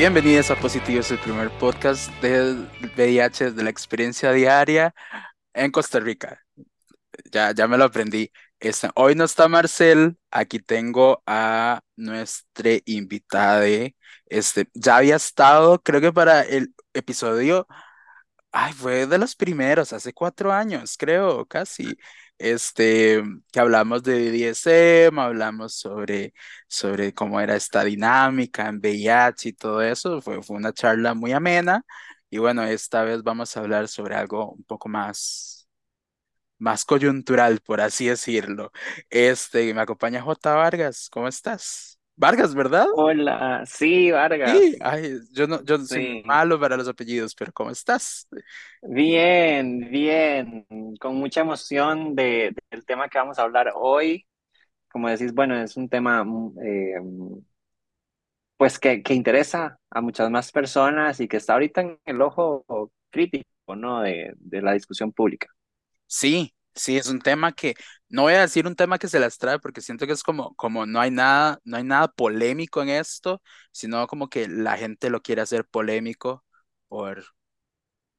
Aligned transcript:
Bienvenidos 0.00 0.50
a 0.50 0.56
Positivos, 0.56 1.10
el 1.10 1.18
primer 1.18 1.50
podcast 1.58 2.10
del 2.22 2.70
VIH 2.96 3.50
de 3.50 3.62
la 3.62 3.68
experiencia 3.68 4.32
diaria 4.32 4.94
en 5.52 5.70
Costa 5.70 6.00
Rica. 6.00 6.40
Ya, 7.30 7.52
ya 7.52 7.68
me 7.68 7.76
lo 7.76 7.84
aprendí. 7.84 8.32
Este, 8.60 8.88
hoy 8.94 9.14
no 9.14 9.24
está 9.24 9.46
Marcel, 9.46 10.16
aquí 10.30 10.58
tengo 10.58 11.22
a 11.26 11.82
nuestra 11.96 12.70
invitada. 12.86 13.66
Este, 14.24 14.68
ya 14.72 14.96
había 14.96 15.16
estado, 15.16 15.82
creo 15.82 16.00
que 16.00 16.14
para 16.14 16.44
el 16.44 16.74
episodio, 16.94 17.66
ay, 18.52 18.72
fue 18.72 19.06
de 19.06 19.18
los 19.18 19.36
primeros, 19.36 19.92
hace 19.92 20.14
cuatro 20.14 20.50
años, 20.50 20.96
creo, 20.96 21.44
casi 21.44 21.94
este, 22.40 23.22
que 23.52 23.60
hablamos 23.60 24.02
de 24.02 24.30
DSM, 24.32 25.20
hablamos 25.20 25.74
sobre, 25.74 26.34
sobre 26.68 27.14
cómo 27.14 27.40
era 27.40 27.56
esta 27.56 27.84
dinámica 27.84 28.68
en 28.68 28.76
VIH 28.78 29.48
y 29.50 29.52
todo 29.54 29.82
eso. 29.82 30.20
Fue, 30.22 30.42
fue 30.42 30.56
una 30.56 30.72
charla 30.72 31.14
muy 31.14 31.32
amena. 31.32 31.84
Y 32.30 32.38
bueno, 32.38 32.64
esta 32.64 33.04
vez 33.04 33.22
vamos 33.22 33.56
a 33.56 33.60
hablar 33.60 33.88
sobre 33.88 34.14
algo 34.16 34.52
un 34.52 34.64
poco 34.64 34.88
más, 34.88 35.68
más 36.58 36.84
coyuntural, 36.86 37.60
por 37.62 37.82
así 37.82 38.08
decirlo. 38.08 38.72
Este, 39.10 39.74
me 39.74 39.82
acompaña 39.82 40.22
J. 40.22 40.54
Vargas. 40.56 41.10
¿Cómo 41.10 41.28
estás? 41.28 41.99
Vargas, 42.20 42.54
¿verdad? 42.54 42.86
Hola, 42.94 43.64
sí, 43.64 44.10
Vargas. 44.10 44.52
Sí, 44.52 44.76
ay, 44.82 45.20
yo 45.32 45.46
no, 45.46 45.64
yo 45.64 45.78
soy 45.78 46.22
malo 46.26 46.60
para 46.60 46.76
los 46.76 46.86
apellidos, 46.86 47.34
pero 47.34 47.50
¿cómo 47.50 47.70
estás? 47.70 48.28
Bien, 48.82 49.90
bien, 49.90 50.66
con 51.00 51.16
mucha 51.16 51.40
emoción 51.40 52.14
de, 52.14 52.54
del 52.70 52.84
tema 52.84 53.08
que 53.08 53.16
vamos 53.16 53.38
a 53.38 53.42
hablar 53.42 53.72
hoy. 53.74 54.26
Como 54.92 55.08
decís, 55.08 55.32
bueno, 55.32 55.56
es 55.58 55.78
un 55.78 55.88
tema 55.88 56.22
mm, 56.22 56.58
eh, 56.62 56.94
pues 58.58 58.78
que, 58.78 59.02
que 59.02 59.14
interesa 59.14 59.78
a 59.90 60.00
muchas 60.02 60.30
más 60.30 60.52
personas 60.52 61.20
y 61.20 61.28
que 61.28 61.38
está 61.38 61.54
ahorita 61.54 61.80
en 61.80 61.98
el 62.04 62.20
ojo 62.20 62.92
crítico, 63.10 63.74
¿no? 63.76 64.02
De, 64.02 64.34
de 64.36 64.62
la 64.62 64.72
discusión 64.74 65.12
pública. 65.12 65.48
Sí, 66.06 66.54
Sí, 66.80 66.96
es 66.96 67.08
un 67.08 67.20
tema 67.20 67.52
que, 67.52 67.74
no 68.08 68.22
voy 68.22 68.32
a 68.34 68.40
decir 68.40 68.66
un 68.66 68.74
tema 68.74 68.98
que 68.98 69.06
se 69.08 69.20
las 69.20 69.36
trae 69.36 69.58
porque 69.58 69.82
siento 69.82 70.06
que 70.06 70.14
es 70.14 70.22
como, 70.22 70.54
como 70.54 70.86
no 70.86 70.98
hay 71.00 71.10
nada, 71.10 71.60
no 71.64 71.76
hay 71.76 71.84
nada 71.84 72.08
polémico 72.08 72.80
en 72.82 72.88
esto, 72.88 73.42
sino 73.70 74.06
como 74.06 74.28
que 74.30 74.48
la 74.48 74.78
gente 74.78 75.10
lo 75.10 75.20
quiere 75.20 75.42
hacer 75.42 75.66
polémico 75.66 76.42
por, 76.88 77.22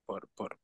por, 0.06 0.28
por, 0.36 0.58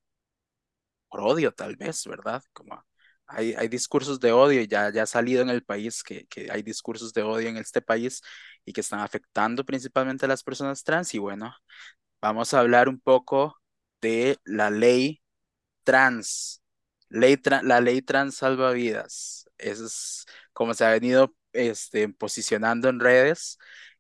por 1.09 1.22
odio 1.22 1.52
tal 1.54 1.76
vez, 1.76 2.06
¿verdad? 2.06 2.44
Como 2.54 2.84
hay, 3.28 3.54
hay 3.54 3.67
discursos 3.67 4.20
de 4.20 4.32
odio 4.32 4.61
ya, 4.64 4.92
ya 4.92 5.04
ha 5.04 5.06
salido 5.06 5.42
en 5.42 5.50
el 5.50 5.64
país 5.64 6.04
que, 6.04 6.28
que 6.28 6.52
hay 6.52 6.61
discursos 6.64 7.14
de 7.14 7.23
odio 7.23 7.50
en 7.50 7.58
este 7.58 7.82
país 7.82 8.22
y 8.66 8.73
que 8.73 8.82
están 8.82 9.00
afectando 9.02 9.66
principalmente 9.66 10.26
a 10.26 10.30
las 10.30 10.44
personas 10.44 10.84
trans 10.84 11.14
y 11.14 11.17
bueno, 11.20 11.54
vamos 12.22 12.54
a 12.54 12.59
hablar 12.61 12.89
un 12.89 13.00
poco 13.00 13.58
de 14.02 14.38
la 14.45 14.70
ley 14.70 15.22
trans 15.84 16.61
la 17.09 17.81
ley 17.81 18.02
trans 18.02 18.36
salva 18.36 18.72
vidas. 18.72 19.50
Eso 19.58 19.86
es 19.86 20.25
como 20.53 20.73
se 20.73 20.86
ha 20.86 20.91
venido 20.91 21.36
este, 21.53 22.09
posicionando 22.09 22.89
en 22.89 22.99
redes, 22.99 23.58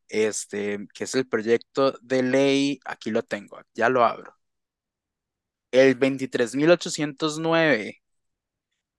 este, 0.09 0.87
que 0.93 1.05
es 1.05 1.15
el 1.15 1.27
proyecto 1.27 1.93
de 2.01 2.23
ley, 2.23 2.79
aquí 2.85 3.11
lo 3.11 3.23
tengo, 3.23 3.59
ya 3.73 3.89
lo 3.89 4.05
abro. 4.05 4.35
El 5.71 5.95
23.809, 5.95 8.01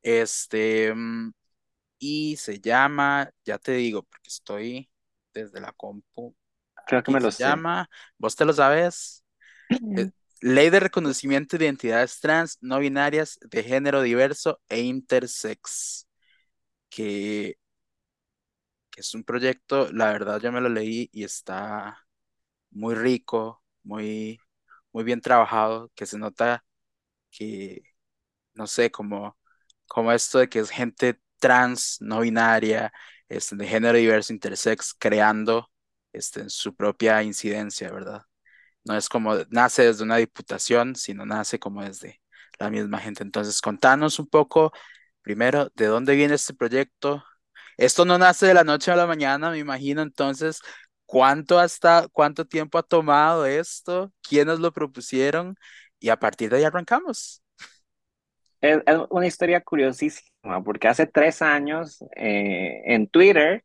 este, 0.02 0.94
mm, 0.94 1.32
y 1.98 2.36
se 2.36 2.60
llama, 2.60 3.30
ya 3.44 3.58
te 3.58 3.72
digo, 3.72 4.02
porque 4.04 4.28
estoy 4.28 4.90
desde 5.34 5.60
la 5.60 5.72
compu. 5.72 6.34
Creo 6.86 7.02
que 7.02 7.12
me 7.12 7.20
lo 7.20 7.30
se 7.30 7.44
llama, 7.44 7.88
¿vos 8.18 8.36
te 8.36 8.44
lo 8.44 8.52
sabes? 8.52 9.24
Ley 10.40 10.70
de 10.70 10.80
reconocimiento 10.80 11.58
de 11.58 11.64
identidades 11.66 12.20
trans, 12.20 12.58
no 12.60 12.78
binarias, 12.78 13.38
de 13.42 13.62
género 13.64 14.02
diverso 14.02 14.60
e 14.68 14.80
intersex. 14.82 16.06
Que, 16.90 17.56
que 18.90 19.00
es 19.00 19.14
un 19.14 19.24
proyecto, 19.24 19.90
la 19.92 20.12
verdad 20.12 20.40
yo 20.40 20.52
me 20.52 20.60
lo 20.60 20.68
leí 20.68 21.08
y 21.12 21.24
está 21.24 22.06
muy 22.70 22.94
rico, 22.94 23.62
muy, 23.84 24.40
muy 24.92 25.04
bien 25.04 25.20
trabajado, 25.22 25.92
que 25.96 26.06
se 26.06 26.18
nota 26.18 26.64
que, 27.30 27.82
no 28.54 28.68
sé, 28.68 28.92
como, 28.92 29.38
como 29.88 30.12
esto 30.12 30.40
de 30.40 30.50
que 30.50 30.60
es 30.60 30.70
gente 30.70 31.20
trans, 31.40 31.98
no 32.02 32.20
binaria, 32.22 32.92
este, 33.30 33.56
de 33.56 33.68
género 33.68 33.98
diverso, 33.98 34.34
intersex, 34.34 34.94
creando 34.98 35.70
este, 36.14 36.42
en 36.42 36.50
su 36.50 36.76
propia 36.76 37.22
incidencia, 37.24 37.92
¿verdad? 37.92 38.22
No 38.88 38.96
es 38.96 39.08
como 39.08 39.34
nace 39.50 39.84
desde 39.84 40.02
una 40.04 40.16
diputación, 40.16 40.96
sino 40.96 41.26
nace 41.26 41.58
como 41.58 41.84
desde 41.84 42.20
la 42.58 42.70
misma 42.70 42.98
gente. 42.98 43.22
Entonces, 43.22 43.60
contanos 43.60 44.18
un 44.18 44.26
poco, 44.26 44.72
primero, 45.22 45.70
de 45.74 45.86
dónde 45.86 46.16
viene 46.16 46.34
este 46.34 46.54
proyecto. 46.54 47.22
Esto 47.76 48.04
no 48.04 48.18
nace 48.18 48.46
de 48.46 48.54
la 48.54 48.64
noche 48.64 48.90
a 48.90 48.96
la 48.96 49.06
mañana, 49.06 49.50
me 49.50 49.58
imagino. 49.58 50.02
Entonces, 50.02 50.60
¿cuánto 51.06 51.58
hasta 51.58 52.08
cuánto 52.12 52.46
tiempo 52.46 52.78
ha 52.78 52.82
tomado 52.82 53.46
esto? 53.46 54.12
¿Quiénes 54.22 54.58
lo 54.58 54.72
propusieron? 54.72 55.54
Y 56.00 56.08
a 56.08 56.18
partir 56.18 56.50
de 56.50 56.58
ahí 56.58 56.64
arrancamos. 56.64 57.42
Es, 58.60 58.82
una 59.10 59.26
historia 59.26 59.60
curiosísima, 59.60 60.64
porque 60.64 60.88
hace 60.88 61.06
tres 61.06 61.42
años 61.42 62.02
eh, 62.16 62.82
en 62.86 63.06
Twitter 63.08 63.64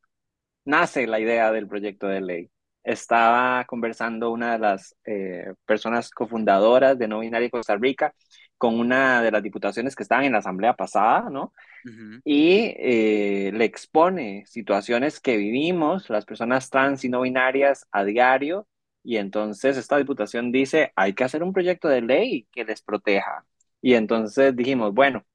nace 0.65 1.07
la 1.07 1.19
idea 1.19 1.51
del 1.51 1.67
proyecto 1.67 2.07
de 2.07 2.21
ley 2.21 2.52
estaba 2.83 3.65
conversando 3.65 4.31
una 4.31 4.53
de 4.53 4.59
las 4.59 4.95
eh, 5.05 5.53
personas 5.65 6.11
cofundadoras 6.11 6.97
de 6.97 7.07
No 7.07 7.19
Binaria 7.19 7.49
Costa 7.49 7.75
Rica 7.77 8.13
con 8.57 8.79
una 8.79 9.21
de 9.21 9.31
las 9.31 9.43
diputaciones 9.43 9.95
que 9.95 10.03
estaban 10.03 10.25
en 10.25 10.33
la 10.33 10.39
asamblea 10.39 10.75
pasada, 10.75 11.29
¿no? 11.29 11.53
Y 12.25 12.73
eh, 12.77 13.51
le 13.53 13.65
expone 13.65 14.45
situaciones 14.47 15.19
que 15.19 15.37
vivimos 15.37 16.09
las 16.09 16.25
personas 16.25 16.69
trans 16.69 17.03
y 17.03 17.09
no 17.09 17.21
binarias 17.21 17.87
a 17.91 18.05
diario. 18.05 18.67
Y 19.03 19.17
entonces 19.17 19.77
esta 19.77 19.97
diputación 19.97 20.51
dice, 20.51 20.93
hay 20.95 21.13
que 21.13 21.23
hacer 21.25 21.43
un 21.43 21.53
proyecto 21.53 21.89
de 21.89 22.01
ley 22.01 22.47
que 22.51 22.63
les 22.65 22.81
proteja. 22.81 23.45
Y 23.81 23.95
entonces 23.95 24.55
dijimos, 24.55 24.93
bueno, 24.93 25.25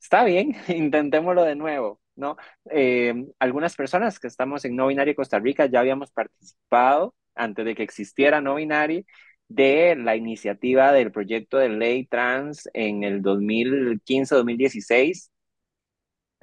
está 0.00 0.24
bien, 0.24 0.56
intentémoslo 0.68 1.44
de 1.44 1.56
nuevo. 1.56 2.00
¿No? 2.18 2.36
Eh, 2.70 3.14
algunas 3.38 3.76
personas 3.76 4.18
que 4.18 4.26
estamos 4.26 4.64
en 4.64 4.76
No 4.76 4.88
Binaria 4.88 5.14
Costa 5.14 5.38
Rica 5.38 5.66
ya 5.66 5.80
habíamos 5.80 6.10
participado 6.10 7.14
antes 7.34 7.64
de 7.64 7.74
que 7.74 7.84
existiera 7.84 8.40
No 8.40 8.56
Binaria 8.56 9.04
de 9.48 9.96
la 9.96 10.16
iniciativa 10.16 10.92
del 10.92 11.12
proyecto 11.12 11.58
de 11.58 11.70
ley 11.70 12.06
trans 12.06 12.68
en 12.74 13.04
el 13.04 13.22
2015-2016, 13.22 15.30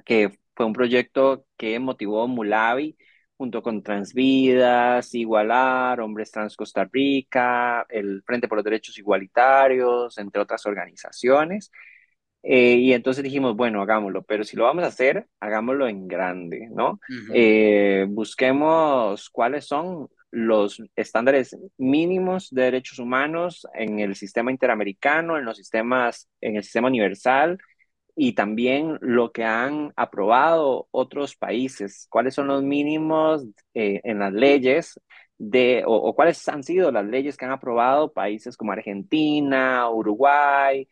que 0.04 0.38
fue 0.54 0.66
un 0.66 0.72
proyecto 0.72 1.46
que 1.56 1.78
motivó 1.78 2.26
Mulavi 2.28 2.96
junto 3.36 3.62
con 3.62 3.82
Transvidas, 3.82 5.14
Igualar, 5.14 6.00
Hombres 6.00 6.30
Trans 6.30 6.56
Costa 6.56 6.88
Rica, 6.90 7.84
el 7.90 8.22
Frente 8.24 8.48
por 8.48 8.58
los 8.58 8.64
Derechos 8.64 8.98
Igualitarios, 8.98 10.16
entre 10.18 10.40
otras 10.40 10.64
organizaciones. 10.66 11.70
Eh, 12.48 12.76
y 12.76 12.92
entonces 12.92 13.24
dijimos, 13.24 13.56
bueno, 13.56 13.82
hagámoslo, 13.82 14.22
pero 14.22 14.44
si 14.44 14.56
lo 14.56 14.64
vamos 14.64 14.84
a 14.84 14.88
hacer, 14.88 15.26
hagámoslo 15.40 15.88
en 15.88 16.06
grande, 16.06 16.68
¿no? 16.70 17.00
Eh, 17.28 18.06
busquemos 18.08 19.30
cuáles 19.30 19.66
son 19.66 20.08
los 20.30 20.80
estándares 20.94 21.56
mínimos 21.76 22.50
de 22.50 22.62
derechos 22.62 22.98
humanos 23.00 23.66
en 23.74 23.98
el 23.98 24.14
sistema 24.14 24.52
interamericano, 24.52 25.36
en 25.38 25.44
los 25.44 25.56
sistemas, 25.56 26.28
en 26.40 26.56
el 26.56 26.62
sistema 26.62 26.88
universal 26.88 27.58
y 28.14 28.34
también 28.34 28.98
lo 29.00 29.32
que 29.32 29.44
han 29.44 29.92
aprobado 29.96 30.88
otros 30.92 31.36
países, 31.36 32.06
cuáles 32.10 32.34
son 32.34 32.46
los 32.48 32.62
mínimos 32.62 33.44
eh, 33.74 34.00
en 34.04 34.18
las 34.20 34.32
leyes 34.32 35.00
de, 35.38 35.82
o, 35.86 35.94
o 35.96 36.14
cuáles 36.14 36.46
han 36.48 36.62
sido 36.62 36.92
las 36.92 37.04
leyes 37.06 37.36
que 37.36 37.44
han 37.44 37.50
aprobado 37.52 38.12
países 38.12 38.56
como 38.56 38.72
Argentina, 38.72 39.90
Uruguay, 39.90 40.88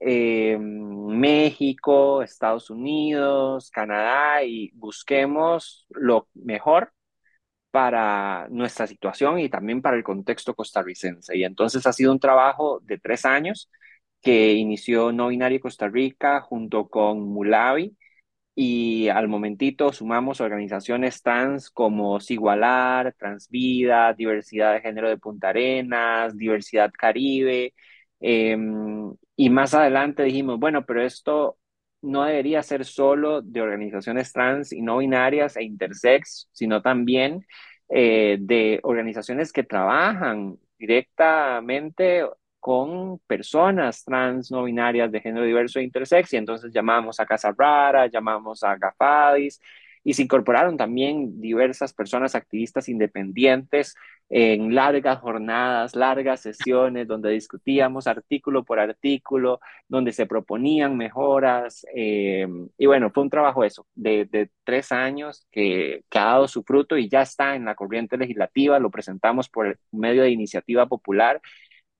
eh, 0.00 0.58
México, 0.60 2.22
Estados 2.22 2.70
Unidos, 2.70 3.70
Canadá 3.70 4.42
y 4.44 4.70
busquemos 4.74 5.86
lo 5.90 6.28
mejor 6.34 6.92
para 7.70 8.48
nuestra 8.50 8.86
situación 8.86 9.38
y 9.38 9.48
también 9.50 9.82
para 9.82 9.96
el 9.96 10.04
contexto 10.04 10.54
costarricense. 10.54 11.36
Y 11.36 11.44
entonces 11.44 11.86
ha 11.86 11.92
sido 11.92 12.12
un 12.12 12.20
trabajo 12.20 12.80
de 12.84 12.98
tres 12.98 13.24
años 13.26 13.70
que 14.22 14.54
inició 14.54 15.12
No 15.12 15.28
Binario 15.28 15.60
Costa 15.60 15.88
Rica 15.88 16.40
junto 16.40 16.88
con 16.88 17.20
Mulavi 17.22 17.96
y 18.54 19.08
al 19.08 19.28
momentito 19.28 19.92
sumamos 19.92 20.40
organizaciones 20.40 21.22
trans 21.22 21.70
como 21.70 22.20
Sigualar, 22.20 23.14
Transvida, 23.18 24.14
Diversidad 24.14 24.72
de 24.74 24.80
Género 24.80 25.08
de 25.10 25.18
Punta 25.18 25.50
Arenas, 25.50 26.36
Diversidad 26.36 26.90
Caribe, 26.96 27.74
Em, 28.20 29.14
y 29.36 29.50
más 29.50 29.74
adelante 29.74 30.22
dijimos, 30.24 30.58
bueno, 30.58 30.84
pero 30.86 31.02
esto 31.02 31.58
no 32.02 32.24
debería 32.24 32.62
ser 32.62 32.84
solo 32.84 33.42
de 33.42 33.60
organizaciones 33.60 34.32
trans 34.32 34.72
y 34.72 34.82
no 34.82 34.98
binarias 34.98 35.56
e 35.56 35.64
intersex, 35.64 36.48
sino 36.52 36.82
también 36.82 37.44
eh, 37.88 38.38
de 38.40 38.80
organizaciones 38.82 39.52
que 39.52 39.62
trabajan 39.64 40.58
directamente 40.78 42.24
con 42.60 43.18
personas 43.26 44.04
trans, 44.04 44.50
no 44.50 44.64
binarias, 44.64 45.12
de 45.12 45.20
género 45.20 45.46
diverso 45.46 45.78
e 45.78 45.84
intersex, 45.84 46.32
y 46.32 46.36
entonces 46.36 46.72
llamamos 46.72 47.20
a 47.20 47.26
Casa 47.26 47.52
Rara, 47.56 48.06
llamamos 48.08 48.64
a 48.64 48.76
Gafadis, 48.76 49.60
y 50.06 50.14
se 50.14 50.22
incorporaron 50.22 50.76
también 50.76 51.40
diversas 51.40 51.92
personas 51.92 52.36
activistas 52.36 52.88
independientes 52.88 53.96
en 54.28 54.72
largas 54.72 55.18
jornadas, 55.18 55.96
largas 55.96 56.42
sesiones 56.42 57.08
donde 57.08 57.30
discutíamos 57.30 58.06
artículo 58.06 58.62
por 58.62 58.78
artículo, 58.78 59.58
donde 59.88 60.12
se 60.12 60.26
proponían 60.26 60.96
mejoras. 60.96 61.84
Eh, 61.92 62.46
y 62.78 62.86
bueno, 62.86 63.10
fue 63.10 63.24
un 63.24 63.30
trabajo 63.30 63.64
eso, 63.64 63.84
de, 63.96 64.26
de 64.26 64.48
tres 64.62 64.92
años 64.92 65.44
que, 65.50 66.04
que, 66.08 66.18
ha 66.20 66.26
dado 66.26 66.46
su 66.46 66.62
fruto 66.62 66.96
y 66.96 67.08
ya 67.08 67.22
está 67.22 67.56
en 67.56 67.64
la 67.64 67.74
corriente 67.74 68.16
legislativa, 68.16 68.78
lo 68.78 68.92
presentamos 68.92 69.48
por 69.48 69.76
medio 69.90 70.22
de 70.22 70.30
iniciativa 70.30 70.86
popular. 70.86 71.40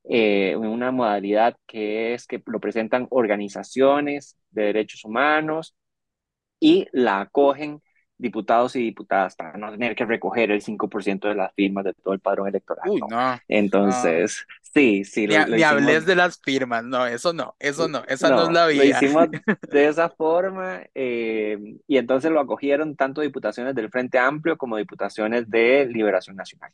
Eh, 0.08 0.52
en 0.52 0.64
una 0.64 0.92
modalidad 0.92 1.56
que 1.66 2.14
es 2.14 2.28
que 2.28 2.40
lo 2.46 2.60
presentan 2.60 3.08
organizaciones 3.10 4.36
de 4.50 4.62
derechos 4.66 5.04
humanos 5.04 5.74
y 6.60 6.86
la 6.92 7.22
acogen 7.22 7.82
diputados 8.18 8.76
y 8.76 8.82
diputadas 8.82 9.36
para 9.36 9.56
no 9.56 9.70
tener 9.70 9.94
que 9.94 10.04
recoger 10.04 10.50
el 10.50 10.62
5% 10.62 11.28
de 11.28 11.34
las 11.34 11.52
firmas 11.54 11.84
de 11.84 11.94
todo 11.94 12.14
el 12.14 12.20
padrón 12.20 12.48
electoral. 12.48 12.88
Uy, 12.88 13.00
no. 13.08 13.38
Entonces, 13.48 14.46
sí, 14.74 15.04
sí. 15.04 15.26
Ni, 15.26 15.36
ni 15.36 15.62
hables 15.62 16.06
de 16.06 16.16
las 16.16 16.40
firmas, 16.40 16.84
no, 16.84 17.06
eso 17.06 17.32
no, 17.32 17.54
eso 17.58 17.88
no, 17.88 18.02
esa 18.08 18.30
no, 18.30 18.44
es 18.44 18.50
la 18.50 18.66
vía. 18.66 18.84
Lo 18.84 18.84
hicimos 18.84 19.28
de 19.70 19.88
esa 19.88 20.08
forma 20.08 20.82
eh, 20.94 21.58
y 21.86 21.96
entonces 21.96 22.30
lo 22.30 22.40
acogieron 22.40 22.96
tanto 22.96 23.20
diputaciones 23.20 23.74
del 23.74 23.90
Frente 23.90 24.18
Amplio 24.18 24.56
como 24.56 24.76
diputaciones 24.76 25.48
de 25.50 25.86
Liberación 25.86 26.36
Nacional. 26.36 26.72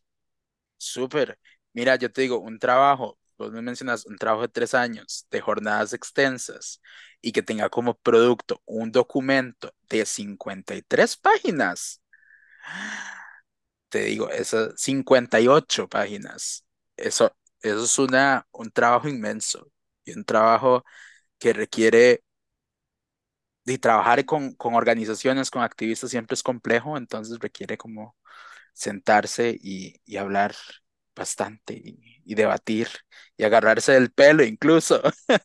Súper. 0.76 1.38
Mira, 1.74 1.96
yo 1.96 2.10
te 2.12 2.22
digo, 2.22 2.38
un 2.38 2.58
trabajo, 2.58 3.18
vos 3.42 3.52
me 3.52 3.62
mencionas, 3.62 4.06
un 4.06 4.16
trabajo 4.18 4.42
de 4.42 4.48
tres 4.48 4.74
años, 4.74 5.26
de 5.30 5.40
jornadas 5.40 5.92
extensas, 5.92 6.80
y 7.20 7.32
que 7.32 7.42
tenga 7.42 7.68
como 7.70 7.94
producto 7.94 8.62
un 8.66 8.92
documento 8.92 9.74
de 9.88 10.06
53 10.06 11.16
páginas. 11.16 12.00
Te 13.88 14.04
digo, 14.04 14.30
esas 14.30 14.72
58 14.80 15.88
páginas. 15.88 16.64
Eso, 16.96 17.34
eso 17.60 17.84
es 17.84 17.98
una, 17.98 18.46
un 18.52 18.70
trabajo 18.70 19.08
inmenso 19.08 19.70
y 20.04 20.12
un 20.12 20.24
trabajo 20.24 20.84
que 21.38 21.52
requiere 21.52 22.24
de 23.64 23.78
trabajar 23.78 24.24
con, 24.24 24.54
con 24.54 24.74
organizaciones, 24.74 25.50
con 25.50 25.62
activistas 25.62 26.10
siempre 26.10 26.34
es 26.34 26.42
complejo, 26.42 26.96
entonces 26.96 27.38
requiere 27.38 27.76
como 27.78 28.16
sentarse 28.74 29.56
y, 29.60 30.00
y 30.04 30.16
hablar 30.18 30.54
bastante 31.14 31.74
y, 31.84 32.34
debatir 32.34 32.88
y 33.36 33.44
agarrarse 33.44 33.92
del 33.92 34.10
pelo 34.12 34.42
incluso 34.44 35.02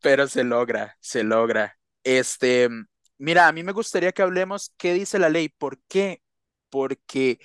pero 0.00 0.26
se 0.28 0.44
logra, 0.44 0.96
se 1.00 1.22
logra. 1.24 1.78
Este, 2.04 2.68
mira, 3.18 3.48
a 3.48 3.52
mí 3.52 3.62
me 3.62 3.72
gustaría 3.72 4.12
que 4.12 4.22
hablemos 4.22 4.72
qué 4.76 4.94
dice 4.94 5.18
la 5.18 5.28
ley. 5.28 5.48
¿Por 5.48 5.78
qué? 5.88 6.22
Porque 6.70 7.38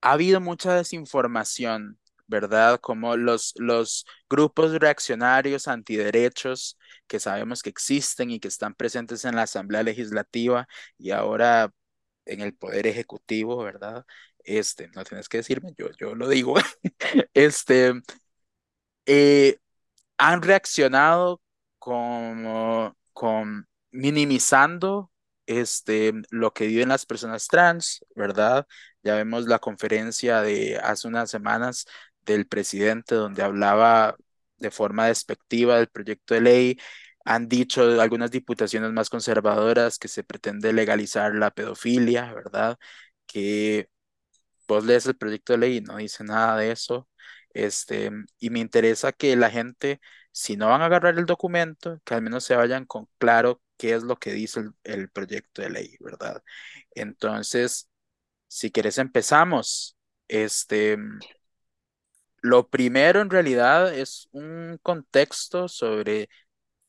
ha 0.00 0.12
habido 0.12 0.40
mucha 0.40 0.74
desinformación, 0.74 1.98
¿verdad? 2.26 2.80
Como 2.80 3.16
los, 3.16 3.54
los 3.56 4.06
grupos 4.30 4.72
reaccionarios 4.80 5.68
antiderechos 5.68 6.78
que 7.06 7.20
sabemos 7.20 7.62
que 7.62 7.70
existen 7.70 8.30
y 8.30 8.40
que 8.40 8.48
están 8.48 8.74
presentes 8.74 9.24
en 9.24 9.36
la 9.36 9.42
Asamblea 9.42 9.82
Legislativa 9.82 10.68
y 10.98 11.10
ahora 11.12 11.72
en 12.26 12.40
el 12.40 12.54
Poder 12.54 12.86
Ejecutivo, 12.86 13.58
¿verdad? 13.64 14.04
Este, 14.44 14.88
no 14.94 15.04
tienes 15.04 15.28
que 15.28 15.38
decirme, 15.38 15.74
yo, 15.76 15.88
yo 15.98 16.14
lo 16.14 16.28
digo. 16.28 16.54
este, 17.34 17.94
eh, 19.06 19.58
han 20.18 20.42
reaccionado 20.42 21.42
como 21.78 22.96
con 23.12 23.68
minimizando 23.92 25.12
este, 25.46 26.14
lo 26.30 26.52
que 26.52 26.66
viven 26.66 26.88
las 26.90 27.06
personas 27.06 27.48
trans, 27.48 28.04
¿verdad? 28.16 28.66
Ya 29.02 29.16
vemos 29.16 29.46
la 29.46 29.58
conferencia 29.60 30.42
de 30.42 30.78
hace 30.78 31.08
unas 31.08 31.30
semanas 31.30 31.86
del 32.22 32.46
presidente 32.46 33.14
donde 33.14 33.42
hablaba 33.42 34.16
de 34.58 34.70
forma 34.70 35.08
despectiva 35.08 35.76
del 35.78 35.88
proyecto 35.88 36.34
de 36.34 36.40
ley. 36.40 36.78
Han 37.24 37.48
dicho 37.48 37.82
algunas 38.00 38.30
diputaciones 38.30 38.92
más 38.92 39.10
conservadoras 39.10 39.98
que 39.98 40.08
se 40.08 40.24
pretende 40.24 40.72
legalizar 40.72 41.34
la 41.34 41.50
pedofilia, 41.50 42.32
¿verdad? 42.34 42.78
Que 43.26 43.88
vos 44.74 44.84
lees 44.84 45.06
el 45.06 45.16
proyecto 45.16 45.52
de 45.54 45.58
ley 45.58 45.76
y 45.78 45.80
no 45.80 45.96
dice 45.96 46.24
nada 46.24 46.56
de 46.58 46.72
eso. 46.72 47.08
Este, 47.50 48.10
y 48.38 48.50
me 48.50 48.60
interesa 48.60 49.12
que 49.12 49.36
la 49.36 49.50
gente, 49.50 50.00
si 50.32 50.56
no 50.56 50.68
van 50.68 50.82
a 50.82 50.86
agarrar 50.86 51.18
el 51.18 51.26
documento, 51.26 52.00
que 52.04 52.14
al 52.14 52.22
menos 52.22 52.44
se 52.44 52.56
vayan 52.56 52.84
con 52.86 53.08
claro 53.18 53.62
qué 53.76 53.94
es 53.94 54.02
lo 54.02 54.18
que 54.18 54.32
dice 54.32 54.64
el, 54.84 55.10
proyecto 55.10 55.62
de 55.62 55.70
ley, 55.70 55.96
¿verdad? 56.00 56.42
Entonces, 56.94 57.88
si 58.48 58.70
quieres 58.70 58.98
empezamos. 58.98 59.96
Este, 60.28 60.96
lo 62.42 62.68
primero 62.68 63.20
en 63.20 63.30
realidad 63.30 63.94
es 63.94 64.28
un 64.32 64.78
contexto 64.82 65.68
sobre 65.68 66.28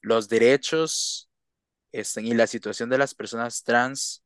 los 0.02 0.30
derechos 0.30 1.30
este, 1.92 2.22
y 2.22 2.34
la 2.34 2.48
situación 2.48 2.90
de 2.90 2.98
las 2.98 3.16
personas 3.16 3.64
trans 3.64 4.24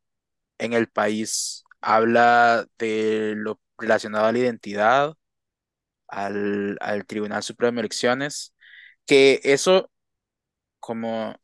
en 0.57 0.73
el 0.73 0.89
país. 0.89 1.63
Habla 1.81 2.67
de 2.77 3.33
lo 3.37 3.59
relacionado 3.77 4.25
a 4.25 4.31
la 4.31 4.39
identidad, 4.39 5.13
al, 6.07 6.77
al 6.81 7.05
Tribunal 7.05 7.43
Supremo 7.43 7.75
de 7.77 7.81
Elecciones, 7.81 8.55
que 9.05 9.41
eso 9.43 9.91
como 10.79 11.35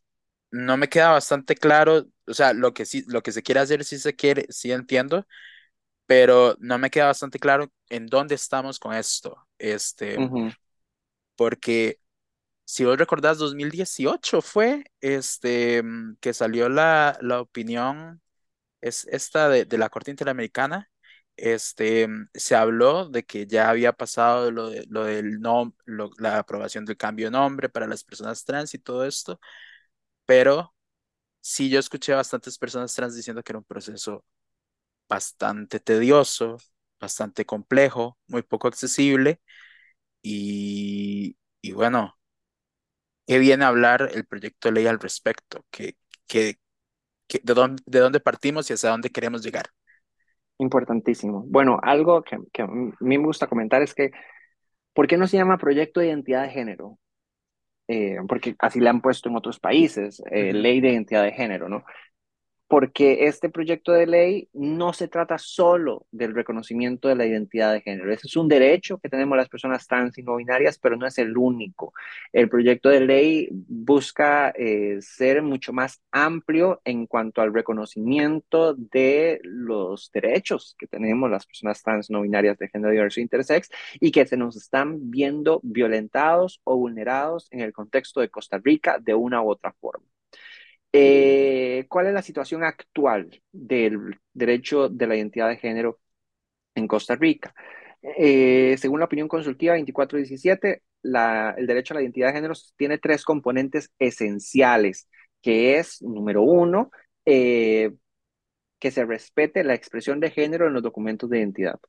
no 0.52 0.78
me 0.78 0.90
queda 0.90 1.12
bastante 1.12 1.56
claro, 1.56 2.08
o 2.28 2.34
sea, 2.34 2.54
lo 2.54 2.74
que 2.74 2.86
sí, 2.86 3.04
lo 3.08 3.24
que 3.24 3.32
se 3.32 3.44
quiere 3.44 3.62
hacer 3.62 3.84
sí 3.86 4.00
se 4.00 4.16
quiere, 4.16 4.48
sí 4.52 4.72
entiendo, 4.72 5.28
pero 6.08 6.58
no 6.60 6.78
me 6.80 6.90
queda 6.92 7.08
bastante 7.08 7.40
claro 7.40 7.72
en 7.90 8.08
dónde 8.08 8.36
estamos 8.36 8.80
con 8.80 8.96
esto. 8.96 9.48
Este, 9.60 10.26
porque 11.36 12.00
si 12.66 12.86
vos 12.86 12.98
recordás, 12.98 13.38
2018 13.40 14.42
fue 14.42 14.86
este 15.02 15.84
que 16.22 16.34
salió 16.34 16.70
la, 16.70 17.18
la 17.22 17.42
opinión, 17.42 18.22
es 18.88 19.06
esta 19.12 19.50
de, 19.50 19.66
de 19.66 19.78
la 19.78 19.90
Corte 19.90 20.12
Interamericana, 20.12 20.90
este, 21.38 22.08
se 22.34 22.56
habló 22.56 23.10
de 23.10 23.24
que 23.26 23.48
ya 23.48 23.70
había 23.70 23.94
pasado 23.94 24.52
lo, 24.52 24.70
de, 24.70 24.86
lo 24.90 25.04
del 25.06 25.40
nom, 25.42 25.74
la 26.20 26.40
aprobación 26.40 26.86
del 26.86 26.98
cambio 26.98 27.28
de 27.28 27.32
nombre 27.32 27.70
para 27.70 27.88
las 27.88 28.04
personas 28.04 28.46
trans 28.46 28.74
y 28.74 28.80
todo 28.80 29.06
esto, 29.06 29.40
pero 30.26 30.74
sí 31.42 31.70
yo 31.70 31.80
escuché 31.80 32.14
a 32.14 32.18
bastantes 32.18 32.58
personas 32.60 32.94
trans 32.96 33.16
diciendo 33.16 33.44
que 33.44 33.52
era 33.54 33.60
un 33.60 33.66
proceso 33.66 34.26
bastante 35.10 35.80
tedioso, 35.80 36.58
bastante 37.00 37.46
complejo, 37.46 38.18
muy 38.28 38.44
poco 38.44 38.68
accesible 38.68 39.42
y, 40.24 41.38
y 41.62 41.72
bueno, 41.74 42.18
¿qué 43.28 43.40
viene 43.40 43.66
a 43.66 43.70
hablar 43.70 44.10
el 44.14 44.26
proyecto 44.26 44.70
de 44.70 44.74
ley 44.76 44.88
al 44.88 45.00
respecto? 45.00 45.66
¿Qué, 45.72 45.98
qué, 46.28 46.60
qué, 47.28 47.40
de, 47.44 47.54
dónde, 47.54 47.84
¿De 47.86 48.00
dónde 48.00 48.20
partimos 48.20 48.70
y 48.70 48.74
hacia 48.74 48.90
dónde 48.90 49.10
queremos 49.10 49.44
llegar? 49.44 49.66
Importantísimo. 50.58 51.44
Bueno, 51.48 51.80
algo 51.82 52.24
que, 52.24 52.38
que, 52.54 52.62
a 52.62 52.68
mí 52.68 52.94
me 53.00 53.26
gusta 53.26 53.48
comentar 53.48 53.82
es 53.82 53.94
que, 53.94 54.12
¿por 54.94 55.08
qué 55.08 55.18
no 55.18 55.28
se 55.28 55.38
llama 55.38 55.58
proyecto 55.58 56.00
de 56.00 56.08
identidad 56.08 56.44
de 56.44 56.50
género? 56.50 56.98
Eh, 57.88 58.18
porque 58.28 58.56
así 58.60 58.80
le 58.80 58.90
han 58.90 59.02
puesto 59.02 59.30
en 59.30 59.36
otros 59.36 59.60
países, 59.60 60.22
eh, 60.32 60.54
ley 60.54 60.82
de 60.82 60.90
identidad 60.90 61.24
de 61.24 61.34
género, 61.34 61.70
¿no? 61.70 61.84
Porque 62.68 63.28
este 63.28 63.50
proyecto 63.50 63.92
de 63.92 64.08
ley 64.08 64.50
no 64.54 64.92
se 64.94 65.08
trata 65.08 65.38
solo 65.38 66.08
del 66.12 66.34
reconocimiento 66.34 67.08
de 67.08 67.16
la 67.16 67.26
identidad 67.26 67.72
de 67.72 67.82
género. 67.82 68.12
Ese 68.12 68.28
es 68.28 68.36
un 68.36 68.48
derecho 68.48 68.98
que 68.98 69.10
tenemos 69.10 69.38
las 69.38 69.50
personas 69.50 69.88
trans 69.88 70.18
y 70.18 70.24
no 70.24 70.38
binarias, 70.38 70.80
pero 70.80 70.98
no 70.98 71.06
es 71.06 71.18
el 71.20 71.38
único. 71.38 71.94
El 72.34 72.50
proyecto 72.50 72.90
de 72.90 73.02
ley 73.02 73.50
busca 73.52 74.50
eh, 74.56 74.98
ser 75.02 75.44
mucho 75.44 75.74
más 75.74 76.02
amplio 76.12 76.82
en 76.86 77.06
cuanto 77.06 77.42
al 77.42 77.54
reconocimiento 77.54 78.74
de 78.74 79.40
los 79.44 80.12
derechos 80.12 80.76
que 80.80 80.88
tenemos 80.88 81.30
las 81.30 81.46
personas 81.46 81.84
trans 81.84 82.10
no 82.10 82.22
binarias 82.22 82.58
de 82.58 82.70
género 82.70 82.92
diverso 82.92 83.20
e 83.20 83.24
intersex 83.24 83.70
y 84.00 84.12
que 84.12 84.26
se 84.26 84.38
nos 84.38 84.56
están 84.56 85.12
viendo 85.12 85.60
violentados 85.64 86.62
o 86.64 86.78
vulnerados 86.78 87.48
en 87.52 87.62
el 87.62 87.74
contexto 87.74 88.22
de 88.22 88.30
Costa 88.30 88.58
Rica 88.58 88.98
de 89.00 89.14
una 89.14 89.42
u 89.42 89.50
otra 89.52 89.72
forma. 89.74 90.15
Eh, 90.98 91.86
¿Cuál 91.90 92.08
es 92.08 92.14
la 92.14 92.22
situación 92.22 92.64
actual 92.64 93.42
del 93.52 94.18
derecho 94.34 94.88
de 94.88 95.08
la 95.08 95.18
identidad 95.18 95.50
de 95.50 95.58
género 95.58 96.00
en 96.74 96.88
Costa 96.88 97.16
Rica? 97.16 97.54
Eh, 98.02 98.78
según 98.78 99.00
la 99.00 99.06
opinión 99.08 99.28
consultiva 99.28 99.74
2417, 99.74 100.84
la, 101.02 101.54
el 101.58 101.68
derecho 101.68 101.94
a 101.94 101.96
la 101.96 102.02
identidad 102.02 102.28
de 102.30 102.36
género 102.36 102.54
tiene 102.78 102.98
tres 102.98 103.26
componentes 103.26 103.92
esenciales, 104.00 105.10
que 105.42 105.80
es, 105.80 106.02
número 106.02 106.44
uno, 106.44 106.92
eh, 107.26 107.92
que 108.80 108.92
se 108.92 109.06
respete 109.06 109.66
la 109.66 109.74
expresión 109.74 110.22
de 110.22 110.32
género 110.32 110.68
en 110.68 110.74
los 110.74 110.84
documentos 110.84 111.30
de 111.30 111.40
identidad. 111.40 111.80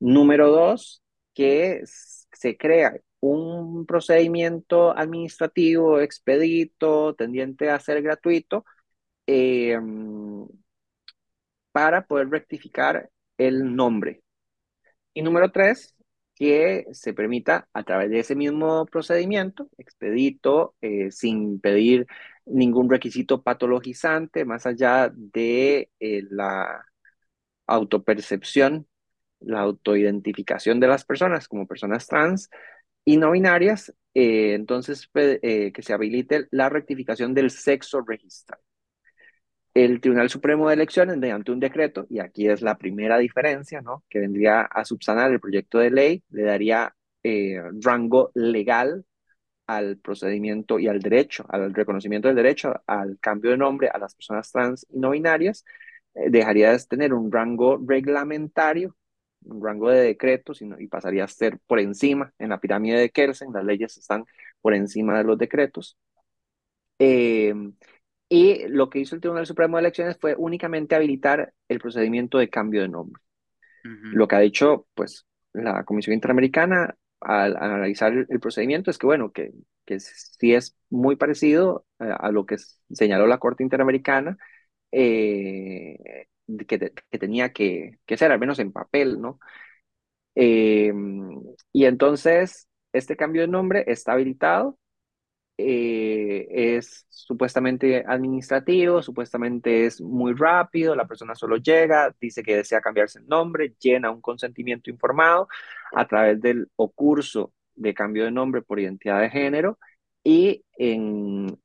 Número 0.00 0.50
dos, 0.50 1.02
que 1.34 1.82
se 1.84 2.56
crea 2.56 2.96
un 3.32 3.86
procedimiento 3.86 4.96
administrativo 4.96 6.00
expedito, 6.00 7.14
tendiente 7.14 7.70
a 7.70 7.80
ser 7.80 8.02
gratuito, 8.02 8.64
eh, 9.26 9.78
para 11.72 12.06
poder 12.06 12.30
rectificar 12.30 13.10
el 13.38 13.74
nombre. 13.76 14.22
Y 15.14 15.22
número 15.22 15.50
tres, 15.50 15.96
que 16.34 16.86
se 16.92 17.14
permita 17.14 17.68
a 17.72 17.82
través 17.82 18.10
de 18.10 18.20
ese 18.20 18.34
mismo 18.36 18.86
procedimiento, 18.86 19.68
expedito, 19.78 20.74
eh, 20.82 21.10
sin 21.10 21.60
pedir 21.60 22.06
ningún 22.44 22.90
requisito 22.90 23.42
patologizante, 23.42 24.44
más 24.44 24.66
allá 24.66 25.10
de 25.14 25.90
eh, 26.00 26.22
la 26.30 26.84
autopercepción, 27.66 28.86
la 29.40 29.60
autoidentificación 29.60 30.80
de 30.80 30.88
las 30.88 31.04
personas 31.04 31.48
como 31.48 31.66
personas 31.66 32.06
trans 32.06 32.50
y 33.06 33.16
no 33.16 33.30
binarias, 33.30 33.94
eh, 34.12 34.52
entonces 34.54 35.08
que 35.08 35.72
se 35.80 35.94
habilite 35.94 36.48
la 36.50 36.68
rectificación 36.68 37.32
del 37.32 37.50
sexo 37.50 38.02
registrado 38.06 38.62
el 39.76 40.00
Tribunal 40.00 40.30
Supremo 40.30 40.68
de 40.68 40.74
Elecciones, 40.74 41.18
mediante 41.18 41.52
un 41.52 41.60
decreto, 41.60 42.06
y 42.08 42.18
aquí 42.20 42.48
es 42.48 42.62
la 42.62 42.78
primera 42.78 43.18
diferencia, 43.18 43.82
¿no? 43.82 44.04
Que 44.08 44.20
vendría 44.20 44.62
a 44.62 44.84
subsanar 44.86 45.30
el 45.30 45.38
proyecto 45.40 45.78
de 45.78 45.90
ley, 45.90 46.24
le 46.30 46.44
daría 46.44 46.94
eh, 47.22 47.60
rango 47.82 48.30
legal 48.34 49.04
al 49.66 49.98
procedimiento 49.98 50.78
y 50.78 50.88
al 50.88 51.00
derecho, 51.00 51.44
al 51.50 51.74
reconocimiento 51.74 52.28
del 52.28 52.36
derecho 52.36 52.74
al 52.86 53.18
cambio 53.20 53.50
de 53.50 53.58
nombre 53.58 53.88
a 53.88 53.98
las 53.98 54.14
personas 54.14 54.50
trans 54.50 54.86
y 54.90 54.98
no 54.98 55.10
binarias, 55.10 55.64
eh, 56.14 56.30
dejaría 56.30 56.72
de 56.72 56.78
tener 56.88 57.12
un 57.12 57.30
rango 57.30 57.78
reglamentario, 57.86 58.96
un 59.44 59.64
rango 59.64 59.90
de 59.90 60.02
decretos, 60.02 60.62
y, 60.62 60.68
y 60.78 60.86
pasaría 60.88 61.24
a 61.24 61.28
ser 61.28 61.58
por 61.66 61.80
encima, 61.80 62.32
en 62.38 62.50
la 62.50 62.60
pirámide 62.60 62.98
de 62.98 63.10
Kelsen, 63.10 63.52
las 63.52 63.64
leyes 63.64 63.96
están 63.96 64.24
por 64.60 64.74
encima 64.74 65.18
de 65.18 65.24
los 65.24 65.38
decretos. 65.38 65.96
Eh, 66.98 67.54
y 68.28 68.66
lo 68.68 68.90
que 68.90 68.98
hizo 68.98 69.14
el 69.14 69.20
Tribunal 69.20 69.46
Supremo 69.46 69.76
de 69.76 69.82
Elecciones 69.82 70.16
fue 70.20 70.34
únicamente 70.36 70.94
habilitar 70.94 71.52
el 71.68 71.78
procedimiento 71.78 72.38
de 72.38 72.48
cambio 72.50 72.82
de 72.82 72.88
nombre. 72.88 73.22
Lo 73.84 74.26
que 74.26 74.34
ha 74.34 74.40
dicho, 74.40 74.88
pues, 74.94 75.26
la 75.52 75.84
Comisión 75.84 76.14
Interamericana 76.14 76.96
al, 77.20 77.56
analizar 77.56 78.12
el, 78.28 78.40
procedimiento 78.40 78.90
es 78.90 78.98
que, 78.98 79.06
bueno, 79.06 79.30
que, 79.30 79.52
que 79.84 80.00
sí 80.00 80.54
es 80.54 80.76
muy 80.90 81.14
parecido 81.14 81.86
a, 82.00 82.32
lo 82.32 82.46
que 82.46 82.56
señaló 82.90 83.28
la 83.28 83.38
Corte 83.38 83.62
Interamericana, 83.62 84.38
eh, 84.90 86.26
que, 86.66 86.78
tenía 87.18 87.52
que, 87.52 87.98
que, 88.06 88.16
ser, 88.16 88.32
al 88.32 88.38
menos 88.40 88.58
en 88.58 88.72
papel, 88.72 89.20
¿no? 89.20 89.38
Eh, 90.34 90.92
y 91.72 91.84
entonces, 91.86 92.68
este 92.92 93.16
cambio 93.16 93.42
de 93.42 93.48
nombre 93.48 93.84
está 93.86 94.12
habilitado 94.12 94.78
eh, 95.58 96.46
es 96.50 97.06
supuestamente 97.08 98.04
administrativo, 98.06 99.02
supuestamente 99.02 99.86
es 99.86 100.02
muy 100.02 100.34
rápido, 100.34 100.94
la 100.94 101.06
persona 101.06 101.34
solo 101.34 101.56
llega, 101.56 102.14
dice 102.20 102.42
que 102.42 102.56
desea 102.56 102.82
cambiarse 102.82 103.20
el 103.20 103.26
nombre, 103.26 103.74
llena 103.80 104.10
un 104.10 104.20
consentimiento 104.20 104.90
informado 104.90 105.48
a 105.92 106.06
través 106.06 106.40
del 106.42 106.68
o 106.76 106.90
curso 106.92 107.54
de 107.74 107.94
cambio 107.94 108.24
de 108.24 108.32
nombre 108.32 108.60
por 108.62 108.80
identidad 108.80 109.20
de 109.20 109.30
género 109.30 109.78
y 110.22 110.62
en 110.76 111.58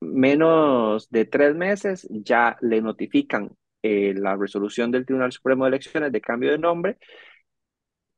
menos 0.00 1.08
de 1.10 1.24
tres 1.26 1.54
meses 1.54 2.06
ya 2.10 2.56
le 2.60 2.82
notifican 2.82 3.56
eh, 3.86 4.14
la 4.14 4.36
resolución 4.36 4.90
del 4.90 5.06
Tribunal 5.06 5.32
Supremo 5.32 5.64
de 5.64 5.68
Elecciones 5.68 6.12
de 6.12 6.20
cambio 6.20 6.50
de 6.50 6.58
nombre. 6.58 6.98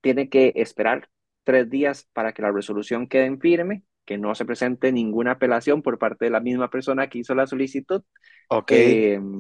Tiene 0.01 0.29
que 0.29 0.53
esperar 0.57 1.09
tres 1.45 1.69
días 1.71 2.09
para 2.13 2.33
que 2.33 2.43
la 2.43 2.53
resolución 2.53 3.09
quede 3.09 3.27
en 3.27 3.41
firme 3.41 3.83
que 4.09 4.17
no 4.17 4.35
se 4.35 4.47
presente 4.47 4.91
ninguna 4.91 5.33
apelación 5.33 5.83
por 5.83 5.99
parte 5.99 6.25
de 6.25 6.31
la 6.31 6.41
misma 6.41 6.71
persona 6.71 7.11
que 7.11 7.19
hizo 7.19 7.35
la 7.35 7.47
solicitud. 7.47 8.03
Ok. 8.49 8.73
Em, 8.73 9.39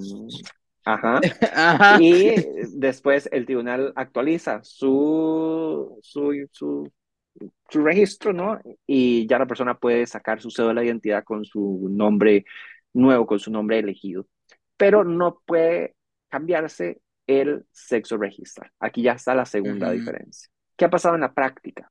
ajá. 0.85 1.21
Y 2.03 2.35
después 2.77 3.31
el 3.33 3.47
tribunal 3.47 3.95
actualiza 3.97 4.61
su, 4.63 5.99
su, 6.03 6.47
su, 6.53 6.93
su, 7.71 7.81
registro, 7.81 8.35
¿no? 8.35 8.61
Y 8.87 9.27
ya 9.27 9.39
la 9.39 9.47
persona 9.47 9.79
puede 9.79 10.07
sacar 10.07 10.43
su 10.43 10.51
cédula 10.51 10.83
de 10.83 10.89
identidad 10.89 11.25
con 11.25 11.47
su 11.47 11.89
nombre 11.91 12.45
nuevo, 12.93 13.27
con 13.27 13.39
su 13.39 13.51
nombre 13.51 13.79
elegido. 13.79 14.27
Pero 14.77 15.03
no 15.03 15.41
puede 15.47 15.95
cambiarse 16.29 17.01
el 17.27 17.65
sexo 17.71 18.17
registral. 18.17 18.71
Aquí 18.81 19.03
ya 19.03 19.13
está 19.13 19.35
la 19.35 19.45
segunda 19.45 19.91
diferencia. 19.91 20.49
¿Qué 20.77 20.85
ha 20.85 20.91
pasado 20.91 21.15
en 21.15 21.21
la 21.23 21.35
práctica? 21.35 21.91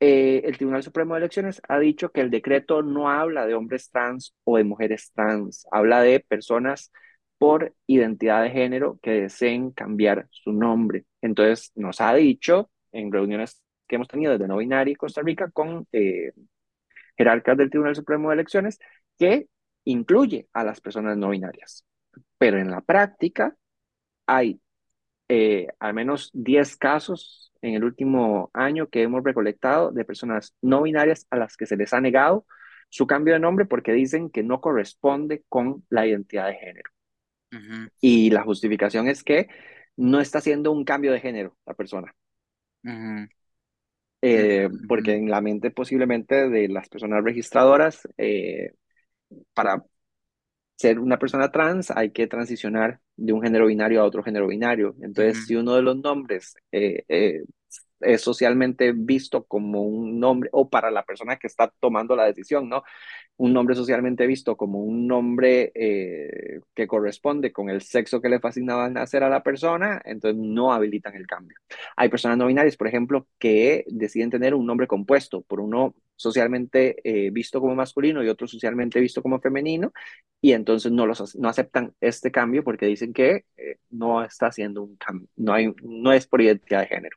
Eh, 0.00 0.42
el 0.44 0.56
Tribunal 0.56 0.82
Supremo 0.82 1.14
de 1.14 1.18
Elecciones 1.18 1.60
ha 1.68 1.78
dicho 1.78 2.10
que 2.10 2.20
el 2.20 2.30
decreto 2.30 2.82
no 2.82 3.10
habla 3.10 3.46
de 3.46 3.54
hombres 3.54 3.90
trans 3.90 4.34
o 4.44 4.56
de 4.56 4.64
mujeres 4.64 5.10
trans, 5.12 5.66
habla 5.72 6.00
de 6.02 6.20
personas 6.20 6.92
por 7.36 7.74
identidad 7.86 8.42
de 8.42 8.50
género 8.50 8.98
que 9.02 9.22
deseen 9.22 9.72
cambiar 9.72 10.28
su 10.30 10.52
nombre. 10.52 11.04
Entonces, 11.20 11.72
nos 11.74 12.00
ha 12.00 12.14
dicho 12.14 12.70
en 12.92 13.12
reuniones 13.12 13.62
que 13.88 13.96
hemos 13.96 14.08
tenido 14.08 14.32
desde 14.32 14.48
No 14.48 14.58
Binaria 14.58 14.92
y 14.92 14.96
Costa 14.96 15.22
Rica 15.22 15.50
con 15.50 15.86
eh, 15.92 16.32
jerarcas 17.16 17.56
del 17.56 17.70
Tribunal 17.70 17.96
Supremo 17.96 18.28
de 18.28 18.34
Elecciones 18.34 18.78
que 19.18 19.48
incluye 19.84 20.48
a 20.52 20.64
las 20.64 20.80
personas 20.80 21.16
no 21.16 21.30
binarias. 21.30 21.84
Pero 22.38 22.58
en 22.58 22.70
la 22.70 22.80
práctica 22.80 23.56
hay 24.26 24.60
eh, 25.28 25.66
al 25.78 25.94
menos 25.94 26.30
10 26.32 26.76
casos 26.76 27.52
en 27.60 27.74
el 27.74 27.84
último 27.84 28.50
año 28.54 28.88
que 28.88 29.02
hemos 29.02 29.22
recolectado 29.22 29.90
de 29.90 30.04
personas 30.04 30.54
no 30.62 30.82
binarias 30.82 31.26
a 31.30 31.36
las 31.36 31.56
que 31.56 31.66
se 31.66 31.76
les 31.76 31.92
ha 31.92 32.00
negado 32.00 32.46
su 32.88 33.06
cambio 33.06 33.34
de 33.34 33.40
nombre 33.40 33.66
porque 33.66 33.92
dicen 33.92 34.30
que 34.30 34.42
no 34.42 34.60
corresponde 34.60 35.44
con 35.48 35.84
la 35.90 36.06
identidad 36.06 36.46
de 36.46 36.54
género. 36.54 36.90
Y 38.00 38.30
la 38.30 38.42
justificación 38.42 39.08
es 39.08 39.22
que 39.22 39.48
no 39.96 40.20
está 40.20 40.38
haciendo 40.38 40.72
un 40.72 40.84
cambio 40.84 41.12
de 41.12 41.20
género 41.20 41.56
la 41.66 41.74
persona. 41.74 42.14
Eh, 44.20 44.68
porque 44.88 45.14
en 45.14 45.30
la 45.30 45.40
mente 45.40 45.70
posiblemente 45.70 46.48
de 46.48 46.68
las 46.68 46.88
personas 46.88 47.22
registradoras, 47.22 48.08
eh, 48.16 48.72
para 49.54 49.82
ser 50.78 51.00
una 51.00 51.18
persona 51.18 51.50
trans 51.50 51.90
hay 51.90 52.10
que 52.10 52.28
transicionar 52.28 53.00
de 53.16 53.32
un 53.32 53.42
género 53.42 53.66
binario 53.66 54.00
a 54.00 54.04
otro 54.04 54.22
género 54.22 54.46
binario. 54.46 54.94
Entonces, 55.02 55.44
si 55.46 55.56
uno 55.56 55.74
de 55.74 55.82
los 55.82 55.96
nombres 55.96 56.54
eh, 56.70 57.04
eh, 57.08 57.42
es 58.00 58.22
socialmente 58.22 58.92
visto 58.92 59.44
como 59.44 59.82
un 59.82 60.20
nombre, 60.20 60.50
o 60.52 60.68
para 60.68 60.90
la 60.90 61.04
persona 61.04 61.36
que 61.36 61.46
está 61.46 61.72
tomando 61.80 62.16
la 62.16 62.24
decisión, 62.26 62.68
¿no? 62.68 62.82
Un 63.36 63.52
nombre 63.52 63.74
socialmente 63.74 64.26
visto 64.26 64.56
como 64.56 64.80
un 64.80 65.06
nombre 65.06 65.72
eh, 65.74 66.60
que 66.74 66.86
corresponde 66.86 67.52
con 67.52 67.70
el 67.70 67.82
sexo 67.82 68.20
que 68.20 68.28
le 68.28 68.40
fascinaba 68.40 68.88
nacer 68.90 69.22
a 69.22 69.28
la 69.28 69.42
persona, 69.42 70.00
entonces 70.04 70.40
no 70.40 70.72
habilitan 70.72 71.14
el 71.14 71.26
cambio. 71.26 71.56
Hay 71.96 72.08
personas 72.08 72.38
no 72.38 72.46
binarias, 72.46 72.76
por 72.76 72.88
ejemplo, 72.88 73.26
que 73.38 73.84
deciden 73.88 74.30
tener 74.30 74.54
un 74.54 74.66
nombre 74.66 74.86
compuesto 74.86 75.42
por 75.42 75.60
uno 75.60 75.94
socialmente 76.16 76.96
eh, 77.04 77.30
visto 77.30 77.60
como 77.60 77.76
masculino 77.76 78.24
y 78.24 78.28
otro 78.28 78.48
socialmente 78.48 79.00
visto 79.00 79.22
como 79.22 79.40
femenino, 79.40 79.92
y 80.40 80.52
entonces 80.52 80.92
no, 80.92 81.06
los, 81.06 81.36
no 81.36 81.48
aceptan 81.48 81.94
este 82.00 82.30
cambio 82.30 82.64
porque 82.64 82.86
dicen 82.86 83.12
que 83.12 83.44
eh, 83.56 83.78
no 83.90 84.24
está 84.24 84.46
haciendo 84.48 84.82
un 84.82 84.96
cambio, 84.96 85.28
no, 85.36 85.52
hay, 85.52 85.72
no 85.82 86.12
es 86.12 86.26
por 86.26 86.40
identidad 86.42 86.80
de 86.80 86.86
género. 86.88 87.16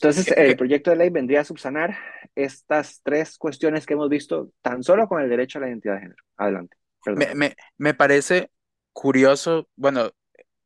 Entonces, 0.00 0.32
el 0.36 0.56
proyecto 0.56 0.90
de 0.90 0.96
ley 0.96 1.10
vendría 1.10 1.40
a 1.40 1.44
subsanar 1.44 1.98
estas 2.34 3.00
tres 3.02 3.36
cuestiones 3.36 3.84
que 3.84 3.94
hemos 3.94 4.08
visto 4.08 4.52
tan 4.62 4.82
solo 4.82 5.08
con 5.08 5.20
el 5.20 5.28
derecho 5.28 5.58
a 5.58 5.62
la 5.62 5.68
identidad 5.68 5.94
de 5.94 6.00
género. 6.00 6.22
Adelante. 6.36 6.76
Me, 7.06 7.34
me, 7.34 7.56
me, 7.78 7.94
parece 7.94 8.50
curioso, 8.92 9.68
bueno, 9.76 10.12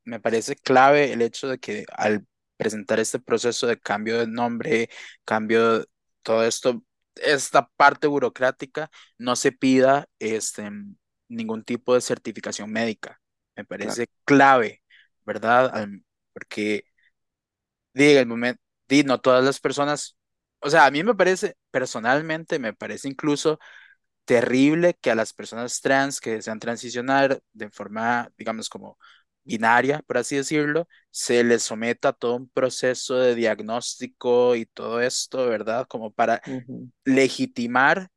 me 0.04 0.20
parece 0.20 0.56
clave 0.56 1.12
el 1.12 1.22
hecho 1.22 1.48
de 1.48 1.58
que 1.58 1.84
al 1.96 2.26
presentar 2.56 3.00
este 3.00 3.18
proceso 3.18 3.66
de 3.66 3.78
cambio 3.78 4.18
de 4.18 4.26
nombre, 4.26 4.88
cambio, 5.24 5.84
todo 6.22 6.44
esto, 6.44 6.84
esta 7.16 7.68
parte 7.76 8.06
burocrática, 8.06 8.90
no 9.18 9.36
se 9.36 9.52
pida 9.52 10.06
este, 10.18 10.70
ningún 11.28 11.64
tipo 11.64 11.94
de 11.94 12.00
certificación 12.00 12.70
médica. 12.70 13.20
Me 13.56 13.64
parece 13.64 14.08
clave, 14.24 14.82
¿verdad? 15.24 15.88
Porque 16.32 16.84
diga 17.94 18.20
el 18.20 18.26
momento, 18.26 18.60
di, 18.88 19.04
no 19.04 19.20
todas 19.20 19.44
las 19.44 19.60
personas, 19.60 20.16
o 20.60 20.70
sea, 20.70 20.86
a 20.86 20.90
mí 20.90 21.02
me 21.04 21.14
parece, 21.14 21.56
personalmente, 21.70 22.58
me 22.58 22.72
parece 22.74 23.08
incluso 23.08 23.58
terrible 24.24 24.94
que 25.00 25.10
a 25.10 25.14
las 25.14 25.32
personas 25.32 25.80
trans 25.80 26.20
que 26.20 26.32
desean 26.32 26.60
transicionar 26.60 27.40
de 27.52 27.70
forma, 27.70 28.30
digamos, 28.38 28.68
como 28.68 28.98
binaria, 29.44 30.02
por 30.06 30.18
así 30.18 30.36
decirlo, 30.36 30.88
se 31.10 31.42
les 31.44 31.62
someta 31.64 32.10
a 32.10 32.12
todo 32.12 32.36
un 32.36 32.48
proceso 32.48 33.16
de 33.16 33.34
diagnóstico 33.34 34.54
y 34.56 34.66
todo 34.66 35.00
esto, 35.00 35.46
¿verdad? 35.48 35.86
Como 35.88 36.12
para 36.12 36.42
legitimar 37.04 38.08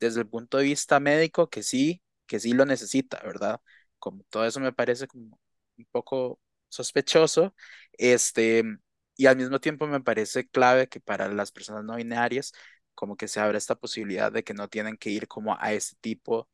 desde 0.00 0.20
el 0.20 0.28
punto 0.28 0.58
de 0.58 0.64
vista 0.64 1.00
médico 1.00 1.48
que 1.50 1.62
sí, 1.62 2.02
que 2.26 2.40
sí 2.40 2.52
lo 2.52 2.66
necesita, 2.66 3.20
¿verdad? 3.24 3.60
Como 3.98 4.24
todo 4.30 4.44
eso 4.46 4.60
me 4.60 4.72
parece 4.72 5.06
como 5.06 5.38
un 5.78 5.86
poco 5.90 6.40
sospechoso, 6.68 7.54
este, 7.92 8.64
y 9.16 9.26
al 9.26 9.36
mismo 9.36 9.60
tiempo 9.60 9.86
me 9.86 10.00
parece 10.00 10.48
clave 10.48 10.88
que 10.88 11.00
para 11.00 11.28
las 11.28 11.52
personas 11.52 11.84
no 11.84 11.96
binarias, 11.96 12.52
como 12.94 13.16
que 13.16 13.28
se 13.28 13.40
abra 13.40 13.58
esta 13.58 13.74
posibilidad 13.76 14.32
de 14.32 14.44
que 14.44 14.54
no 14.54 14.68
tienen 14.68 14.96
que 14.96 15.10
ir 15.10 15.28
como 15.28 15.56
a 15.60 15.72
este 15.72 15.96
tipo 16.00 16.48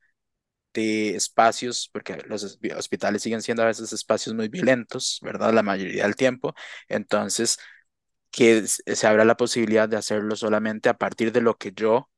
de 0.74 1.16
espacios, 1.16 1.90
porque 1.92 2.18
los 2.26 2.44
hospitales 2.76 3.22
siguen 3.22 3.42
siendo 3.42 3.62
a 3.62 3.66
veces 3.66 3.92
espacios 3.92 4.34
muy 4.36 4.48
violentos, 4.48 5.18
¿verdad? 5.22 5.52
La 5.52 5.62
mayoría 5.62 6.04
del 6.04 6.16
tiempo. 6.16 6.54
Entonces, 6.88 7.58
que 8.30 8.66
se 8.66 9.06
abra 9.06 9.24
la 9.24 9.36
posibilidad 9.36 9.88
de 9.88 9.96
hacerlo 9.96 10.36
solamente 10.36 10.88
a 10.88 10.98
partir 10.98 11.32
de 11.32 11.40
lo 11.40 11.56
que 11.58 11.72
yo 11.72 12.10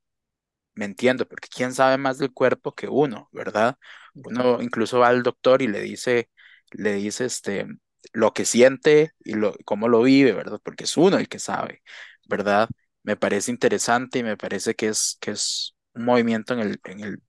me 0.74 0.84
entiendo, 0.86 1.28
porque 1.28 1.48
quién 1.54 1.74
sabe 1.74 1.98
más 1.98 2.18
del 2.18 2.32
cuerpo 2.32 2.74
que 2.74 2.88
uno, 2.88 3.28
¿verdad? 3.32 3.78
Uno 4.14 4.62
incluso 4.62 4.98
va 5.00 5.08
al 5.08 5.22
doctor 5.22 5.62
y 5.62 5.68
le 5.68 5.80
dice, 5.80 6.30
le 6.72 6.94
dice 6.94 7.26
este, 7.26 7.66
lo 8.12 8.32
que 8.34 8.44
siente 8.44 9.12
y 9.24 9.34
lo, 9.34 9.54
cómo 9.64 9.88
lo 9.88 10.02
vive, 10.02 10.32
¿verdad? 10.32 10.60
Porque 10.62 10.84
es 10.84 10.96
uno 10.96 11.18
el 11.18 11.28
que 11.28 11.38
sabe, 11.38 11.82
¿verdad? 12.28 12.68
Me 13.02 13.16
parece 13.16 13.50
interesante 13.50 14.18
y 14.20 14.22
me 14.24 14.36
parece 14.36 14.74
que 14.74 14.88
es, 14.88 15.18
que 15.20 15.32
es 15.32 15.74
un 15.94 16.04
movimiento 16.04 16.54
en 16.54 16.60
el, 16.60 16.80
en 16.84 17.00
el, 17.00 17.22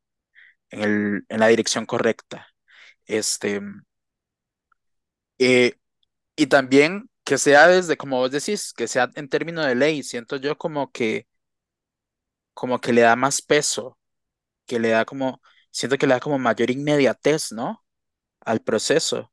en 0.72 0.82
el, 0.84 1.26
en 1.30 1.40
la 1.40 1.48
dirección 1.48 1.86
correcta. 1.88 2.48
Este, 3.06 3.62
eh, 5.40 5.74
y 6.38 6.48
también 6.48 7.10
que 7.24 7.38
sea 7.38 7.68
desde, 7.68 7.98
como 7.98 8.20
vos 8.20 8.32
decís, 8.32 8.74
que 8.74 8.88
sea 8.90 9.10
en 9.16 9.30
términos 9.30 9.66
de 9.68 9.76
ley, 9.76 10.04
siento 10.04 10.38
yo 10.38 10.58
como 10.58 10.92
que, 10.92 11.28
como 12.54 12.80
que 12.82 12.94
le 12.94 13.02
da 13.02 13.16
más 13.16 13.42
peso, 13.42 13.98
que 14.68 14.80
le 14.80 14.90
da 14.92 15.06
como, 15.06 15.42
siento 15.72 15.98
que 16.00 16.08
le 16.08 16.16
da 16.16 16.22
como 16.22 16.40
mayor 16.40 16.72
inmediatez, 16.72 17.54
¿no? 17.54 17.86
Al 18.42 18.62
proceso. 18.62 19.33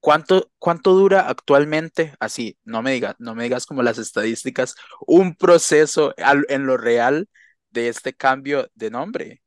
¿Cuánto, 0.00 0.50
cuánto 0.58 0.94
dura 0.94 1.28
actualmente? 1.28 2.14
Así, 2.20 2.56
no 2.64 2.82
me 2.82 2.92
digas, 2.92 3.16
no 3.18 3.34
me 3.34 3.44
digas 3.44 3.66
como 3.66 3.82
las 3.82 3.98
estadísticas, 3.98 4.74
un 5.06 5.34
proceso 5.34 6.14
en 6.16 6.66
lo 6.66 6.78
real 6.78 7.28
de 7.70 7.88
este 7.88 8.14
cambio 8.14 8.68
de 8.74 8.90
nombre, 8.90 9.42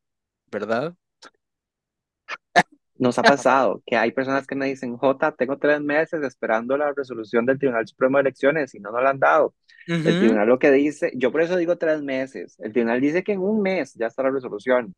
¿verdad? 0.52 0.94
Nos 2.96 3.18
ha 3.18 3.24
pasado 3.24 3.82
que 3.86 3.98
hay 3.98 4.12
personas 4.12 4.46
que 4.46 4.56
me 4.56 4.68
dicen, 4.68 4.96
J, 4.96 5.32
tengo 5.36 5.58
tres 5.58 5.82
meses 5.82 6.24
esperando 6.24 6.78
la 6.78 6.94
resolución 6.94 7.46
del 7.46 7.58
Tribunal 7.58 7.88
Supremo 7.88 8.18
de 8.18 8.22
Elecciones 8.22 8.76
y 8.76 8.80
no 8.80 8.92
nos 8.92 9.04
la 9.04 9.10
han 9.10 9.20
dado. 9.20 9.56
El 9.88 10.04
tribunal 10.04 10.48
lo 10.48 10.60
que 10.60 10.72
dice, 10.72 11.12
yo 11.16 11.32
por 11.32 11.42
eso 11.42 11.58
digo 11.58 11.78
tres 11.78 12.02
meses, 12.02 12.56
el 12.60 12.72
tribunal 12.72 13.02
dice 13.02 13.24
que 13.24 13.34
en 13.34 13.42
un 13.42 13.62
mes 13.62 13.94
ya 13.96 14.08
está 14.08 14.24
la 14.24 14.30
resolución. 14.30 14.94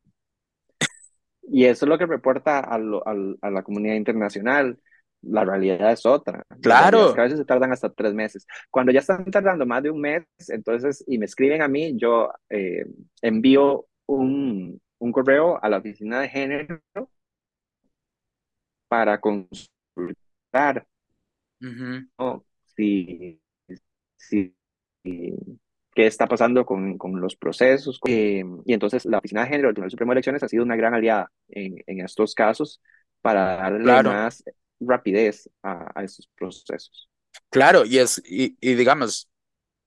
Y 1.48 1.66
eso 1.66 1.86
es 1.86 1.90
lo 1.90 1.98
que 1.98 2.06
reporta 2.06 2.60
a, 2.60 2.76
a, 2.76 3.50
la 3.50 3.64
comunidad 3.64 3.96
internacional. 3.96 4.80
La 5.28 5.44
realidad 5.44 5.92
es 5.92 6.06
otra. 6.06 6.44
Claro. 6.62 7.10
a 7.10 7.24
veces 7.24 7.40
se 7.40 7.46
tardan 7.46 7.72
hasta 7.72 7.90
tres 7.92 8.14
meses. 8.14 8.46
Cuando 8.70 8.92
ya 8.92 9.00
están 9.00 9.26
tardando 9.26 9.66
más 9.66 9.84
de 9.84 9.92
un 9.92 10.02
mes, 10.02 10.24
entonces, 10.50 11.04
y 11.08 11.18
me 11.18 11.26
escriben 11.26 11.62
a 11.62 11.68
mí, 11.68 11.98
yo 11.98 12.32
eh, 12.50 12.86
envío 13.22 13.88
un, 14.08 14.80
un 15.00 15.12
correo 15.12 15.62
a 15.64 15.70
la 15.70 15.78
oficina 15.78 16.20
de 16.20 16.30
género 16.30 16.80
para 18.88 19.20
consultar 19.20 20.86
si, 22.76 23.42
si, 24.18 24.56
qué 25.04 26.08
está 26.08 26.28
pasando 26.28 26.66
con, 26.66 26.98
con 26.98 27.20
los 27.20 27.36
procesos. 27.36 28.00
Eh, 28.08 28.44
y 28.66 28.74
entonces 28.74 29.06
la 29.06 29.20
Oficina 29.20 29.42
de 29.42 29.48
Género 29.48 29.68
del 29.70 29.76
Tribunal 29.76 29.92
Supremo 29.92 30.12
de 30.12 30.16
Elecciones 30.16 30.44
ha 30.44 30.48
sido 30.48 30.64
una 30.64 30.76
gran 30.76 30.94
aliada 30.94 31.32
en, 31.48 31.76
en 31.88 32.02
estos 32.02 32.36
casos 32.36 32.82
para 33.22 33.58
darle 33.58 34.04
más 34.04 34.44
rapidez 34.80 35.50
a, 35.64 35.92
a 36.00 36.04
estos 36.04 36.28
procesos. 36.36 37.10
Claro, 37.50 37.86
y, 37.86 38.00
es, 38.00 38.22
y, 38.26 38.58
y 38.60 38.74
digamos, 38.76 39.30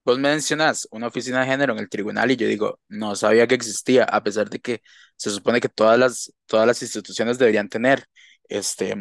Vos 0.05 0.19
mencionas 0.19 0.87
una 0.91 1.07
oficina 1.07 1.41
de 1.41 1.47
género 1.47 1.73
en 1.73 1.79
el 1.79 1.89
tribunal 1.89 2.31
y 2.31 2.37
yo 2.37 2.47
digo, 2.47 2.79
no 2.89 3.15
sabía 3.15 3.47
que 3.47 3.55
existía, 3.55 4.05
a 4.05 4.23
pesar 4.23 4.49
de 4.49 4.59
que 4.59 4.81
se 5.17 5.29
supone 5.31 5.61
que 5.61 5.69
todas 5.69 5.99
las, 5.99 6.33
todas 6.47 6.67
las 6.67 6.81
instituciones 6.81 7.37
deberían 7.39 7.69
tener, 7.69 8.05
este, 8.49 8.95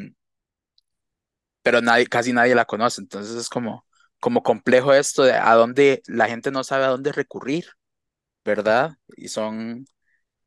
pero 1.62 1.81
nadie, 1.81 2.07
casi 2.07 2.33
nadie 2.33 2.55
la 2.55 2.64
conoce, 2.64 3.01
entonces 3.01 3.37
es 3.37 3.48
como, 3.48 3.85
como 4.20 4.42
complejo 4.42 4.92
esto 4.94 5.22
de 5.24 5.33
a 5.35 5.55
dónde 5.55 6.03
la 6.07 6.27
gente 6.29 6.51
no 6.51 6.64
sabe 6.64 6.85
a 6.85 6.88
dónde 6.88 7.12
recurrir, 7.12 7.66
¿verdad? 8.44 8.92
Y 9.16 9.29
son, 9.29 9.87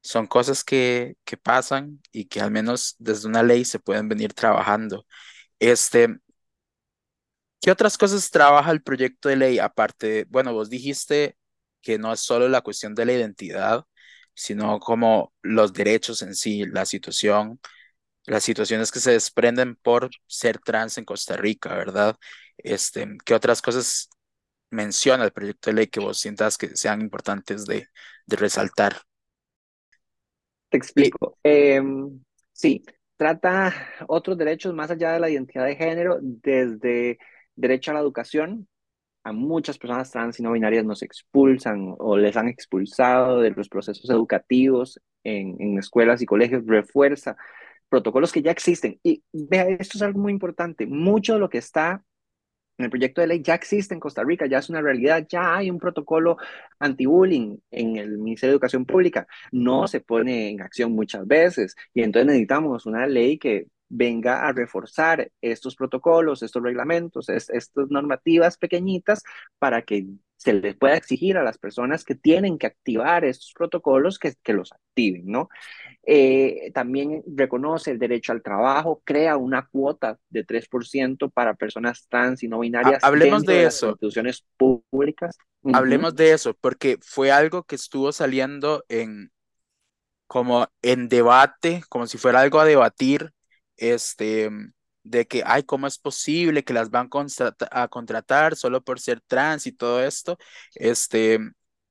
son 0.01 0.27
cosas 0.27 0.63
que, 0.63 1.15
que 1.25 1.37
pasan 1.37 2.01
y 2.11 2.25
que 2.25 2.41
al 2.41 2.51
menos 2.51 2.95
desde 2.99 3.27
una 3.27 3.43
ley 3.43 3.65
se 3.65 3.79
pueden 3.79 4.09
venir 4.09 4.33
trabajando. 4.33 5.05
Este, 5.59 6.17
¿Qué 7.61 7.71
otras 7.71 7.97
cosas 7.97 8.29
trabaja 8.31 8.71
el 8.71 8.81
proyecto 8.81 9.29
de 9.29 9.35
ley? 9.35 9.59
Aparte, 9.59 10.25
bueno, 10.29 10.53
vos 10.53 10.69
dijiste 10.69 11.37
que 11.81 11.99
no 11.99 12.11
es 12.13 12.19
solo 12.21 12.49
la 12.49 12.61
cuestión 12.61 12.95
de 12.95 13.05
la 13.05 13.13
identidad, 13.13 13.85
sino 14.33 14.79
como 14.79 15.33
los 15.43 15.71
derechos 15.73 16.21
en 16.23 16.33
sí, 16.35 16.65
la 16.65 16.85
situación, 16.85 17.59
las 18.25 18.43
situaciones 18.43 18.91
que 18.91 18.99
se 19.01 19.11
desprenden 19.11 19.75
por 19.77 20.09
ser 20.27 20.59
trans 20.59 20.97
en 20.97 21.05
Costa 21.05 21.37
Rica, 21.37 21.75
¿verdad? 21.75 22.17
Este, 22.57 23.07
¿qué 23.25 23.35
otras 23.35 23.61
cosas 23.61 24.09
menciona 24.71 25.25
el 25.25 25.33
proyecto 25.33 25.69
de 25.71 25.75
ley 25.75 25.87
que 25.87 25.99
vos 26.01 26.19
sientas 26.19 26.57
que 26.57 26.75
sean 26.77 27.01
importantes 27.01 27.65
de, 27.65 27.87
de 28.27 28.37
resaltar? 28.37 29.01
Te 30.71 30.77
explico. 30.77 31.37
Em, 31.43 32.23
sí, 32.53 32.81
trata 33.17 33.73
otros 34.07 34.37
derechos 34.37 34.73
más 34.73 34.89
allá 34.89 35.11
de 35.11 35.19
la 35.19 35.29
identidad 35.29 35.65
de 35.65 35.75
género, 35.75 36.17
desde 36.21 37.19
derecho 37.55 37.91
a 37.91 37.95
la 37.95 37.99
educación. 37.99 38.67
A 39.23 39.33
muchas 39.33 39.77
personas 39.77 40.09
trans 40.09 40.39
y 40.39 40.43
no 40.43 40.53
binarias 40.53 40.85
nos 40.85 41.03
expulsan 41.03 41.93
o 41.99 42.17
les 42.17 42.37
han 42.37 42.47
expulsado 42.47 43.41
de 43.41 43.51
los 43.51 43.67
procesos 43.69 44.09
educativos 44.09 44.99
en, 45.23 45.57
en 45.59 45.77
escuelas 45.77 46.21
y 46.21 46.25
colegios. 46.25 46.65
Refuerza 46.65 47.35
protocolos 47.89 48.31
que 48.31 48.41
ya 48.41 48.51
existen. 48.51 48.97
Y 49.03 49.23
vea, 49.33 49.63
esto 49.63 49.97
es 49.97 50.01
algo 50.01 50.19
muy 50.19 50.31
importante. 50.31 50.87
Mucho 50.87 51.33
de 51.33 51.39
lo 51.39 51.49
que 51.49 51.57
está 51.57 52.01
en 52.81 52.85
el 52.85 52.89
proyecto 52.89 53.21
de 53.21 53.27
ley 53.27 53.41
ya 53.41 53.55
existe 53.55 53.93
en 53.93 53.99
Costa 53.99 54.23
Rica, 54.23 54.47
ya 54.47 54.57
es 54.57 54.69
una 54.69 54.81
realidad, 54.81 55.25
ya 55.29 55.55
hay 55.55 55.69
un 55.69 55.79
protocolo 55.79 56.37
anti-bullying 56.79 57.57
en 57.71 57.97
el 57.97 58.17
Ministerio 58.17 58.51
de 58.51 58.55
Educación 58.55 58.85
Pública. 58.85 59.27
No 59.51 59.87
se 59.87 60.01
pone 60.01 60.49
en 60.49 60.61
acción 60.61 60.91
muchas 60.93 61.25
veces 61.27 61.75
y 61.93 62.01
entonces 62.01 62.27
necesitamos 62.27 62.85
una 62.85 63.07
ley 63.07 63.37
que 63.37 63.67
venga 63.91 64.47
a 64.47 64.53
reforzar 64.53 65.31
estos 65.41 65.75
protocolos, 65.75 66.41
estos 66.41 66.63
reglamentos, 66.63 67.27
estas 67.29 67.71
normativas 67.89 68.57
pequeñitas 68.57 69.21
para 69.59 69.81
que 69.81 70.07
se 70.37 70.53
les 70.53 70.75
pueda 70.75 70.95
exigir 70.95 71.37
a 71.37 71.43
las 71.43 71.57
personas 71.59 72.03
que 72.03 72.15
tienen 72.15 72.57
que 72.57 72.65
activar 72.65 73.25
estos 73.25 73.53
protocolos 73.53 74.17
que, 74.17 74.33
que 74.41 74.53
los 74.53 74.71
activen, 74.71 75.27
¿no? 75.27 75.49
Eh, 76.03 76.71
también 76.73 77.21
reconoce 77.27 77.91
el 77.91 77.99
derecho 77.99 78.31
al 78.31 78.41
trabajo, 78.41 79.03
crea 79.05 79.37
una 79.37 79.67
cuota 79.67 80.17
de 80.29 80.43
3% 80.43 81.29
para 81.31 81.53
personas 81.53 82.07
trans 82.09 82.41
y 82.41 82.47
no 82.47 82.59
binarias. 82.59 83.03
Hablemos 83.03 83.43
de, 83.43 83.65
eso. 83.65 83.87
Las 83.87 83.93
instituciones 83.93 84.45
públicas. 84.57 85.37
Hablemos 85.73 86.15
de 86.15 86.31
eso, 86.31 86.55
porque 86.59 86.97
fue 87.01 87.31
algo 87.31 87.63
que 87.63 87.75
estuvo 87.75 88.11
saliendo 88.11 88.83
en 88.89 89.31
como 90.25 90.65
en 90.81 91.09
debate, 91.09 91.83
como 91.89 92.07
si 92.07 92.17
fuera 92.17 92.39
algo 92.39 92.59
a 92.61 92.65
debatir 92.65 93.31
este, 93.81 94.49
de 95.03 95.27
que, 95.27 95.43
ay, 95.45 95.63
¿cómo 95.63 95.87
es 95.87 95.97
posible 95.97 96.63
que 96.63 96.73
las 96.73 96.91
van 96.91 97.09
a 97.71 97.87
contratar 97.89 98.55
solo 98.55 98.83
por 98.83 98.99
ser 98.99 99.21
trans 99.21 99.67
y 99.67 99.71
todo 99.71 100.03
esto? 100.03 100.37
Este, 100.75 101.39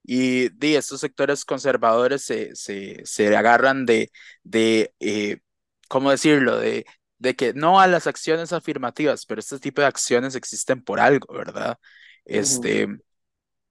y, 0.04 0.48
de 0.50 0.76
estos 0.76 1.00
sectores 1.00 1.44
conservadores 1.44 2.22
se, 2.22 2.54
se, 2.56 3.04
se 3.04 3.36
agarran 3.36 3.86
de, 3.86 4.10
de 4.44 4.94
eh, 5.00 5.40
¿cómo 5.88 6.10
decirlo? 6.10 6.58
De, 6.58 6.86
de 7.18 7.36
que 7.36 7.52
no 7.54 7.80
a 7.80 7.86
las 7.88 8.06
acciones 8.06 8.52
afirmativas, 8.52 9.26
pero 9.26 9.40
este 9.40 9.58
tipo 9.58 9.82
de 9.82 9.88
acciones 9.88 10.36
existen 10.36 10.82
por 10.82 11.00
algo, 11.00 11.34
¿verdad? 11.34 11.78
Este, 12.24 12.86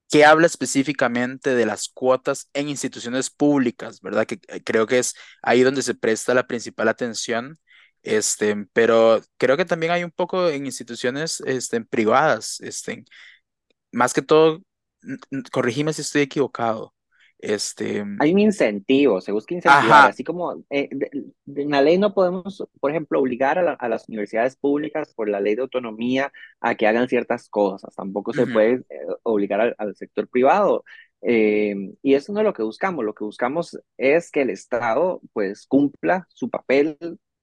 que 0.10 0.26
habla 0.26 0.48
específicamente 0.48 1.56
de 1.56 1.66
las 1.66 1.88
cuotas 1.90 2.50
en 2.54 2.70
instituciones 2.70 3.30
públicas, 3.30 4.02
¿verdad? 4.02 4.26
Que 4.28 4.40
eh, 4.50 4.62
creo 4.64 4.88
que 4.88 5.00
es 5.00 5.16
ahí 5.42 5.62
donde 5.64 5.82
se 5.84 5.96
presta 5.96 6.34
la 6.34 6.48
principal 6.48 6.90
atención 6.90 7.60
este, 8.04 8.68
pero 8.74 9.22
creo 9.38 9.58
que 9.58 9.66
también 9.66 9.92
hay 9.92 10.04
un 10.04 10.12
poco 10.12 10.50
en 10.50 10.66
instituciones 10.66 11.42
este, 11.42 11.82
privadas, 11.82 12.60
este, 12.62 13.04
más 13.92 14.14
que 14.14 14.22
todo, 14.22 14.62
corregime 15.52 15.94
si 15.94 16.02
estoy 16.02 16.22
equivocado. 16.22 16.94
Este, 17.42 18.04
hay 18.20 18.34
un 18.34 18.40
incentivo, 18.40 19.22
se 19.22 19.32
busca 19.32 19.56
incentivar, 19.56 20.10
así 20.10 20.26
como 20.26 20.62
eh, 20.70 20.90
en 21.56 21.70
la 21.70 21.82
ley 21.82 21.98
no 21.98 22.14
podemos, 22.14 22.68
por 22.82 22.92
ejemplo, 22.92 23.18
obligar 23.18 23.58
a, 23.58 23.88
las 23.88 24.10
universidades 24.10 24.58
públicas 24.58 25.14
por 25.14 25.30
la 25.30 25.40
ley 25.40 25.56
de 25.56 25.62
autonomía 25.62 26.34
a 26.60 26.76
que 26.76 26.86
hagan 26.86 27.08
ciertas 27.08 27.48
cosas, 27.48 27.96
tampoco 27.96 28.34
se 28.34 28.46
puede 28.46 28.74
eh, 28.90 29.00
obligar 29.24 29.74
al, 29.78 29.96
sector 29.96 30.28
privado. 30.28 30.84
Eh, 31.22 31.76
y 32.02 32.14
eso 32.14 32.34
no 32.34 32.40
es 32.40 32.46
lo 32.46 32.54
que 32.54 32.64
buscamos, 32.64 33.06
lo 33.06 33.14
que 33.14 33.24
buscamos 33.24 33.80
es 33.98 34.32
que 34.32 34.42
el 34.42 34.50
Estado 34.50 35.22
pues 35.32 35.66
cumpla 35.66 36.28
su 36.30 36.50
papel 36.50 36.98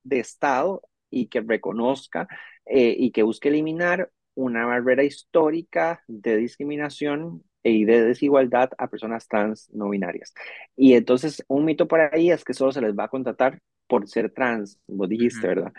de 0.09 0.21
Estado 0.21 0.83
y 1.11 1.29
que 1.29 1.41
reconozca 1.41 2.29
eh, 2.67 2.95
y 2.99 3.11
que 3.11 3.23
busque 3.23 3.49
eliminar 3.49 4.11
una 4.35 4.67
barrera 4.67 5.03
histórica 5.05 6.03
de 6.09 6.37
discriminación 6.37 7.43
y 7.63 7.85
de 7.85 8.05
desigualdad 8.05 8.71
a 8.79 8.89
personas 8.89 9.27
trans 9.29 9.69
no 9.73 9.89
binarias. 9.89 10.35
Y 10.77 10.95
entonces 10.95 11.45
un 11.49 11.65
mito 11.65 11.89
por 11.89 12.01
ahí 12.01 12.31
es 12.31 12.45
que 12.45 12.55
solo 12.55 12.73
se 12.73 12.81
les 12.81 12.95
va 12.95 13.05
a 13.05 13.09
contratar 13.09 13.61
por 13.89 14.09
ser 14.09 14.31
trans, 14.33 14.79
vos 14.87 15.09
dijiste, 15.09 15.47
¿verdad? 15.47 15.73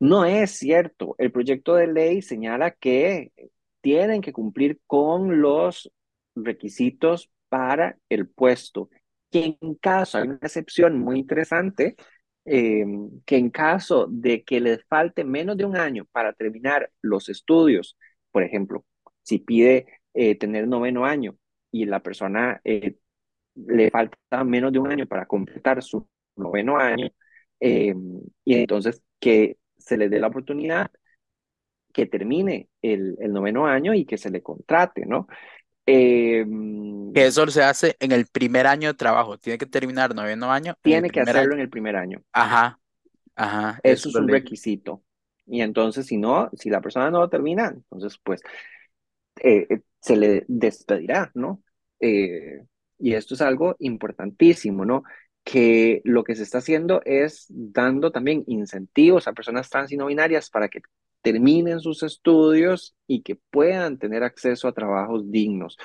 No 0.00 0.24
es 0.24 0.50
cierto. 0.50 1.14
El 1.18 1.30
proyecto 1.32 1.74
de 1.74 1.86
ley 1.86 2.22
señala 2.22 2.72
que 2.72 3.32
tienen 3.80 4.20
que 4.20 4.32
cumplir 4.32 4.80
con 4.86 5.40
los 5.40 5.92
requisitos 6.34 7.30
para 7.48 7.98
el 8.08 8.28
puesto. 8.28 8.90
Que 9.30 9.56
en 9.60 9.74
caso, 9.76 10.18
hay 10.18 10.24
una 10.24 10.38
excepción 10.42 10.98
muy 10.98 11.18
interesante, 11.18 11.96
eh, 12.44 12.84
que 13.24 13.36
en 13.36 13.50
caso 13.50 14.06
de 14.10 14.44
que 14.44 14.60
les 14.60 14.84
falte 14.86 15.24
menos 15.24 15.56
de 15.56 15.64
un 15.64 15.76
año 15.76 16.06
para 16.12 16.32
terminar 16.32 16.90
los 17.02 17.28
estudios, 17.28 17.96
por 18.30 18.42
ejemplo, 18.42 18.84
si 19.22 19.38
pide 19.38 19.86
eh, 20.14 20.36
tener 20.38 20.66
noveno 20.68 21.04
año 21.04 21.36
y 21.70 21.86
la 21.86 22.00
persona 22.02 22.60
eh, 22.64 22.96
le 23.54 23.90
falta 23.90 24.44
menos 24.44 24.72
de 24.72 24.78
un 24.78 24.90
año 24.92 25.06
para 25.06 25.26
completar 25.26 25.82
su 25.82 26.08
noveno 26.36 26.78
año, 26.78 27.08
y 27.60 28.54
entonces 28.54 29.02
que 29.20 29.58
se 29.78 29.96
le 29.96 30.08
dé 30.08 30.18
la 30.20 30.28
oportunidad 30.28 30.90
que 31.92 32.06
termine 32.06 32.68
el, 32.80 33.16
el 33.20 33.32
noveno 33.32 33.66
año 33.66 33.94
y 33.94 34.04
que 34.06 34.16
se 34.18 34.30
le 34.30 34.42
contrate, 34.42 35.04
¿no? 35.06 35.26
Que 35.84 37.26
eso 37.26 37.46
se 37.48 37.62
hace 37.62 37.96
en 38.00 38.12
el 38.12 38.26
primer 38.26 38.66
año 38.66 38.88
de 38.88 38.94
trabajo, 38.94 39.38
tiene 39.38 39.58
que 39.58 39.66
terminar 39.66 40.14
noveno 40.14 40.52
año. 40.52 40.76
Tiene 40.82 41.10
que 41.10 41.20
hacerlo 41.20 41.54
en 41.54 41.60
el 41.60 41.70
primer 41.70 41.96
año. 41.96 42.22
Ajá, 42.32 42.78
ajá. 43.34 43.80
Eso, 43.82 44.08
es 44.08 44.14
un 44.14 44.28
requisito. 44.28 45.02
Y 45.46 45.60
entonces, 45.60 46.06
si 46.06 46.16
no, 46.16 46.50
si 46.54 46.70
la 46.70 46.80
persona 46.80 47.10
no 47.10 47.20
lo 47.20 47.28
termina, 47.28 47.68
entonces, 47.68 48.18
pues, 48.22 48.42
eh, 49.42 49.66
eh, 49.68 49.80
se 50.00 50.16
le 50.16 50.44
despedirá, 50.48 51.30
¿no? 51.34 51.62
Eh, 52.00 52.64
y 52.98 53.14
esto 53.14 53.34
es 53.34 53.40
algo 53.40 53.76
importantísimo, 53.78 54.84
¿no? 54.84 55.02
Que 55.44 56.00
lo 56.04 56.22
que 56.22 56.36
se 56.36 56.44
está 56.44 56.58
haciendo 56.58 57.02
es 57.04 57.46
dando 57.48 58.12
también 58.12 58.44
incentivos 58.46 59.26
a 59.26 59.32
personas 59.32 59.68
trans 59.68 59.90
y 59.90 59.96
no 59.96 60.06
binarias 60.06 60.50
para 60.50 60.68
que 60.68 60.82
terminen 61.22 61.80
sus 61.80 62.02
estudios 62.02 62.94
y 63.06 63.22
que 63.22 63.36
puedan 63.50 63.98
tener 63.98 64.22
acceso 64.24 64.68
a 64.68 64.72
trabajos 64.72 65.30
dignos. 65.30 65.78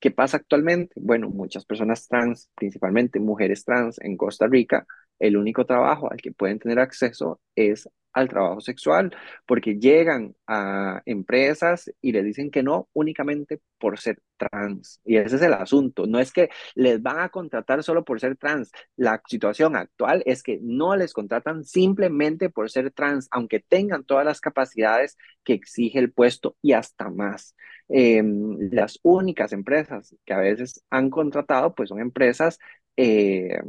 ¿Qué 0.00 0.10
pasa 0.10 0.38
actualmente? 0.38 0.94
Bueno, 0.96 1.30
muchas 1.30 1.64
personas 1.64 2.08
trans, 2.08 2.50
principalmente 2.56 3.20
mujeres 3.20 3.64
trans 3.64 4.00
en 4.00 4.16
Costa 4.16 4.48
Rica, 4.48 4.86
el 5.22 5.36
único 5.36 5.64
trabajo 5.64 6.10
al 6.10 6.20
que 6.20 6.32
pueden 6.32 6.58
tener 6.58 6.80
acceso 6.80 7.40
es 7.54 7.88
al 8.12 8.28
trabajo 8.28 8.60
sexual, 8.60 9.14
porque 9.46 9.78
llegan 9.78 10.34
a 10.46 11.00
empresas 11.06 11.90
y 12.00 12.12
le 12.12 12.22
dicen 12.22 12.50
que 12.50 12.62
no 12.62 12.88
únicamente 12.92 13.60
por 13.78 13.98
ser 13.98 14.20
trans. 14.36 15.00
Y 15.04 15.16
ese 15.16 15.36
es 15.36 15.42
el 15.42 15.54
asunto. 15.54 16.06
No 16.06 16.18
es 16.18 16.32
que 16.32 16.50
les 16.74 17.00
van 17.00 17.20
a 17.20 17.30
contratar 17.30 17.82
solo 17.82 18.04
por 18.04 18.20
ser 18.20 18.36
trans. 18.36 18.70
La 18.96 19.22
situación 19.26 19.76
actual 19.76 20.22
es 20.26 20.42
que 20.42 20.58
no 20.60 20.94
les 20.96 21.12
contratan 21.14 21.64
simplemente 21.64 22.50
por 22.50 22.70
ser 22.70 22.90
trans, 22.90 23.28
aunque 23.30 23.60
tengan 23.60 24.04
todas 24.04 24.26
las 24.26 24.40
capacidades 24.40 25.16
que 25.44 25.54
exige 25.54 25.98
el 25.98 26.12
puesto 26.12 26.56
y 26.60 26.72
hasta 26.72 27.08
más. 27.08 27.54
Em, 27.88 28.58
las 28.72 28.98
únicas 29.02 29.52
empresas 29.52 30.14
que 30.24 30.32
a 30.32 30.38
veces 30.38 30.84
han 30.90 31.10
contratado, 31.10 31.74
pues 31.74 31.88
son 31.88 32.00
empresas 32.00 32.58
eh, 32.96 33.60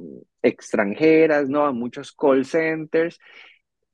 extranjeras, 0.42 1.50
¿no? 1.50 1.66
A 1.66 1.72
muchos 1.72 2.12
call 2.12 2.46
centers 2.46 3.20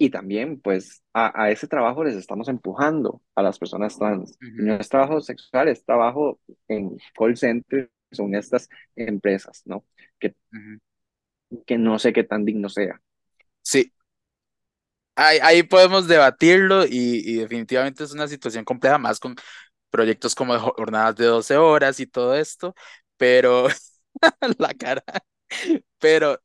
y 0.02 0.10
también, 0.12 0.62
pues, 0.62 1.04
a, 1.14 1.52
ese 1.52 1.68
trabajo 1.68 2.06
les 2.06 2.16
estamos 2.16 2.48
empujando 2.48 3.22
a 3.36 3.44
las 3.44 3.60
personas 3.60 3.98
trans. 3.98 4.38
No 4.40 4.76
es 4.76 4.88
trabajo 4.88 5.20
sexual, 5.20 5.68
es 5.68 5.84
trabajo 5.84 6.40
en 6.70 6.98
call 7.14 7.36
centers, 7.36 7.90
son 8.10 8.34
estas 8.34 8.70
empresas, 8.96 9.62
¿no? 9.66 9.84
Que, 10.18 10.36
que 11.66 11.78
no 11.78 12.00
sé 12.00 12.14
qué 12.14 12.24
tan 12.24 12.46
digno 12.46 12.70
sea. 12.70 13.02
Sí. 13.62 13.92
Ahí, 15.16 15.40
ahí 15.42 15.64
podemos 15.64 16.08
debatirlo 16.08 16.86
y, 16.86 17.22
y, 17.26 17.36
definitivamente 17.36 18.06
es 18.06 18.14
una 18.14 18.30
situación 18.30 18.64
compleja, 18.64 18.98
más 18.98 19.20
con 19.20 19.36
proyectos 19.90 20.34
como 20.34 20.58
jornadas 20.58 21.18
de 21.18 21.26
12 21.26 21.58
horas 21.58 22.00
y 22.00 22.08
todo 22.08 22.36
esto, 22.36 22.74
pero 23.18 23.68
la 24.60 24.74
cara, 24.74 25.04
pero 26.00 26.40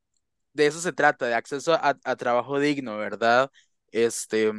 de 0.52 0.66
eso 0.66 0.80
se 0.80 0.92
trata, 0.92 1.26
de 1.26 1.34
acceso 1.34 1.74
a, 1.74 1.94
trabajo 2.16 2.58
digno, 2.60 2.98
¿verdad? 2.98 3.50
Este, 3.92 4.52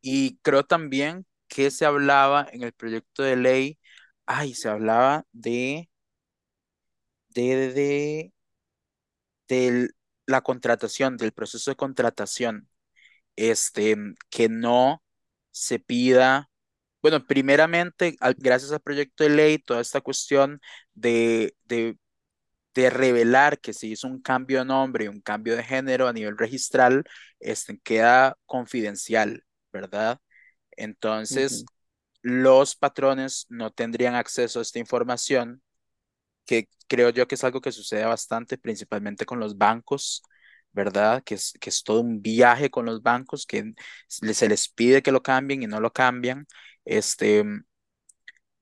y 0.00 0.38
creo 0.38 0.64
también 0.64 1.26
que 1.48 1.70
se 1.70 1.84
hablaba 1.86 2.46
en 2.52 2.62
el 2.62 2.72
proyecto 2.72 3.22
de 3.22 3.36
ley, 3.36 3.78
ay, 4.26 4.54
se 4.54 4.68
hablaba 4.68 5.24
de, 5.32 5.90
de, 7.34 7.72
de, 7.72 8.32
de 9.48 9.90
la 10.26 10.40
contratación, 10.42 11.16
del 11.16 11.32
proceso 11.32 11.70
de 11.70 11.76
contratación, 11.76 12.68
este, 13.36 13.96
que 14.30 14.48
no 14.48 15.02
se 15.52 15.78
pida, 15.80 16.50
bueno, 17.02 17.26
primeramente, 17.26 18.16
gracias 18.38 18.72
al 18.72 18.80
proyecto 18.80 19.24
de 19.24 19.30
ley, 19.30 19.58
toda 19.58 19.80
esta 19.82 20.00
cuestión 20.02 20.60
de, 21.00 21.54
de 21.64 21.96
de 22.74 22.90
revelar 22.90 23.60
que 23.60 23.72
se 23.72 23.86
hizo 23.88 24.06
un 24.06 24.20
cambio 24.20 24.60
de 24.60 24.64
nombre 24.64 25.04
y 25.04 25.08
un 25.08 25.20
cambio 25.20 25.56
de 25.56 25.64
género 25.64 26.08
a 26.08 26.12
nivel 26.12 26.38
registral, 26.38 27.04
este, 27.40 27.78
queda 27.80 28.36
confidencial, 28.46 29.44
¿verdad? 29.72 30.20
Entonces, 30.72 31.64
los 32.22 32.76
patrones 32.76 33.46
no 33.48 33.70
tendrían 33.72 34.14
acceso 34.14 34.60
a 34.60 34.62
esta 34.62 34.78
información, 34.78 35.62
que 36.46 36.68
creo 36.88 37.10
yo 37.10 37.28
que 37.28 37.36
es 37.36 37.44
algo 37.44 37.60
que 37.60 37.72
sucede 37.72 38.04
bastante, 38.04 38.58
principalmente 38.58 39.26
con 39.26 39.40
los 39.40 39.58
bancos, 39.58 40.22
¿verdad? 40.72 41.22
Que 41.24 41.34
es, 41.36 41.52
que 41.60 41.70
es 41.70 41.82
todo 41.82 42.00
un 42.00 42.22
viaje 42.22 42.70
con 42.70 42.86
los 42.86 43.02
bancos, 43.02 43.46
que 43.46 43.74
se 44.08 44.48
les 44.48 44.68
pide 44.68 45.02
que 45.02 45.12
lo 45.12 45.22
cambien 45.22 45.62
y 45.62 45.66
no 45.66 45.80
lo 45.80 45.92
cambian. 45.92 46.46
Este, 46.84 47.44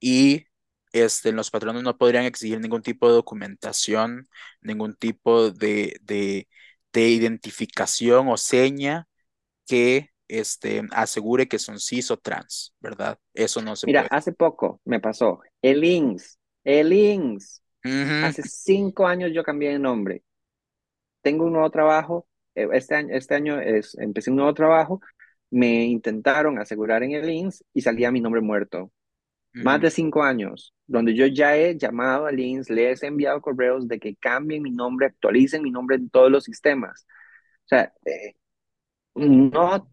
y 0.00 0.46
este, 0.92 1.32
los 1.32 1.50
patronos 1.50 1.82
no 1.82 1.96
podrían 1.96 2.24
exigir 2.24 2.60
ningún 2.60 2.82
tipo 2.82 3.08
de 3.08 3.14
documentación, 3.14 4.28
ningún 4.60 4.94
tipo 4.94 5.50
de, 5.50 5.98
de, 6.02 6.46
identificación 6.94 8.26
o 8.28 8.36
seña 8.36 9.06
que 9.66 10.10
este, 10.26 10.82
asegure 10.90 11.46
que 11.46 11.60
son 11.60 11.78
cis 11.78 12.10
o 12.10 12.16
trans, 12.16 12.74
¿verdad? 12.80 13.18
Eso 13.34 13.62
no 13.62 13.76
se 13.76 13.86
Mira, 13.86 14.08
hace 14.10 14.32
poco 14.32 14.80
me 14.84 14.98
pasó 14.98 15.40
el 15.62 15.84
INS, 15.84 16.38
el 16.64 16.92
INS. 16.92 17.62
Hace 18.24 18.42
cinco 18.42 19.06
años 19.06 19.30
yo 19.32 19.44
cambié 19.44 19.70
de 19.70 19.78
nombre. 19.78 20.24
Tengo 21.22 21.44
un 21.44 21.52
nuevo 21.52 21.70
trabajo. 21.70 22.26
Eh, 22.56 22.68
este 22.72 22.96
año, 22.96 23.14
este 23.14 23.34
año 23.36 23.60
es, 23.60 23.96
empecé 23.96 24.30
un 24.30 24.36
nuevo 24.36 24.52
trabajo. 24.54 25.00
Me 25.50 25.84
intentaron 25.84 26.58
asegurar 26.58 27.04
en 27.04 27.12
el 27.12 27.30
INS 27.30 27.64
y 27.72 27.80
salía 27.82 28.10
mi 28.10 28.20
nombre 28.20 28.40
muerto 28.40 28.90
más 29.60 29.80
de 29.80 29.90
cinco 29.90 30.22
años, 30.22 30.74
donde 30.86 31.14
yo 31.14 31.26
ya 31.26 31.56
he 31.56 31.76
llamado 31.76 32.26
a 32.26 32.32
Lins, 32.32 32.70
les 32.70 33.02
he 33.02 33.06
enviado 33.08 33.40
correos 33.42 33.88
de 33.88 33.98
que 34.00 34.16
cambien 34.16 34.62
mi 34.62 34.70
nombre, 34.70 35.06
actualicen 35.06 35.62
mi 35.62 35.70
nombre 35.70 35.96
en 35.96 36.10
todos 36.10 36.30
los 36.30 36.44
sistemas. 36.44 37.06
O 37.66 37.68
sea, 37.68 37.92
eh, 38.06 38.36
no 39.14 39.88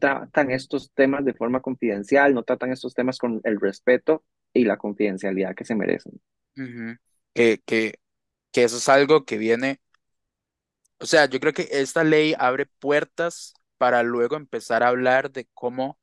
tratan 0.00 0.50
estos 0.50 0.92
temas 0.94 1.24
de 1.24 1.34
forma 1.34 1.60
confidencial, 1.62 2.34
no 2.34 2.42
tratan 2.44 2.72
estos 2.72 2.94
temas 2.94 3.18
con 3.18 3.40
el 3.44 3.60
respeto 3.60 4.24
y 4.52 4.64
la 4.64 4.78
confidencialidad 4.78 5.54
que 5.54 5.64
se 5.64 5.74
merecen. 5.76 6.20
que, 7.34 7.60
que, 7.66 8.00
que 8.52 8.64
eso 8.64 8.78
es 8.78 8.88
algo 8.88 9.24
que 9.24 9.38
viene, 9.38 9.80
o 10.98 11.06
sea, 11.06 11.26
yo 11.26 11.40
creo 11.40 11.52
que 11.52 11.68
esta 11.70 12.04
ley 12.04 12.34
abre 12.38 12.66
puertas 12.66 13.54
para 13.78 14.02
luego 14.02 14.36
empezar 14.36 14.82
a 14.82 14.88
hablar 14.88 15.30
de 15.32 15.48
cómo 15.54 15.98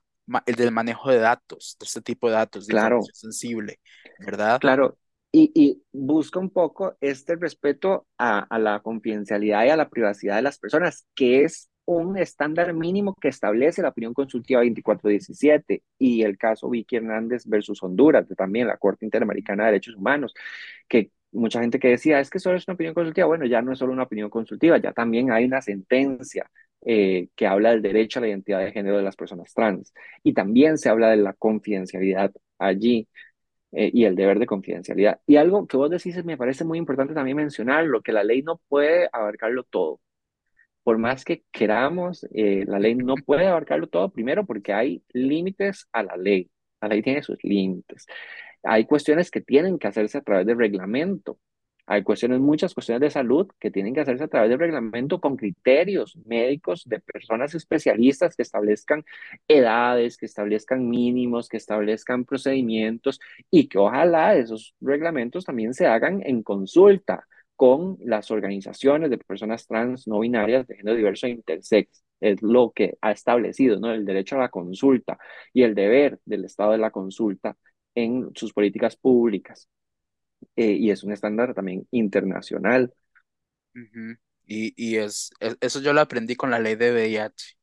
el 0.46 0.56
del 0.56 0.72
manejo 0.72 1.10
de 1.10 1.20
datos, 1.20 1.78
de 1.80 1.86
este 1.86 2.02
tipo 2.02 2.28
de 2.28 2.34
datos, 2.34 2.68
de 2.68 2.72
claro. 2.72 3.02
sensible, 3.14 3.80
¿verdad? 4.20 4.60
Claro, 4.60 4.98
y, 5.32 5.52
y, 5.54 5.84
busca 5.92 6.40
un 6.40 6.50
poco 6.50 6.96
este 7.02 7.36
respeto 7.36 8.08
a, 8.18 8.40
a, 8.40 8.60
la 8.60 8.80
confidencialidad 8.80 9.66
y 9.66 9.70
a 9.70 9.78
la 9.78 9.90
privacidad 9.90 10.36
de 10.38 10.42
las 10.42 10.58
personas, 10.58 11.06
que 11.16 11.44
es 11.44 11.70
un 11.86 12.18
estándar 12.18 12.74
mínimo 12.74 13.16
que 13.16 13.30
establece 13.30 13.82
la 13.82 13.90
opinión 13.90 14.14
consultiva 14.14 14.60
2417 14.60 15.84
y 15.98 16.22
el 16.24 16.38
caso 16.38 16.70
Vicky 16.70 16.98
Hernández 16.98 17.46
versus 17.46 17.82
Honduras, 17.82 18.28
de 18.28 18.36
también 18.36 18.68
la 18.68 18.78
Corte 18.78 19.06
Interamericana 19.06 19.64
de 19.64 19.72
Derechos 19.72 19.96
Humanos, 19.96 20.34
que 20.90 21.12
mucha 21.32 21.62
gente 21.62 21.80
que 21.80 21.90
decía, 21.90 22.20
es 22.20 22.30
que 22.30 22.40
solo 22.40 22.58
es 22.58 22.68
una 22.68 22.76
opinión 22.76 22.94
consultiva, 22.94 23.28
bueno, 23.28 23.46
ya 23.46 23.62
no 23.62 23.72
es 23.72 23.80
solo 23.80 23.94
una 23.94 24.04
opinión 24.04 24.30
consultiva, 24.30 24.78
ya 24.80 24.92
también 24.92 25.32
hay 25.32 25.46
una 25.46 25.62
sentencia 25.62 26.50
eh, 26.86 27.30
que 27.36 27.48
habla 27.48 27.72
del 27.72 27.82
derecho 27.82 28.20
a 28.20 28.22
la 28.22 28.30
identidad 28.30 28.60
de 28.60 28.72
género 28.72 28.98
de 28.98 29.04
las 29.04 29.16
personas 29.16 29.54
trans. 29.54 29.94
Y 30.24 30.34
también 30.34 30.78
se 30.78 30.90
habla 30.90 31.10
de 31.10 31.18
la 31.18 31.34
confidencialidad 31.34 32.32
allí 32.58 33.08
eh, 33.72 33.92
y 33.94 34.06
el 34.06 34.16
deber 34.16 34.40
de 34.40 34.46
confidencialidad. 34.46 35.20
Y 35.28 35.38
algo 35.38 35.68
que 35.68 35.78
vos 35.78 35.90
decís 35.90 36.24
me 36.26 36.38
parece 36.38 36.64
muy 36.64 36.78
importante 36.78 37.14
también 37.14 37.38
mencionar, 37.38 37.86
lo 37.86 38.02
que 38.02 38.14
la 38.14 38.24
ley 38.24 38.42
no 38.42 38.62
puede 38.70 39.10
abarcarlo 39.12 39.64
todo. 39.64 40.00
por 40.84 40.98
más 40.98 41.26
que 41.26 41.44
queramos, 41.52 42.26
eh, 42.34 42.64
la 42.68 42.80
ley 42.80 42.96
no 42.96 43.16
puede 43.16 43.48
abarcarlo 43.48 43.88
todo, 43.88 44.12
primero 44.12 44.46
porque 44.46 44.74
hay 44.74 45.04
límites 45.14 45.88
a 45.92 46.04
la 46.04 46.16
ley. 46.18 46.50
La 46.82 46.88
ley 46.90 47.02
tiene 47.02 47.24
sus 47.24 47.44
límites. 47.44 48.06
Hay 48.64 48.86
cuestiones 48.86 49.32
que 49.32 49.42
tienen 49.42 49.80
que 49.80 49.88
hacerse 49.88 50.20
a 50.20 50.22
través 50.22 50.46
del 50.48 50.58
reglamento. 50.58 51.40
Hay 51.88 52.04
cuestiones, 52.04 52.40
muchas 52.42 52.74
cuestiones 52.74 53.02
de 53.02 53.10
salud 53.10 53.48
que 53.60 53.72
tienen 53.72 53.94
que 53.94 54.02
hacerse 54.02 54.26
a 54.26 54.28
través 54.28 54.50
del 54.50 54.60
reglamento 54.60 55.22
con 55.22 55.38
criterios 55.38 56.18
médicos 56.26 56.84
de 56.86 57.00
personas 57.00 57.56
especialistas 57.56 58.36
que 58.36 58.44
establezcan 58.44 59.06
edades, 59.48 60.18
que 60.18 60.26
establezcan 60.26 60.90
mínimos, 60.90 61.48
que 61.50 61.58
establezcan 61.58 62.26
procedimientos 62.26 63.20
y 63.50 63.68
que 63.70 63.78
ojalá 63.78 64.36
esos 64.36 64.76
reglamentos 64.82 65.46
también 65.46 65.74
se 65.74 65.88
hagan 65.88 66.22
en 66.26 66.44
consulta 66.44 67.26
con 67.56 67.98
las 68.04 68.32
organizaciones 68.32 69.10
de 69.10 69.18
personas 69.18 69.66
trans 69.68 70.08
no 70.08 70.20
binarias 70.20 70.68
de 70.68 70.76
género 70.76 70.98
diverso 70.98 71.28
e 71.28 71.32
intersex. 71.32 72.04
Es 72.20 72.42
lo 72.42 72.72
que 72.72 72.98
ha 73.02 73.12
establecido, 73.12 73.80
¿no? 73.80 73.92
El 73.92 74.06
derecho 74.06 74.36
a 74.36 74.40
la 74.40 74.50
consulta 74.50 75.18
y 75.54 75.64
el 75.64 75.76
deber 75.76 76.20
del 76.26 76.46
Estado 76.46 76.72
de 76.74 76.78
la 76.80 76.92
consulta 76.92 77.56
en 77.96 78.30
sus 78.36 78.54
políticas 78.54 78.96
públicas. 78.96 79.70
Eh, 80.56 80.72
y 80.74 80.92
es 80.92 81.04
un 81.04 81.12
estándar 81.14 81.54
también 81.54 81.88
internacional. 81.92 82.94
y, 84.46 84.74
y 84.78 84.98
es, 84.98 85.32
eso 85.62 85.82
yo 85.82 85.94
lo 85.94 86.02
aprendí 86.02 86.36
con 86.36 86.52
la 86.52 86.60
ley 86.60 86.76
de 86.76 86.92
VIH. 86.92 87.58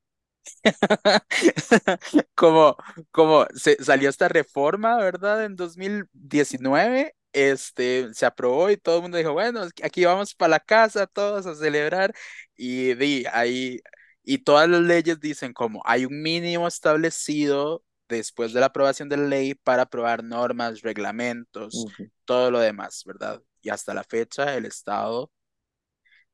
como, 2.35 2.77
como 3.11 3.47
se 3.55 3.83
salió 3.83 4.09
esta 4.11 4.29
reforma, 4.29 4.97
¿verdad? 4.99 5.45
En 5.45 5.57
2019, 5.57 7.15
este, 7.33 8.13
se 8.15 8.27
aprobó 8.27 8.71
y 8.71 8.77
todo 8.77 8.97
el 8.97 9.03
mundo 9.03 9.19
dijo, 9.19 9.33
bueno, 9.33 9.63
aquí 9.83 10.05
vamos 10.05 10.35
para 10.35 10.51
la 10.51 10.61
casa 10.61 11.07
todos 11.07 11.47
a 11.47 11.55
celebrar 11.55 12.15
y 12.57 12.95
di, 12.95 13.25
ahí, 13.33 13.81
y 14.23 14.39
todas 14.39 14.69
las 14.69 14.81
leyes 14.83 15.21
dicen 15.21 15.53
como 15.53 15.83
hay 15.87 16.05
un 16.07 16.23
mínimo 16.23 16.69
establecido 16.69 17.85
después 18.19 18.53
de 18.53 18.61
la 18.61 18.67
aprobación 18.67 19.09
de 19.09 19.17
la 19.17 19.27
ley 19.27 19.55
para 19.55 19.83
aprobar 19.83 20.25
normas, 20.25 20.83
reglamentos, 20.83 21.87
todo 22.25 22.51
lo 22.51 22.61
demás, 22.61 23.03
¿verdad? 23.07 23.43
Y 23.63 23.71
hasta 23.71 23.95
la 23.95 24.05
fecha 24.05 24.57
el 24.57 24.67
Estado, 24.67 25.31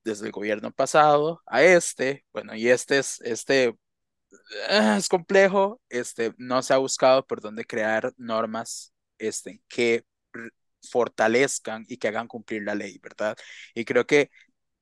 desde 0.05 0.27
el 0.27 0.33
gobierno 0.33 0.73
pasado 0.73 1.43
a 1.47 1.63
este, 1.63 2.25
bueno, 2.33 2.55
y 2.55 2.69
este 2.69 2.99
es, 2.99 3.21
este 3.23 3.77
ah, 4.69 4.97
es 4.99 5.09
complejo, 5.09 5.81
este, 5.89 6.35
no 6.39 6.63
se 6.63 6.75
ha 6.75 6.79
buscado 6.79 7.27
por 7.27 7.41
dónde 7.41 7.65
crear 7.65 8.13
normas 8.17 8.93
este, 9.19 9.63
que 9.69 10.05
fortalezcan 10.91 11.85
y 11.89 11.99
que 11.99 12.09
hagan 12.09 12.29
cumplir 12.29 12.63
la 12.63 12.75
ley, 12.75 12.99
¿verdad? 13.03 13.37
Y 13.75 13.85
creo 13.85 14.07
que 14.07 14.31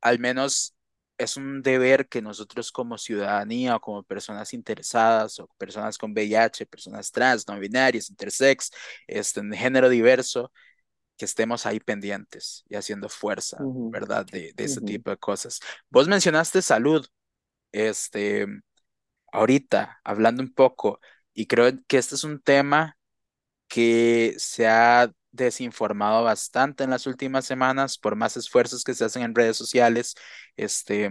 al 0.01 0.19
menos 0.19 0.75
es 1.19 1.37
un 1.37 1.63
deber 1.63 2.09
que 2.09 2.23
nosotros 2.23 2.73
como 2.73 2.99
ciudadanía 2.99 3.77
o 3.77 3.81
como 3.81 4.03
personas 4.05 4.55
interesadas 4.55 5.39
o 5.41 5.49
personas 5.59 5.99
con 5.99 6.13
VIH, 6.13 6.67
personas 6.67 7.13
trans, 7.13 7.47
no 7.49 7.59
binarias, 7.59 8.11
intersex, 8.11 8.71
este, 9.07 9.41
en 9.41 9.53
género 9.53 9.89
diverso, 9.89 10.53
que 11.17 11.25
estemos 11.27 11.67
ahí 11.67 11.81
pendientes 11.81 12.65
y 12.69 12.77
haciendo 12.77 13.09
fuerza, 13.09 13.69
¿verdad? 13.91 14.27
De, 14.27 14.53
de 14.55 14.65
ese 14.65 14.81
tipo 14.83 15.11
de 15.11 15.19
cosas. 15.19 15.61
Vos 15.91 16.09
mencionaste 16.09 16.63
salud, 16.63 17.07
este, 17.73 18.47
ahorita, 19.33 20.01
hablando 20.05 20.43
un 20.43 20.53
poco, 20.53 21.01
y 21.35 21.47
creo 21.47 21.73
que 21.87 21.99
este 21.99 22.15
es 22.17 22.25
un 22.25 22.41
tema 22.41 22.97
que 23.69 24.35
se 24.39 24.67
ha 24.69 25.13
desinformado 25.33 26.25
bastante 26.25 26.85
en 26.85 26.91
las 26.91 27.07
últimas 27.07 27.47
semanas 27.47 27.99
por 27.99 28.17
más 28.17 28.37
esfuerzos 28.37 28.85
que 28.85 28.95
se 28.95 29.05
hacen 29.05 29.23
en 29.23 29.35
redes 29.35 29.57
sociales. 29.57 30.15
Este, 30.57 31.11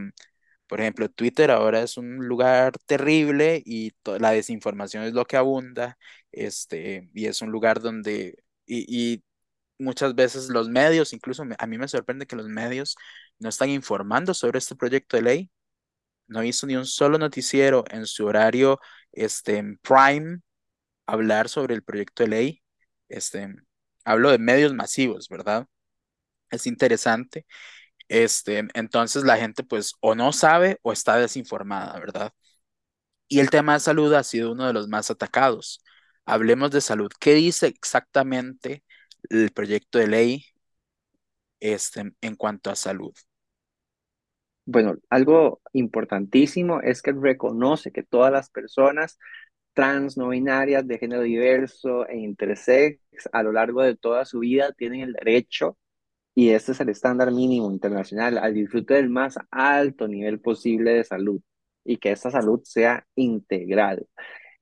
por 0.67 0.81
ejemplo, 0.81 1.09
Twitter 1.09 1.51
ahora 1.51 1.81
es 1.81 1.97
un 1.97 2.27
lugar 2.27 2.73
terrible 2.85 3.61
y 3.65 3.93
la 4.19 4.31
desinformación 4.31 5.03
es 5.03 5.13
lo 5.13 5.25
que 5.25 5.37
abunda. 5.37 5.97
Este, 6.31 7.09
y 7.13 7.27
es 7.27 7.41
un 7.41 7.51
lugar 7.51 7.79
donde, 7.81 8.35
y, 8.65 9.13
y 9.15 9.23
muchas 9.79 10.15
veces 10.15 10.49
los 10.49 10.69
medios, 10.69 11.13
incluso 11.13 11.43
a 11.57 11.67
mí 11.67 11.77
me 11.77 11.87
sorprende 11.87 12.27
que 12.27 12.35
los 12.35 12.47
medios 12.47 12.97
no 13.39 13.49
están 13.49 13.69
informando 13.69 14.33
sobre 14.33 14.59
este 14.59 14.75
proyecto 14.75 15.17
de 15.17 15.23
ley. 15.23 15.51
No 16.27 16.43
hizo 16.43 16.67
ni 16.67 16.75
un 16.75 16.85
solo 16.85 17.17
noticiero 17.17 17.83
en 17.89 18.05
su 18.05 18.25
horario 18.25 18.79
este, 19.11 19.57
en 19.57 19.77
Prime 19.79 20.39
hablar 21.07 21.49
sobre 21.49 21.75
el 21.75 21.83
proyecto 21.83 22.23
de 22.23 22.29
ley. 22.29 22.63
Este, 23.09 23.55
hablo 24.07 24.31
de 24.31 24.39
medios 24.39 24.73
masivos, 24.73 25.27
¿verdad? 25.29 25.67
Es 26.51 26.67
interesante. 26.67 27.45
Este, 28.09 28.67
entonces 28.73 29.23
la 29.25 29.37
gente 29.37 29.63
pues 29.63 29.93
o 30.01 30.15
no 30.15 30.33
sabe 30.33 30.79
o 30.83 30.93
está 30.93 31.17
desinformada, 31.17 31.99
¿verdad? 31.99 32.33
Y 33.27 33.39
el 33.39 33.49
tema 33.49 33.73
de 33.73 33.81
salud 33.81 34.13
ha 34.13 34.23
sido 34.23 34.53
uno 34.53 34.65
de 34.67 34.73
los 34.73 34.87
más 34.87 35.11
atacados. 35.11 35.83
Hablemos 36.25 36.71
de 36.71 36.81
salud. 36.81 37.11
¿Qué 37.19 37.33
dice 37.35 37.67
exactamente 37.67 38.83
el 39.29 39.51
proyecto 39.51 39.99
de 39.99 40.07
ley 40.07 40.45
este, 41.59 42.13
en 42.21 42.35
cuanto 42.35 42.69
a 42.69 42.75
salud? 42.75 43.13
Bueno, 44.65 44.95
algo 45.09 45.61
importantísimo 45.73 46.81
es 46.81 47.01
que 47.01 47.13
reconoce 47.13 47.91
que 47.91 48.03
todas 48.03 48.31
las 48.31 48.49
personas 48.49 49.17
trans, 49.77 50.17
no 50.17 50.29
binarias, 50.29 50.87
de 50.87 50.97
género 50.97 51.21
diverso 51.21 52.07
e 52.07 52.17
intersex 52.17 52.99
a 53.31 53.43
lo 53.43 53.51
largo 53.51 53.83
de 53.83 53.95
toda 53.95 54.25
su 54.25 54.39
vida 54.39 54.73
tienen 54.73 55.01
el 55.01 55.13
derecho, 55.13 55.77
y 56.33 56.49
este 56.49 56.71
es 56.71 56.79
el 56.81 56.89
estándar 56.89 57.31
mínimo 57.31 57.69
internacional, 57.71 58.39
al 58.39 58.55
disfrute 58.55 58.95
del 58.95 59.09
más 59.09 59.37
alto 59.51 60.07
nivel 60.07 60.39
posible 60.39 60.93
de 60.93 61.03
salud 61.03 61.39
y 61.85 61.97
que 61.97 62.11
esta 62.11 62.31
salud 62.31 62.61
sea 62.63 63.05
integral. 63.15 64.07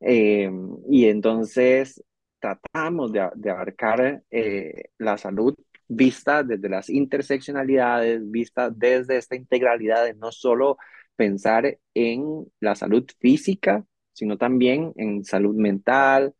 Eh, 0.01 0.51
y 0.89 1.05
entonces 1.05 2.03
tratamos 2.39 3.13
de, 3.13 3.21
abarcar 3.21 4.21
eh, 4.31 4.89
la 4.97 5.17
salud 5.17 5.55
vista 5.87 6.43
desde 6.43 6.69
las 6.69 6.89
interseccionalidades, 6.89 8.29
vista 8.29 8.69
desde 8.69 9.17
esta 9.17 9.35
integralidad 9.37 10.03
de 10.05 10.13
no 10.15 10.31
solo 10.31 10.77
pensar 11.15 11.77
en 11.93 12.45
la 12.59 12.75
salud 12.75 13.05
física, 13.19 13.85
sino 14.15 14.37
también 14.37 14.93
en 14.97 15.23
salud 15.25 15.55
mental, 15.55 16.35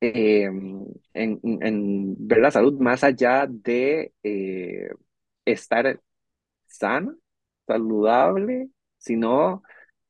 em, 0.00 0.84
en, 1.14 2.16
ver 2.28 2.38
la 2.40 2.50
salud 2.50 2.78
más 2.80 3.04
allá 3.04 3.46
de 3.48 4.12
eh, 4.22 4.90
estar 5.44 6.00
sana, 6.66 7.16
saludable, 7.66 8.70
sino 8.98 9.62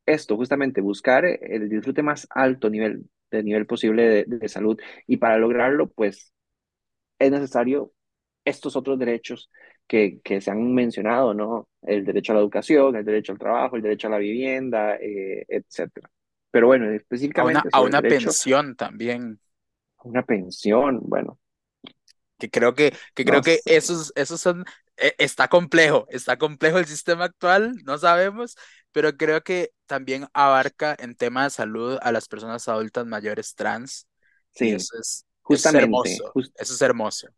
esto, 0.07 0.37
justamente 0.37 0.81
buscar 0.81 1.25
el 1.27 1.69
disfrute 1.69 2.03
más 2.03 2.27
alto 2.31 2.71
nivel, 2.71 3.09
de 3.31 3.43
nivel 3.43 3.67
posible 3.67 4.25
de, 4.27 4.49
salud. 4.49 4.79
Y 5.07 5.19
para 5.19 5.39
lograrlo, 5.39 5.89
pues 5.91 6.33
es 7.19 7.31
necesario 7.31 7.93
estos 8.45 8.77
otros 8.77 8.99
derechos 8.99 9.51
que, 9.87 10.21
que, 10.23 10.41
se 10.41 10.51
han 10.51 10.75
mencionado, 10.75 11.35
¿no? 11.35 11.69
El 11.83 12.05
derecho 12.05 12.33
a 12.33 12.37
la 12.37 12.43
educación, 12.43 12.97
el 12.97 13.05
derecho 13.05 13.33
al 13.33 13.39
trabajo, 13.39 13.77
el 13.77 13.83
derecho 13.83 14.09
a 14.09 14.11
la 14.13 14.19
vivienda, 14.19 14.97
eh, 14.97 15.45
etcétera. 15.49 16.11
Pero 16.59 16.67
bueno, 16.67 16.91
específicamente. 16.91 17.69
A 17.71 17.81
una, 17.83 18.03
pensión 18.03 18.75
también. 18.75 19.39
Una 20.03 20.25
pensión, 20.25 20.99
bueno. 21.03 21.39
Que 22.37 22.51
creo 22.51 22.75
que, 22.75 22.93
que 23.15 23.25
creo 23.25 23.43
que 23.43 23.61
esos, 23.65 24.13
esos 24.17 24.41
son. 24.41 24.65
E, 24.97 25.15
está 25.19 25.47
complejo, 25.47 26.09
está 26.11 26.37
complejo 26.37 26.79
el 26.79 26.87
sistema 26.87 27.27
actual, 27.27 27.77
no 27.85 27.97
sabemos, 27.97 28.57
pero 28.91 29.17
creo 29.17 29.45
que 29.45 29.71
también 29.87 30.27
abarca 30.33 30.97
en 30.99 31.15
tema 31.15 31.45
de 31.45 31.51
salud 31.51 31.97
a 32.03 32.11
las 32.11 32.27
personas 32.27 32.67
adultas 32.67 33.07
mayores 33.07 33.55
trans. 33.55 34.09
Sí, 34.51 34.71
eso 34.71 34.99
es, 34.99 35.25
justamente, 35.43 35.85
hermoso. 35.85 36.33
eso 36.35 36.75
es 36.75 36.83
hermoso 36.83 37.29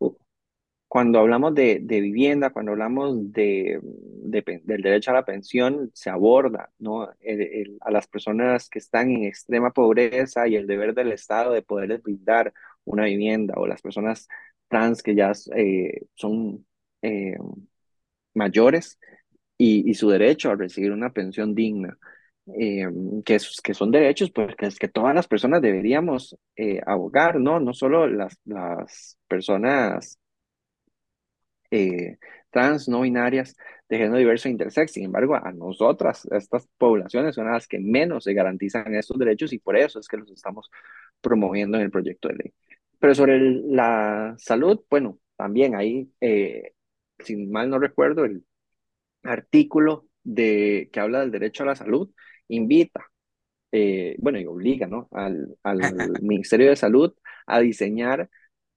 cuando 0.90 1.20
hablamos 1.20 1.54
de, 1.54 1.78
vivienda, 1.86 2.50
cuando 2.50 2.72
hablamos 2.72 3.32
de, 3.32 3.78
del 3.80 4.82
derecho 4.82 5.12
a 5.12 5.14
la 5.14 5.24
pensión, 5.24 5.88
se 5.94 6.10
aborda 6.10 6.72
a 7.80 7.90
las 7.92 8.08
personas 8.08 8.68
que 8.68 8.80
están 8.80 9.08
en 9.12 9.22
extrema 9.22 9.70
pobreza 9.70 10.48
y 10.48 10.56
el 10.56 10.66
deber 10.66 10.92
del 10.92 11.12
Estado 11.12 11.52
de 11.52 11.62
poderles 11.62 12.02
brindar 12.02 12.52
una 12.82 13.04
vivienda, 13.04 13.54
o 13.56 13.68
las 13.68 13.80
personas 13.80 14.26
trans 14.66 15.00
que 15.04 15.14
ya 15.14 15.30
eh, 15.54 16.06
son 16.14 16.66
eh, 17.02 17.36
mayores 18.34 18.98
y, 19.56 19.94
su 19.94 20.10
derecho 20.10 20.50
a 20.50 20.56
recibir 20.56 20.90
una 20.90 21.12
pensión 21.12 21.54
digna. 21.54 21.96
Eh, 22.58 22.88
que, 23.24 23.38
son 23.38 23.92
derechos 23.92 24.32
pues, 24.32 24.56
que, 24.56 24.68
que 24.70 24.88
todas 24.88 25.14
las 25.14 25.28
personas 25.28 25.62
deberíamos 25.62 26.36
abogar, 26.84 27.38
¿no? 27.38 27.60
No 27.60 27.72
solo 27.74 28.08
las 28.08 29.18
personas 29.28 30.18
eh, 31.70 32.18
trans, 32.50 32.88
no 32.88 33.02
binarias, 33.02 33.56
de 33.88 33.98
género 33.98 34.18
diverso 34.18 34.48
e 34.48 34.52
intersex. 34.52 34.92
Sin 34.92 35.04
embargo, 35.04 35.34
a 35.34 35.52
nosotras, 35.52 36.26
estas 36.30 36.68
poblaciones 36.78 37.34
son 37.34 37.50
las 37.50 37.66
que 37.66 37.78
menos 37.78 38.24
se 38.24 38.34
garantizan 38.34 38.94
estos 38.94 39.18
derechos 39.18 39.52
y 39.52 39.58
por 39.58 39.76
eso 39.76 40.00
es 40.00 40.08
que 40.08 40.16
los 40.16 40.30
estamos 40.30 40.70
promoviendo 41.20 41.76
en 41.76 41.84
el 41.84 41.90
proyecto 41.90 42.28
de 42.28 42.34
ley. 42.34 42.54
Pero 42.98 43.14
sobre 43.14 43.40
la 43.40 44.34
salud, 44.38 44.80
bueno, 44.90 45.18
también 45.36 45.74
ahí, 45.74 46.12
eh, 46.20 46.72
si 47.18 47.36
mal 47.46 47.70
no 47.70 47.78
recuerdo, 47.78 48.24
el 48.24 48.44
artículo 49.22 50.06
de, 50.22 50.90
que 50.92 51.00
habla 51.00 51.20
del 51.20 51.30
derecho 51.30 51.62
a 51.62 51.66
la 51.66 51.76
salud, 51.76 52.10
invita, 52.48 53.10
eh, 53.72 54.16
bueno, 54.18 54.38
y 54.38 54.46
obliga, 54.46 54.86
¿no? 54.86 55.08
Al, 55.12 55.56
al 55.62 55.78
Ministerio 56.22 56.68
de 56.68 56.76
Salud 56.76 57.14
a 57.46 57.60
diseñar 57.60 58.28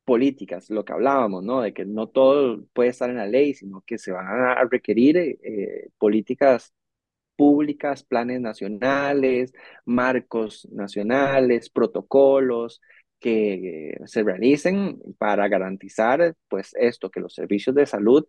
políticas, 0.05 0.69
lo 0.69 0.85
que 0.85 0.93
hablábamos, 0.93 1.43
¿no? 1.43 1.61
De 1.61 1.73
que 1.73 1.85
no 1.85 2.07
todo 2.07 2.65
puede 2.73 2.89
estar 2.89 3.09
en 3.09 3.17
la 3.17 3.27
ley, 3.27 3.53
sino 3.53 3.81
que 3.85 3.97
se 3.97 4.11
van 4.11 4.27
a 4.27 4.63
requerir 4.65 5.17
eh, 5.17 5.89
políticas 5.97 6.73
públicas, 7.35 8.03
planes 8.03 8.41
nacionales, 8.41 9.53
marcos 9.85 10.67
nacionales, 10.71 11.69
protocolos 11.69 12.81
que 13.19 13.97
se 14.05 14.23
realicen 14.23 14.99
para 15.17 15.47
garantizar, 15.47 16.35
pues, 16.49 16.73
esto, 16.75 17.09
que 17.09 17.21
los 17.21 17.33
servicios 17.33 17.75
de 17.75 17.85
salud 17.85 18.27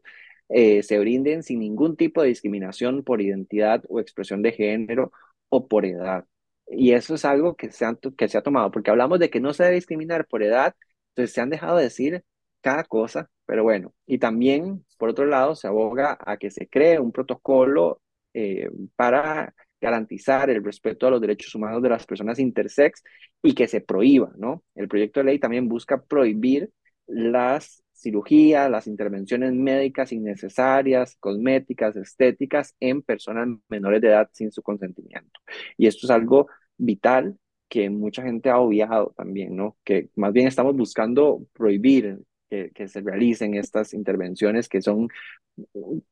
eh, 0.48 0.82
se 0.82 0.98
brinden 0.98 1.42
sin 1.42 1.60
ningún 1.60 1.96
tipo 1.96 2.22
de 2.22 2.28
discriminación 2.28 3.02
por 3.02 3.20
identidad 3.20 3.82
o 3.88 4.00
expresión 4.00 4.42
de 4.42 4.52
género 4.52 5.12
o 5.48 5.68
por 5.68 5.84
edad. 5.86 6.26
Y 6.68 6.92
eso 6.92 7.14
es 7.14 7.24
algo 7.24 7.56
que 7.56 7.70
se, 7.72 7.86
que 8.16 8.28
se 8.28 8.38
ha 8.38 8.42
tomado, 8.42 8.70
porque 8.70 8.90
hablamos 8.90 9.18
de 9.18 9.30
que 9.30 9.40
no 9.40 9.52
se 9.52 9.64
debe 9.64 9.76
discriminar 9.76 10.26
por 10.26 10.42
edad, 10.42 10.74
entonces 11.14 11.34
se 11.34 11.40
han 11.40 11.50
dejado 11.50 11.76
de 11.76 11.84
decir 11.84 12.24
cada 12.60 12.84
cosa, 12.84 13.30
pero 13.46 13.62
bueno, 13.62 13.94
y 14.06 14.18
también, 14.18 14.84
por 14.98 15.10
otro 15.10 15.26
lado, 15.26 15.54
se 15.54 15.68
aboga 15.68 16.18
a 16.20 16.36
que 16.38 16.50
se 16.50 16.68
cree 16.68 16.98
un 16.98 17.12
protocolo 17.12 18.00
eh, 18.32 18.68
para 18.96 19.54
garantizar 19.80 20.50
el 20.50 20.64
respeto 20.64 21.06
a 21.06 21.10
los 21.10 21.20
derechos 21.20 21.54
humanos 21.54 21.82
de 21.82 21.90
las 21.90 22.06
personas 22.06 22.38
intersex 22.38 23.02
y 23.42 23.54
que 23.54 23.68
se 23.68 23.80
prohíba, 23.82 24.32
¿no? 24.36 24.64
El 24.74 24.88
proyecto 24.88 25.20
de 25.20 25.24
ley 25.24 25.38
también 25.38 25.68
busca 25.68 26.02
prohibir 26.02 26.70
las 27.06 27.84
cirugías, 27.94 28.70
las 28.70 28.86
intervenciones 28.86 29.52
médicas 29.52 30.10
innecesarias, 30.12 31.16
cosméticas, 31.20 31.96
estéticas 31.96 32.74
en 32.80 33.02
personas 33.02 33.48
menores 33.68 34.00
de 34.00 34.08
edad 34.08 34.28
sin 34.32 34.50
su 34.50 34.62
consentimiento. 34.62 35.40
Y 35.76 35.86
esto 35.86 36.06
es 36.06 36.10
algo 36.10 36.48
vital 36.76 37.38
que 37.68 37.90
mucha 37.90 38.22
gente 38.22 38.50
ha 38.50 38.58
obviado 38.58 39.12
también, 39.16 39.56
¿no? 39.56 39.76
Que 39.84 40.10
más 40.16 40.32
bien 40.32 40.46
estamos 40.46 40.76
buscando 40.76 41.46
prohibir 41.52 42.18
que, 42.48 42.70
que 42.74 42.88
se 42.88 43.00
realicen 43.00 43.54
estas 43.54 43.94
intervenciones 43.94 44.68
que 44.68 44.82
son 44.82 45.08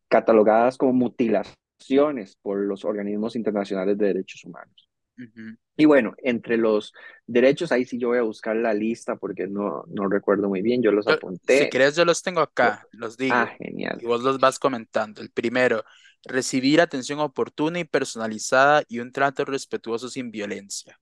catalogadas 0.09 0.77
como 0.79 0.93
mutilaciones 0.93 2.37
por 2.43 2.59
los 2.59 2.85
organismos 2.85 3.37
internacionales 3.37 3.99
de 3.99 4.07
derechos 4.07 4.45
humanos. 4.45 4.89
Y 5.77 5.85
bueno, 5.85 6.15
entre 6.19 6.57
los 6.57 6.93
derechos, 7.27 7.71
ahí 7.71 7.85
sí 7.85 7.99
yo 7.99 8.09
voy 8.09 8.19
a 8.19 8.23
buscar 8.23 8.57
la 8.57 8.75
lista 8.75 9.17
porque 9.17 9.47
no, 9.47 9.85
no 9.89 10.09
recuerdo 10.09 10.49
muy 10.49 10.63
bien, 10.63 10.83
yo 10.83 10.91
los 10.91 11.07
apunté. 11.07 11.65
Si 11.65 11.71
quieres, 11.71 11.97
yo 11.97 12.05
los 12.05 12.23
tengo 12.23 12.41
acá, 12.41 12.87
los 12.93 13.17
digo. 13.17 13.35
Ah, 13.35 13.55
genial. 13.59 13.99
Y 14.01 14.07
vos 14.07 14.23
los 14.23 14.39
vas 14.39 14.59
comentando. 14.59 15.21
El 15.21 15.31
primero, 15.31 15.85
recibir 16.25 16.81
atención 16.81 17.21
oportuna 17.21 17.79
y 17.79 17.85
personalizada 17.85 18.83
y 18.89 18.99
un 18.99 19.13
trato 19.13 19.45
respetuoso 19.45 20.09
sin 20.09 20.31
violencia. 20.31 20.99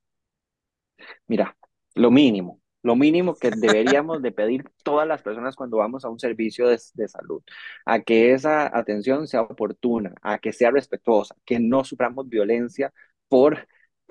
Mira, 1.26 1.56
lo 1.94 2.10
mínimo, 2.10 2.60
lo 2.82 2.96
mínimo 2.96 3.34
que 3.34 3.50
deberíamos 3.50 4.22
de 4.22 4.32
pedir 4.32 4.64
todas 4.82 5.06
las 5.06 5.22
personas 5.22 5.56
cuando 5.56 5.78
vamos 5.78 6.04
a 6.04 6.08
un 6.08 6.18
servicio 6.18 6.68
de, 6.68 6.80
de, 6.94 7.08
salud, 7.08 7.42
a 7.84 8.00
que 8.00 8.32
esa 8.32 8.76
atención 8.76 9.26
sea 9.26 9.42
oportuna, 9.42 10.14
a 10.22 10.38
que 10.38 10.52
sea 10.52 10.70
respetuosa, 10.70 11.34
que 11.44 11.60
no 11.60 11.84
suframos 11.84 12.28
violencia 12.28 12.92
por 13.28 13.68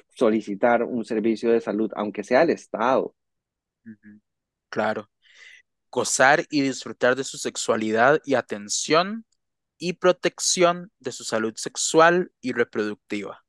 solicitar 0.09 0.83
un 0.83 1.05
servicio 1.05 1.51
de 1.51 1.61
salud, 1.61 1.91
aunque 1.95 2.23
sea 2.23 2.43
el 2.43 2.51
Estado. 2.51 3.15
Claro. 4.69 5.09
Gozar 5.91 6.45
y 6.49 6.61
disfrutar 6.61 7.15
de 7.15 7.23
su 7.23 7.37
sexualidad 7.37 8.21
y 8.23 8.35
atención 8.35 9.25
y 9.77 9.93
protección 9.93 10.91
de 10.99 11.11
su 11.11 11.23
salud 11.23 11.53
sexual 11.55 12.31
y 12.41 12.51
reproductiva. 12.51 13.43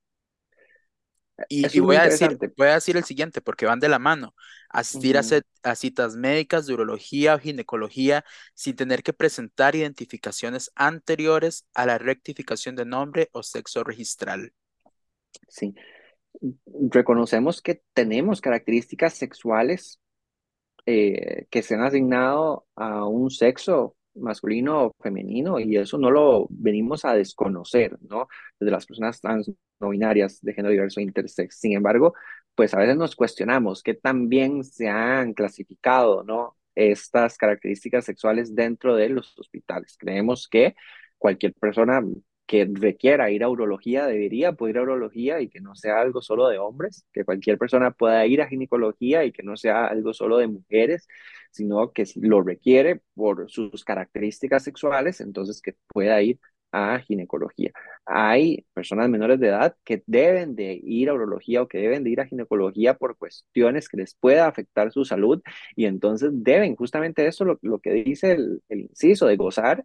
Y, 1.48 1.80
voy, 1.80 1.96
a 1.96 2.04
decir, 2.04 2.38
voy 2.56 2.68
a 2.68 2.74
decir 2.74 2.96
el 2.96 3.04
siguiente, 3.04 3.40
porque 3.40 3.66
van 3.66 3.80
de 3.80 3.88
la 3.88 3.98
mano. 3.98 4.34
Asistir 4.68 5.16
a, 5.16 5.22
a, 5.62 5.74
citas 5.74 6.16
médicas 6.16 6.66
de 6.66 6.74
urología 6.74 7.34
o 7.34 7.38
ginecología 7.38 8.24
sin 8.54 8.76
tener 8.76 9.02
que 9.02 9.12
presentar 9.12 9.74
identificaciones 9.74 10.70
anteriores 10.74 11.66
a 11.74 11.86
la 11.86 11.98
rectificación 11.98 12.76
de 12.76 12.84
nombre 12.84 13.28
o 13.32 13.42
sexo 13.42 13.84
registral. 13.84 14.52
Sí. 15.48 15.74
Reconocemos 16.90 17.62
que 17.62 17.82
tenemos 17.92 18.40
características 18.40 19.14
sexuales 19.14 20.00
eh, 20.86 21.46
que 21.50 21.62
se 21.62 21.74
han 21.74 21.82
asignado 21.82 22.66
a 22.74 23.06
un 23.06 23.30
sexo 23.30 23.96
masculino 24.20 24.86
o 24.86 24.94
femenino 25.00 25.58
y 25.58 25.76
eso 25.76 25.98
no 25.98 26.10
lo 26.10 26.46
venimos 26.50 27.04
a 27.04 27.14
desconocer, 27.14 27.98
¿no? 28.02 28.28
Desde 28.58 28.72
las 28.72 28.86
personas 28.86 29.20
trans 29.20 29.50
no 29.80 29.88
binarias 29.90 30.40
de 30.42 30.52
género 30.54 30.72
diverso 30.72 31.00
intersex. 31.00 31.58
Sin 31.58 31.72
embargo, 31.72 32.14
pues 32.54 32.74
a 32.74 32.78
veces 32.78 32.96
nos 32.96 33.16
cuestionamos 33.16 33.82
qué 33.82 33.94
tan 33.94 34.28
bien 34.28 34.64
se 34.64 34.88
han 34.88 35.34
clasificado, 35.34 36.22
¿no? 36.24 36.56
Estas 36.74 37.36
características 37.38 38.04
sexuales 38.04 38.54
dentro 38.54 38.94
de 38.96 39.08
los 39.08 39.38
hospitales. 39.38 39.96
Creemos 39.98 40.48
que 40.48 40.74
cualquier 41.18 41.54
persona 41.54 42.02
que 42.50 42.68
requiera 42.68 43.30
ir 43.30 43.44
a 43.44 43.48
urología 43.48 44.06
debería 44.06 44.54
poder 44.54 44.74
ir 44.74 44.78
a 44.80 44.82
urología 44.82 45.40
y 45.40 45.48
que 45.48 45.60
no 45.60 45.76
sea 45.76 46.00
algo 46.00 46.20
solo 46.20 46.48
de 46.48 46.58
hombres, 46.58 47.06
que 47.12 47.24
cualquier 47.24 47.58
persona 47.58 47.92
pueda 47.92 48.26
ir 48.26 48.42
a 48.42 48.48
ginecología 48.48 49.24
y 49.24 49.30
que 49.30 49.44
no 49.44 49.56
sea 49.56 49.86
algo 49.86 50.12
solo 50.12 50.36
de 50.38 50.48
mujeres, 50.48 51.06
sino 51.52 51.92
que 51.92 52.04
lo 52.16 52.42
requiere 52.42 53.02
por 53.14 53.48
sus 53.48 53.84
características 53.84 54.64
sexuales, 54.64 55.20
entonces 55.20 55.62
que 55.62 55.76
pueda 55.86 56.20
ir 56.22 56.40
a 56.72 56.98
ginecología. 56.98 57.70
Hay 58.04 58.66
personas 58.74 59.08
menores 59.08 59.38
de 59.38 59.46
edad 59.48 59.76
que 59.84 60.02
deben 60.06 60.56
de 60.56 60.80
ir 60.82 61.08
a 61.08 61.14
urología 61.14 61.62
o 61.62 61.68
que 61.68 61.78
deben 61.78 62.02
de 62.02 62.10
ir 62.10 62.20
a 62.20 62.26
ginecología 62.26 62.94
por 62.94 63.16
cuestiones 63.16 63.88
que 63.88 63.96
les 63.98 64.16
pueda 64.16 64.48
afectar 64.48 64.90
su 64.90 65.04
salud 65.04 65.40
y 65.76 65.84
entonces 65.86 66.30
deben 66.32 66.74
justamente 66.74 67.26
eso, 67.28 67.44
lo, 67.44 67.60
lo 67.62 67.78
que 67.78 67.92
dice 67.92 68.32
el, 68.32 68.60
el 68.68 68.80
inciso, 68.80 69.26
de 69.28 69.36
gozar 69.36 69.84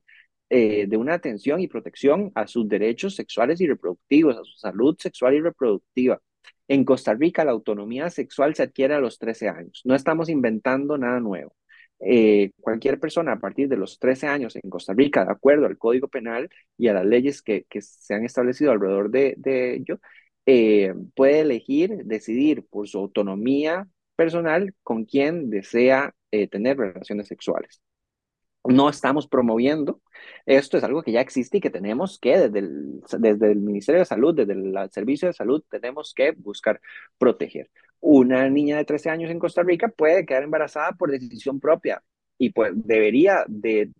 eh, 0.50 0.86
de 0.88 0.98
una 0.98 1.16
atención 1.16 1.60
y 1.60 1.68
protección 1.68 2.32
a 2.36 2.46
sus 2.48 2.70
derechos 2.70 3.16
sexuales 3.16 3.60
y 3.62 3.68
reproductivos, 3.68 4.38
a 4.38 4.44
su 4.44 4.58
salud 4.58 4.96
sexual 5.00 5.34
y 5.36 5.42
reproductiva. 5.42 6.22
En 6.68 6.86
Costa 6.86 7.16
Rica 7.16 7.44
la 7.46 7.52
autonomía 7.52 8.10
sexual 8.12 8.56
se 8.56 8.64
adquiere 8.64 8.94
a 8.94 9.00
los 9.00 9.18
13 9.18 9.50
años. 9.50 9.82
No 9.86 9.96
estamos 9.96 10.30
inventando 10.30 10.98
nada 10.98 11.20
nuevo. 11.20 11.56
Eh, 12.00 12.52
cualquier 12.60 13.00
persona 13.00 13.34
a 13.34 13.40
partir 13.40 13.70
de 13.70 13.78
los 13.78 13.98
13 14.00 14.28
años 14.28 14.56
en 14.56 14.70
Costa 14.70 14.94
Rica, 14.94 15.26
de 15.26 15.32
acuerdo 15.32 15.66
al 15.66 15.78
Código 15.78 16.08
Penal 16.10 16.50
y 16.78 16.90
a 16.90 16.94
las 16.94 17.06
leyes 17.06 17.42
que, 17.42 17.66
que 17.70 17.82
se 17.82 18.14
han 18.14 18.24
establecido 18.26 18.72
alrededor 18.72 19.10
de, 19.10 19.76
ello, 19.76 20.00
eh, 20.46 20.94
puede 21.16 21.40
elegir, 21.42 22.04
decidir 22.06 22.66
por 22.70 22.88
su 22.88 23.00
autonomía 23.00 23.88
personal 24.16 24.76
con 24.84 25.06
quién 25.06 25.50
desea 25.50 26.14
tener 26.52 26.78
relaciones 26.78 27.28
sexuales 27.30 27.82
no 28.68 28.90
estamos 28.90 29.28
promoviendo. 29.28 30.02
Esto 30.46 30.78
es 30.78 30.84
algo 30.84 31.04
que 31.04 31.12
ya 31.12 31.22
existe 31.22 31.58
y 31.58 31.62
que 31.62 31.70
tenemos 31.70 32.20
que, 32.20 32.38
desde 32.38 32.60
el, 32.60 33.02
desde 33.20 33.52
el 33.52 33.60
Ministerio 33.60 34.00
de 34.00 34.06
Salud, 34.06 34.36
desde 34.36 34.54
el 34.54 34.76
Servicio 34.92 35.28
de 35.28 35.34
Salud, 35.34 35.64
tenemos 35.70 36.14
que 36.16 36.32
buscar 36.32 36.82
proteger. 37.18 37.70
Una 38.00 38.50
niña 38.50 38.78
de 38.78 38.86
13 38.86 39.10
años 39.10 39.32
en 39.32 39.40
Costa 39.40 39.64
Rica 39.64 39.88
puede 39.88 40.26
quedar 40.26 40.44
embarazada 40.44 40.92
por 40.94 41.12
decisión 41.12 41.60
propia 41.60 42.04
y 42.38 42.52
pues 42.52 42.72
debería 42.76 43.46
de 43.48 43.92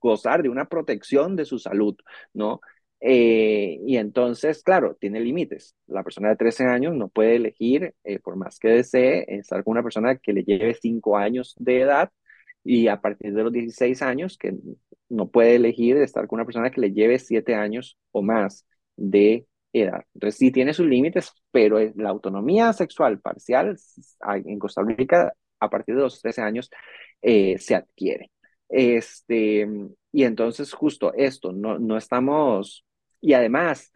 gozar 0.00 0.42
de 0.42 0.48
una 0.48 0.66
protección 0.66 1.36
de 1.36 1.44
su 1.44 1.58
salud, 1.58 1.96
¿no? 2.32 2.60
Eh, 3.00 3.78
y 3.86 3.96
entonces, 3.96 4.62
claro, 4.62 4.96
tiene 4.98 5.20
límites. 5.20 5.76
La 5.86 6.02
persona 6.02 6.30
de 6.30 6.36
13 6.36 6.64
años 6.64 6.94
no 6.96 7.08
puede 7.08 7.36
elegir, 7.36 7.94
eh, 8.02 8.18
por 8.18 8.36
más 8.36 8.58
que 8.58 8.68
desee, 8.68 9.24
estar 9.28 9.62
con 9.62 9.72
una 9.72 9.82
persona 9.82 10.16
que 10.16 10.32
le 10.32 10.42
lleve 10.42 10.74
5 10.74 11.16
años 11.16 11.54
de 11.58 11.82
edad 11.82 12.10
y 12.64 12.88
a 12.88 13.00
partir 13.00 13.32
de 13.34 13.42
los 13.42 13.52
16 13.52 14.02
años, 14.02 14.38
que 14.38 14.54
no 15.08 15.28
puede 15.30 15.56
elegir 15.56 15.96
estar 15.98 16.26
con 16.26 16.38
una 16.38 16.44
persona 16.44 16.70
que 16.70 16.80
le 16.80 16.92
lleve 16.92 17.18
7 17.18 17.54
años 17.54 17.98
o 18.12 18.22
más 18.22 18.66
de 18.96 19.46
edad. 19.72 20.04
Entonces 20.14 20.38
sí 20.38 20.50
tiene 20.50 20.74
sus 20.74 20.86
límites, 20.86 21.32
pero 21.50 21.78
la 21.96 22.10
autonomía 22.10 22.72
sexual 22.72 23.20
parcial 23.20 23.76
en 24.44 24.58
Costa 24.58 24.82
Rica 24.82 25.32
a 25.60 25.70
partir 25.70 25.94
de 25.96 26.02
los 26.02 26.20
13 26.20 26.42
años 26.42 26.70
eh, 27.22 27.58
se 27.58 27.74
adquiere. 27.74 28.30
Este, 28.68 29.66
y 30.12 30.24
entonces 30.24 30.72
justo 30.72 31.12
esto, 31.14 31.52
no, 31.52 31.78
no 31.78 31.96
estamos, 31.96 32.84
y 33.20 33.32
además, 33.32 33.92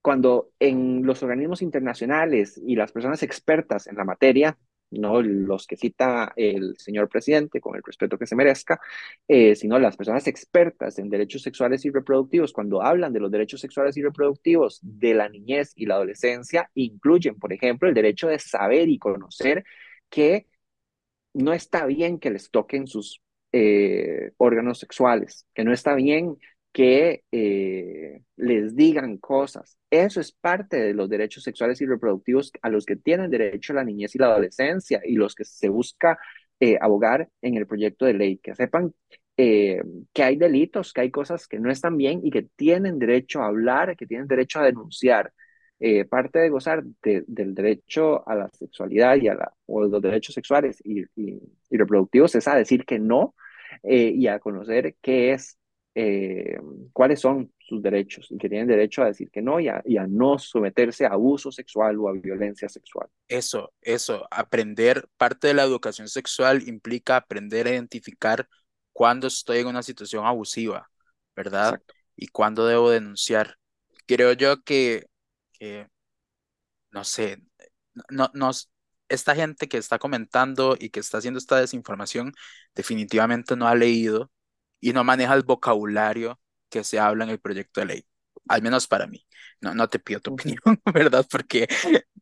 cuando 0.00 0.50
en 0.58 1.04
los 1.04 1.22
organismos 1.22 1.62
internacionales 1.62 2.60
y 2.64 2.76
las 2.76 2.92
personas 2.92 3.22
expertas 3.22 3.86
en 3.86 3.96
la 3.96 4.04
materia 4.04 4.58
no 4.98 5.22
los 5.22 5.66
que 5.66 5.76
cita 5.76 6.32
el 6.36 6.76
señor 6.78 7.08
presidente 7.08 7.60
con 7.60 7.76
el 7.76 7.82
respeto 7.84 8.18
que 8.18 8.26
se 8.26 8.36
merezca, 8.36 8.80
eh, 9.28 9.54
sino 9.54 9.78
las 9.78 9.96
personas 9.96 10.26
expertas 10.26 10.98
en 10.98 11.10
derechos 11.10 11.42
sexuales 11.42 11.84
y 11.84 11.90
reproductivos, 11.90 12.52
cuando 12.52 12.82
hablan 12.82 13.12
de 13.12 13.20
los 13.20 13.30
derechos 13.30 13.60
sexuales 13.60 13.96
y 13.96 14.02
reproductivos 14.02 14.80
de 14.82 15.14
la 15.14 15.28
niñez 15.28 15.72
y 15.76 15.86
la 15.86 15.94
adolescencia, 15.94 16.70
incluyen, 16.74 17.38
por 17.38 17.52
ejemplo, 17.52 17.88
el 17.88 17.94
derecho 17.94 18.28
de 18.28 18.38
saber 18.38 18.88
y 18.88 18.98
conocer 18.98 19.64
que 20.08 20.46
no 21.34 21.52
está 21.52 21.86
bien 21.86 22.18
que 22.18 22.30
les 22.30 22.50
toquen 22.50 22.86
sus 22.86 23.22
eh, 23.52 24.32
órganos 24.36 24.78
sexuales, 24.80 25.46
que 25.54 25.64
no 25.64 25.72
está 25.72 25.94
bien 25.94 26.38
que 26.74 27.22
eh, 27.30 28.22
les 28.36 28.74
digan 28.74 29.18
cosas. 29.18 29.78
Eso 29.90 30.20
es 30.20 30.32
parte 30.32 30.76
de 30.76 30.92
los 30.92 31.08
derechos 31.08 31.44
sexuales 31.44 31.80
y 31.80 31.86
reproductivos 31.86 32.50
a 32.62 32.68
los 32.68 32.84
que 32.84 32.96
tienen 32.96 33.30
derecho 33.30 33.72
la 33.74 33.84
niñez 33.84 34.16
y 34.16 34.18
la 34.18 34.26
adolescencia 34.26 35.00
y 35.04 35.14
los 35.14 35.36
que 35.36 35.44
se 35.44 35.68
busca 35.68 36.18
eh, 36.58 36.76
abogar 36.80 37.28
en 37.42 37.56
el 37.56 37.68
proyecto 37.68 38.06
de 38.06 38.14
ley, 38.14 38.38
que 38.38 38.56
sepan 38.56 38.92
eh, 39.36 39.82
que 40.12 40.22
hay 40.24 40.34
delitos, 40.36 40.92
que 40.92 41.02
hay 41.02 41.12
cosas 41.12 41.46
que 41.46 41.60
no 41.60 41.70
están 41.70 41.96
bien 41.96 42.20
y 42.24 42.32
que 42.32 42.48
tienen 42.56 42.98
derecho 42.98 43.42
a 43.42 43.46
hablar, 43.46 43.96
que 43.96 44.06
tienen 44.06 44.26
derecho 44.26 44.58
a 44.58 44.64
denunciar. 44.64 45.32
parte 46.10 46.38
de 46.40 46.48
gozar 46.50 46.82
del 47.02 47.54
derecho 47.54 48.26
a 48.28 48.34
la 48.34 48.48
sexualidad 48.52 49.16
y 49.16 49.28
a 49.28 49.36
los 49.68 50.02
derechos 50.02 50.34
sexuales 50.34 50.80
y 50.84 51.04
reproductivos 51.70 52.34
es 52.34 52.48
a 52.48 52.56
decir 52.56 52.84
que 52.84 52.98
no 52.98 53.34
y 53.82 54.26
a 54.28 54.38
conocer 54.38 54.96
qué 55.02 55.32
es 55.32 55.58
eh, 55.94 56.58
cuáles 56.92 57.20
son 57.20 57.52
sus 57.58 57.80
derechos 57.82 58.26
y 58.30 58.36
que 58.36 58.48
tienen 58.48 58.66
derecho 58.66 59.02
a 59.02 59.06
decir 59.06 59.30
que 59.30 59.40
no 59.40 59.60
y 59.60 59.68
a, 59.68 59.80
y 59.84 59.96
a, 59.96 60.06
no 60.06 60.38
someterse 60.38 61.06
a 61.06 61.10
abuso 61.10 61.52
sexual 61.52 61.98
o 61.98 62.08
a 62.08 62.12
violencia 62.12 62.68
sexual. 62.68 63.08
Eso, 63.28 63.72
eso, 63.80 64.26
aprender, 64.30 65.08
parte 65.16 65.46
de 65.48 65.54
la 65.54 65.62
educación 65.62 66.08
sexual 66.08 66.68
implica 66.68 67.16
aprender 67.16 67.66
a 67.66 67.70
identificar 67.70 68.48
cuándo 68.92 69.28
estoy 69.28 69.58
en 69.58 69.68
una 69.68 69.82
situación 69.82 70.26
abusiva, 70.26 70.90
¿verdad? 71.36 71.74
Exacto. 71.74 71.94
Y 72.16 72.26
cuándo 72.28 72.66
debo 72.66 72.90
denunciar. 72.90 73.56
Creo 74.06 74.32
yo 74.32 74.62
que, 74.62 75.06
que 75.52 75.86
no 76.90 77.04
sé, 77.04 77.38
no, 78.10 78.30
nos, 78.34 78.70
esta 79.08 79.34
gente 79.34 79.68
que 79.68 79.78
está 79.78 79.98
comentando 79.98 80.76
y 80.78 80.90
que 80.90 81.00
está 81.00 81.18
haciendo 81.18 81.38
esta 81.38 81.60
desinformación 81.60 82.32
definitivamente 82.74 83.56
no 83.56 83.68
ha 83.68 83.74
leído 83.74 84.30
y 84.84 84.92
no 84.92 85.02
maneja 85.02 85.32
el 85.32 85.44
vocabulario 85.44 86.38
que 86.68 86.84
se 86.84 86.98
habla 86.98 87.24
en 87.24 87.30
el 87.30 87.40
proyecto 87.40 87.80
de 87.80 87.86
ley, 87.86 88.06
al 88.48 88.60
menos 88.60 88.86
para 88.86 89.06
mí. 89.06 89.26
No, 89.62 89.74
no 89.74 89.88
te 89.88 89.98
pido 89.98 90.20
tu 90.20 90.34
opinión, 90.34 90.60
¿verdad? 90.92 91.26
Porque 91.30 91.66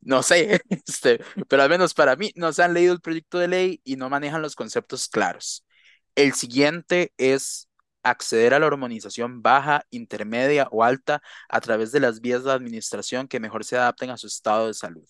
no 0.00 0.22
sé, 0.22 0.60
este, 0.68 1.20
pero 1.48 1.64
al 1.64 1.68
menos 1.68 1.92
para 1.92 2.14
mí 2.14 2.30
no 2.36 2.52
se 2.52 2.62
han 2.62 2.72
leído 2.72 2.92
el 2.92 3.00
proyecto 3.00 3.40
de 3.40 3.48
ley 3.48 3.80
y 3.82 3.96
no 3.96 4.08
manejan 4.08 4.42
los 4.42 4.54
conceptos 4.54 5.08
claros. 5.08 5.66
El 6.14 6.34
siguiente 6.34 7.12
es 7.16 7.68
acceder 8.04 8.54
a 8.54 8.60
la 8.60 8.66
hormonización 8.66 9.42
baja, 9.42 9.84
intermedia 9.90 10.68
o 10.70 10.84
alta 10.84 11.20
a 11.48 11.60
través 11.60 11.90
de 11.90 11.98
las 11.98 12.20
vías 12.20 12.44
de 12.44 12.52
administración 12.52 13.26
que 13.26 13.40
mejor 13.40 13.64
se 13.64 13.76
adapten 13.76 14.10
a 14.10 14.16
su 14.16 14.28
estado 14.28 14.68
de 14.68 14.74
salud. 14.74 15.08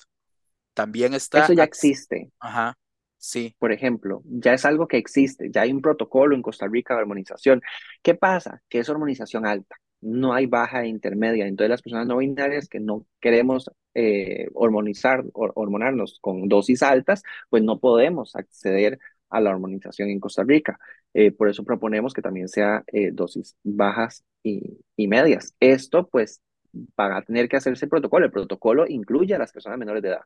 También 0.72 1.12
está... 1.12 1.44
Eso 1.44 1.52
ya 1.52 1.64
existe. 1.64 2.30
Ajá. 2.40 2.78
Sí. 3.22 3.54
Por 3.60 3.70
ejemplo, 3.70 4.22
ya 4.24 4.52
es 4.54 4.64
algo 4.64 4.88
que 4.88 4.96
existe, 4.96 5.48
ya 5.48 5.62
hay 5.62 5.72
un 5.72 5.80
protocolo 5.80 6.34
en 6.34 6.42
Costa 6.42 6.66
Rica 6.66 6.94
de 6.94 7.02
hormonización. 7.02 7.62
¿Qué 8.02 8.16
pasa? 8.16 8.60
Que 8.68 8.80
es 8.80 8.88
hormonización 8.88 9.46
alta, 9.46 9.76
no 10.00 10.34
hay 10.34 10.46
baja 10.46 10.82
e 10.82 10.88
intermedia. 10.88 11.46
Entonces 11.46 11.70
las 11.70 11.82
personas 11.82 12.08
no 12.08 12.16
binarias 12.16 12.68
que 12.68 12.80
no 12.80 13.06
queremos 13.20 13.70
eh, 13.94 14.48
hormonizar, 14.54 15.22
hormonarnos 15.34 16.18
con 16.20 16.48
dosis 16.48 16.82
altas, 16.82 17.22
pues 17.48 17.62
no 17.62 17.78
podemos 17.78 18.34
acceder 18.34 18.98
a 19.30 19.40
la 19.40 19.50
hormonización 19.50 20.10
en 20.10 20.18
Costa 20.18 20.42
Rica. 20.42 20.80
Eh, 21.14 21.30
por 21.30 21.48
eso 21.48 21.62
proponemos 21.62 22.14
que 22.14 22.22
también 22.22 22.48
sea 22.48 22.82
eh, 22.88 23.10
dosis 23.12 23.56
bajas 23.62 24.24
y, 24.42 24.80
y 24.96 25.06
medias. 25.06 25.54
Esto 25.60 26.08
pues 26.08 26.42
va 26.98 27.18
a 27.18 27.22
tener 27.22 27.48
que 27.48 27.56
hacerse 27.56 27.84
el 27.84 27.90
protocolo. 27.90 28.26
El 28.26 28.32
protocolo 28.32 28.84
incluye 28.88 29.32
a 29.32 29.38
las 29.38 29.52
personas 29.52 29.78
menores 29.78 30.02
de 30.02 30.08
edad 30.08 30.22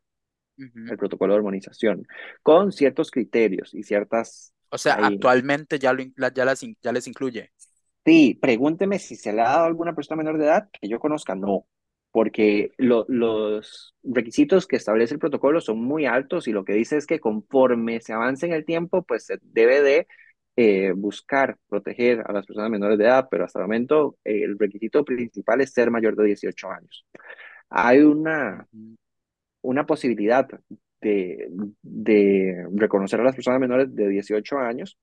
el 0.56 0.96
protocolo 0.96 1.32
de 1.32 1.38
hormonización, 1.38 2.06
con 2.42 2.72
ciertos 2.72 3.10
criterios 3.10 3.74
y 3.74 3.82
ciertas... 3.82 4.52
O 4.70 4.78
sea, 4.78 4.94
actualmente 4.94 5.78
ya, 5.78 5.92
lo, 5.92 6.02
ya, 6.34 6.44
las, 6.44 6.64
ya 6.82 6.92
les 6.92 7.06
incluye. 7.06 7.52
Sí, 8.04 8.38
pregúnteme 8.40 8.98
si 8.98 9.16
se 9.16 9.32
le 9.32 9.42
ha 9.42 9.50
dado 9.50 9.64
a 9.64 9.66
alguna 9.66 9.94
persona 9.94 10.22
menor 10.22 10.38
de 10.38 10.46
edad 10.46 10.68
que 10.72 10.88
yo 10.88 10.98
conozca, 10.98 11.34
no, 11.34 11.66
porque 12.16 12.70
los 12.78 13.94
requisitos 14.02 14.66
que 14.66 14.76
establece 14.76 15.14
el 15.14 15.20
protocolo 15.20 15.60
son 15.60 15.80
muy 15.80 16.06
altos 16.06 16.48
y 16.48 16.52
lo 16.52 16.64
que 16.64 16.72
dice 16.72 16.96
es 16.96 17.06
que 17.06 17.20
conforme 17.20 18.00
se 18.00 18.12
avance 18.12 18.46
en 18.46 18.52
el 18.52 18.64
tiempo, 18.64 19.02
pues 19.02 19.26
se 19.26 19.38
debe 19.42 19.82
de 19.82 20.06
eh, 20.56 20.92
buscar 20.96 21.58
proteger 21.68 22.22
a 22.26 22.32
las 22.32 22.46
personas 22.46 22.70
menores 22.70 22.96
de 22.96 23.04
edad, 23.04 23.28
pero 23.30 23.44
hasta 23.44 23.58
el 23.58 23.64
momento 23.64 24.16
el 24.24 24.58
requisito 24.58 25.04
principal 25.04 25.60
es 25.60 25.72
ser 25.72 25.90
mayor 25.90 26.16
de 26.16 26.24
18 26.24 26.70
años. 26.70 27.04
Hay 27.68 28.00
una, 28.00 28.66
una 29.66 29.84
posibilidad 29.84 30.48
de, 31.00 32.66
reconocer 32.74 33.20
a 33.20 33.24
las 33.24 33.34
personas 33.34 33.60
menores 33.60 33.94
de 33.94 34.08
18 34.08 34.58
años, 34.58 34.98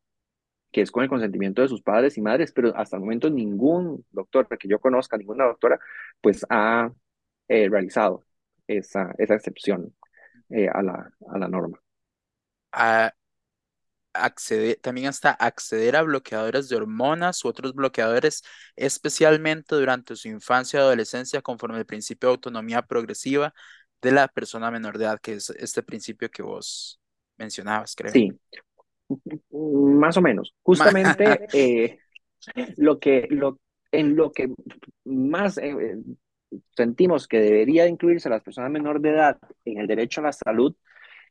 que 0.71 0.81
es 0.81 0.91
con 0.91 1.03
el 1.03 1.09
consentimiento 1.09 1.61
de 1.61 1.67
sus 1.67 1.81
padres 1.81 2.17
y 2.17 2.21
madres, 2.21 2.51
pero 2.51 2.75
hasta 2.75 2.95
el 2.95 3.01
momento 3.01 3.29
ningún 3.29 4.05
doctor 4.11 4.47
que 4.57 4.67
yo 4.67 4.79
conozca, 4.79 5.17
ninguna 5.17 5.45
doctora, 5.45 5.79
pues 6.21 6.45
ha 6.49 6.91
eh, 7.47 7.69
realizado 7.69 8.23
esa, 8.67 9.13
esa 9.17 9.35
excepción 9.35 9.93
eh, 10.49 10.69
a, 10.69 10.81
la, 10.81 11.11
a 11.29 11.37
la 11.37 11.47
norma. 11.47 11.79
A 12.71 13.13
acceder, 14.13 14.79
también 14.81 15.07
hasta 15.07 15.31
acceder 15.31 15.95
a 15.95 16.03
bloqueadores 16.03 16.69
de 16.69 16.75
hormonas 16.75 17.43
u 17.43 17.47
otros 17.49 17.73
bloqueadores, 17.73 18.43
especialmente 18.75 19.75
durante 19.75 20.15
su 20.15 20.27
infancia 20.27 20.79
y 20.79 20.81
adolescencia, 20.83 21.41
conforme 21.41 21.79
el 21.79 21.85
principio 21.85 22.29
de 22.29 22.35
autonomía 22.35 22.83
progresiva 22.83 23.53
de 24.03 24.11
la 24.11 24.27
persona 24.27 24.69
menor 24.69 24.97
de 24.97 25.05
edad, 25.05 25.19
que 25.19 25.33
es 25.33 25.49
este 25.51 25.81
principio 25.81 26.29
que 26.29 26.43
vos 26.43 26.99
mencionabas, 27.37 27.95
creo. 27.95 28.11
Sí, 28.11 28.31
más 29.51 30.17
o 30.17 30.21
menos. 30.21 30.53
Justamente 30.61 31.47
eh, 31.53 31.99
lo 32.77 32.99
que, 32.99 33.27
lo, 33.29 33.59
en 33.91 34.15
lo 34.15 34.31
que 34.31 34.49
más 35.05 35.57
eh, 35.57 35.97
sentimos 36.75 37.27
que 37.27 37.39
debería 37.39 37.87
incluirse 37.87 38.27
a 38.27 38.31
las 38.31 38.43
personas 38.43 38.71
menor 38.71 38.99
de 38.99 39.09
edad 39.09 39.37
en 39.65 39.79
el 39.79 39.87
derecho 39.87 40.21
a 40.21 40.25
la 40.25 40.33
salud 40.33 40.75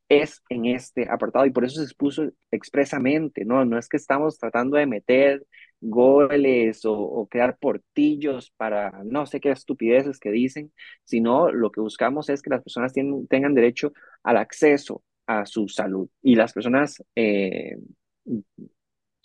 es 0.09 0.43
en 0.49 0.66
este 0.66 1.09
apartado 1.09 1.47
y 1.47 1.51
por 1.51 1.64
eso 1.64 1.77
se 1.77 1.85
expuso 1.85 2.31
expresamente, 2.51 3.45
¿no? 3.45 3.64
No 3.64 3.79
es 3.79 3.89
que 3.89 3.97
estamos 3.97 4.39
tratando 4.39 4.77
de 4.77 4.87
meter 4.87 5.47
goles 5.83 6.83
o, 6.85 7.26
crear 7.30 7.59
portillos 7.59 8.53
para 8.57 9.03
no 9.05 9.26
sé 9.26 9.41
qué 9.41 9.51
estupideces 9.51 10.18
que 10.18 10.30
dicen, 10.30 10.72
sino 11.05 11.51
lo 11.51 11.70
que 11.70 11.80
buscamos 11.80 12.28
es 12.30 12.41
que 12.43 12.51
las 12.51 12.62
personas 12.62 12.93
tengan 13.28 13.55
derecho 13.55 13.93
al 14.22 14.37
acceso 14.37 15.03
a 15.26 15.47
su 15.47 15.68
salud 15.68 16.09
y 16.22 16.37
las 16.37 16.53
personas 16.53 17.03
eh, 17.16 17.76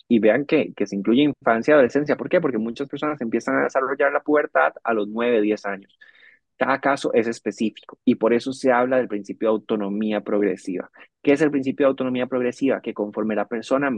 y 0.08 0.18
vean 0.20 0.46
que, 0.46 0.72
que 0.74 0.86
se 0.86 0.96
incluye 0.96 1.22
infancia 1.22 1.72
y 1.72 1.74
adolescencia. 1.74 2.16
¿Por 2.16 2.28
qué? 2.28 2.40
Porque 2.40 2.58
muchas 2.58 2.88
personas 2.88 3.20
empiezan 3.20 3.56
a 3.56 3.64
desarrollar 3.64 4.12
la 4.12 4.20
pubertad 4.20 4.72
a 4.82 4.94
los 4.94 5.08
9, 5.08 5.42
10 5.42 5.66
años. 5.66 5.98
Cada 6.56 6.80
caso 6.80 7.12
es 7.14 7.28
específico 7.28 7.98
y 8.04 8.16
por 8.16 8.32
eso 8.34 8.52
se 8.52 8.72
habla 8.72 8.96
del 8.96 9.06
principio 9.06 9.48
de 9.48 9.52
autonomía 9.52 10.22
progresiva. 10.22 10.90
¿Qué 11.22 11.32
es 11.32 11.40
el 11.40 11.52
principio 11.52 11.86
de 11.86 11.90
autonomía 11.90 12.26
progresiva? 12.26 12.80
Que 12.80 12.94
conforme 12.94 13.36
la 13.36 13.46
persona, 13.46 13.90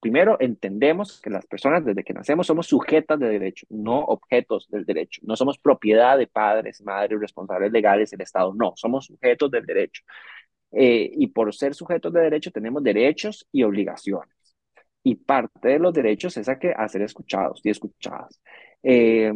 primero 0.00 0.36
entendemos 0.40 1.20
que 1.20 1.30
las 1.30 1.46
personas 1.46 1.84
desde 1.84 2.02
que 2.02 2.14
nacemos 2.14 2.46
somos 2.46 2.66
sujetas 2.66 3.18
de 3.20 3.28
derecho, 3.28 3.66
no 3.70 4.00
objetos 4.00 4.68
del 4.70 4.84
derecho. 4.84 5.20
No 5.24 5.36
somos 5.36 5.58
propiedad 5.58 6.18
de 6.18 6.26
padres, 6.26 6.82
madres, 6.82 7.20
responsables 7.20 7.70
legales 7.70 8.10
del 8.10 8.22
Estado. 8.22 8.54
No, 8.54 8.72
somos 8.76 9.06
sujetos 9.06 9.50
del 9.50 9.66
derecho. 9.66 10.02
Eh, 10.72 11.10
y 11.14 11.26
por 11.28 11.54
ser 11.54 11.74
sujetos 11.74 12.12
de 12.12 12.20
derecho 12.20 12.50
tenemos 12.50 12.82
derechos 12.82 13.46
y 13.52 13.62
obligaciones. 13.62 14.34
Y 15.02 15.16
parte 15.16 15.68
de 15.68 15.78
los 15.78 15.92
derechos 15.92 16.36
es 16.36 16.48
a, 16.48 16.58
que, 16.58 16.74
ser 16.88 17.02
escuchados 17.02 17.60
y 17.64 17.70
escuchadas. 17.70 18.40
Eh, 18.82 19.32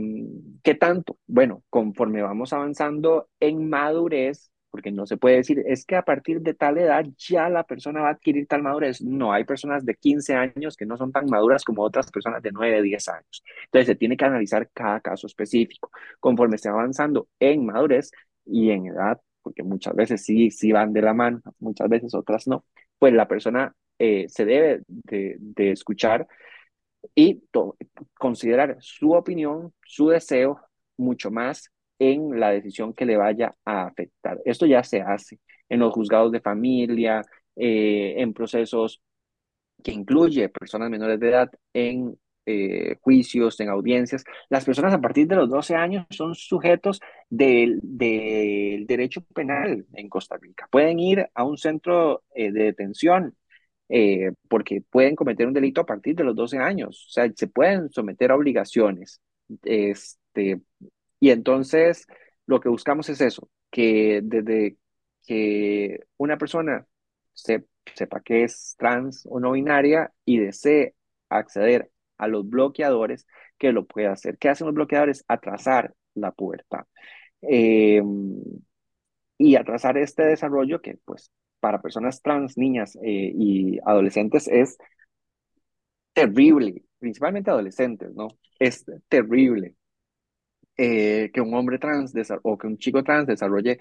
¿Qué 0.63 0.75
tanto? 0.75 1.19
Bueno, 1.27 1.63
conforme 1.71 2.23
vamos 2.23 2.53
avanzando 2.53 3.29
en 3.41 3.69
madurez, 3.69 4.51
porque 4.75 4.91
no 4.91 5.07
se 5.07 5.17
puede 5.17 5.37
decir, 5.37 5.63
es 5.69 5.87
que 5.87 5.95
a 5.95 6.03
partir 6.03 6.41
de 6.41 6.53
tal 6.53 6.79
edad 6.79 7.05
ya 7.17 7.49
la 7.49 7.63
persona 7.63 8.01
va 8.01 8.09
a 8.09 8.11
adquirir 8.11 8.49
tal 8.49 8.61
madurez. 8.65 9.01
No, 9.01 9.33
hay 9.33 9.45
personas 9.45 9.85
de 9.87 9.95
15 9.95 10.35
años 10.35 10.77
que 10.77 10.85
no 10.85 10.97
son 10.97 11.13
tan 11.13 11.27
maduras 11.27 11.63
como 11.63 11.83
otras 11.85 12.11
personas 12.11 12.43
de 12.43 12.51
9, 12.51 12.83
10 12.83 13.07
años. 13.09 13.45
Entonces 13.67 13.87
se 13.87 13.95
tiene 13.95 14.17
que 14.17 14.25
analizar 14.25 14.69
cada 14.73 14.99
caso 14.99 15.29
específico. 15.29 15.93
Conforme 16.19 16.59
se 16.59 16.71
va 16.71 16.81
avanzando 16.81 17.29
en 17.39 17.65
madurez 17.65 18.11
y 18.45 18.71
en 18.71 18.89
edad, 18.89 19.21
porque 19.43 19.63
muchas 19.63 19.95
veces 19.95 20.25
sí, 20.25 20.51
sí 20.51 20.73
van 20.73 20.93
de 20.93 21.03
la 21.03 21.15
mano, 21.15 21.41
muchas 21.61 21.89
veces 21.89 22.13
otras 22.13 22.49
no, 22.49 22.65
pues 22.99 23.13
la 23.13 23.29
persona 23.29 23.73
eh, 24.01 24.27
se 24.29 24.45
debe 24.45 24.83
de, 24.89 25.37
de 25.39 25.71
escuchar 25.71 26.27
y 27.15 27.45
considerar 28.19 28.77
su 28.81 29.13
opinión, 29.13 29.73
su 29.85 30.09
deseo, 30.09 30.61
mucho 30.97 31.31
más 31.31 31.71
en 31.99 32.39
la 32.41 32.51
decisión 32.51 32.95
que 32.95 33.07
le 33.07 33.17
vaya 33.17 33.55
a 33.65 33.87
afectar. 33.87 34.41
Esto 34.45 34.67
ya 34.67 34.83
se 34.83 35.01
hace 35.01 35.39
en 35.69 35.81
los 35.81 35.93
juzgados 35.93 36.33
de 36.33 36.41
familia, 36.41 37.23
eh, 37.57 38.15
en 38.19 38.33
procesos 38.35 39.01
que 39.83 39.93
incluye 39.93 40.49
personas 40.49 40.91
menores 40.91 41.21
de 41.21 41.29
edad 41.29 41.51
en 41.73 42.19
eh, 42.47 42.97
juicios, 43.01 43.59
en 43.61 43.69
audiencias. 43.69 44.25
Las 44.49 44.65
personas 44.65 44.95
a 44.95 45.01
partir 45.01 45.27
de 45.29 45.37
los 45.37 45.49
12 45.49 45.75
años 45.75 46.07
son 46.11 46.35
sujetos 46.35 47.01
del, 47.31 47.81
derecho 47.83 49.23
penal 49.35 49.87
en 49.95 50.09
Costa 50.09 50.37
Rica. 50.37 50.69
Pueden 50.71 50.99
ir 50.99 51.29
a 51.35 51.45
un 51.45 51.57
centro 51.59 52.25
eh, 52.35 52.53
de 52.53 52.65
detención 52.65 53.37
porque 54.49 54.81
pueden 54.91 55.15
cometer 55.15 55.47
un 55.47 55.53
delito 55.53 55.81
a 55.83 55.87
partir 55.87 56.17
de 56.17 56.25
los 56.25 56.35
12 56.35 56.59
años, 56.59 57.07
o 57.07 57.11
sea, 57.11 57.31
se 57.33 57.47
pueden 57.47 57.91
someter 57.91 58.33
a 58.33 58.35
obligaciones 58.35 59.21
Este, 59.63 60.63
y 61.25 61.31
entonces 61.31 62.07
lo 62.45 62.61
que 62.61 62.69
buscamos 62.69 63.09
es 63.09 63.23
eso, 63.23 63.49
que 63.71 64.21
desde 64.23 64.77
que 65.27 66.01
una 66.19 66.37
persona 66.37 66.87
se, 67.33 67.65
sepa 67.95 68.21
que 68.21 68.45
es 68.45 68.75
trans 68.79 69.27
o 69.31 69.41
no 69.41 69.53
binaria 69.53 70.13
y 70.27 70.39
desee 70.39 70.95
acceder 71.31 71.91
a 72.19 72.29
los 72.29 72.47
bloqueadores, 72.47 73.27
que 73.57 73.73
lo 73.73 73.87
pueda 73.87 74.13
hacer. 74.13 74.37
¿Qué 74.37 74.51
hacen 74.51 74.67
los 74.67 74.75
bloqueadores? 74.75 75.25
Atrasar 75.27 75.95
la 76.13 76.31
pubertad. 76.33 76.85
Eh, 77.41 78.03
y 79.39 79.57
atrasar 79.57 79.97
este 79.97 80.25
desarrollo 80.25 80.83
que, 80.83 80.99
pues, 81.07 81.31
para 81.59 81.81
personas 81.81 82.21
trans, 82.21 82.59
niñas 82.59 82.97
eh, 82.97 83.33
y 83.35 83.79
adolescentes 83.87 84.47
es 84.47 84.77
terrible, 86.13 86.85
principalmente 86.99 87.51
adolescentes, 87.51 88.13
¿no? 88.15 88.29
Es 88.59 88.85
terrible 89.09 89.75
eh, 90.77 91.31
que 91.33 91.41
un 91.41 91.55
hombre 91.55 91.79
trans 91.79 92.13
o 92.43 92.59
que 92.59 92.67
un 92.67 92.79
chico 92.79 93.03
trans 93.05 93.27
desarrolle 93.27 93.79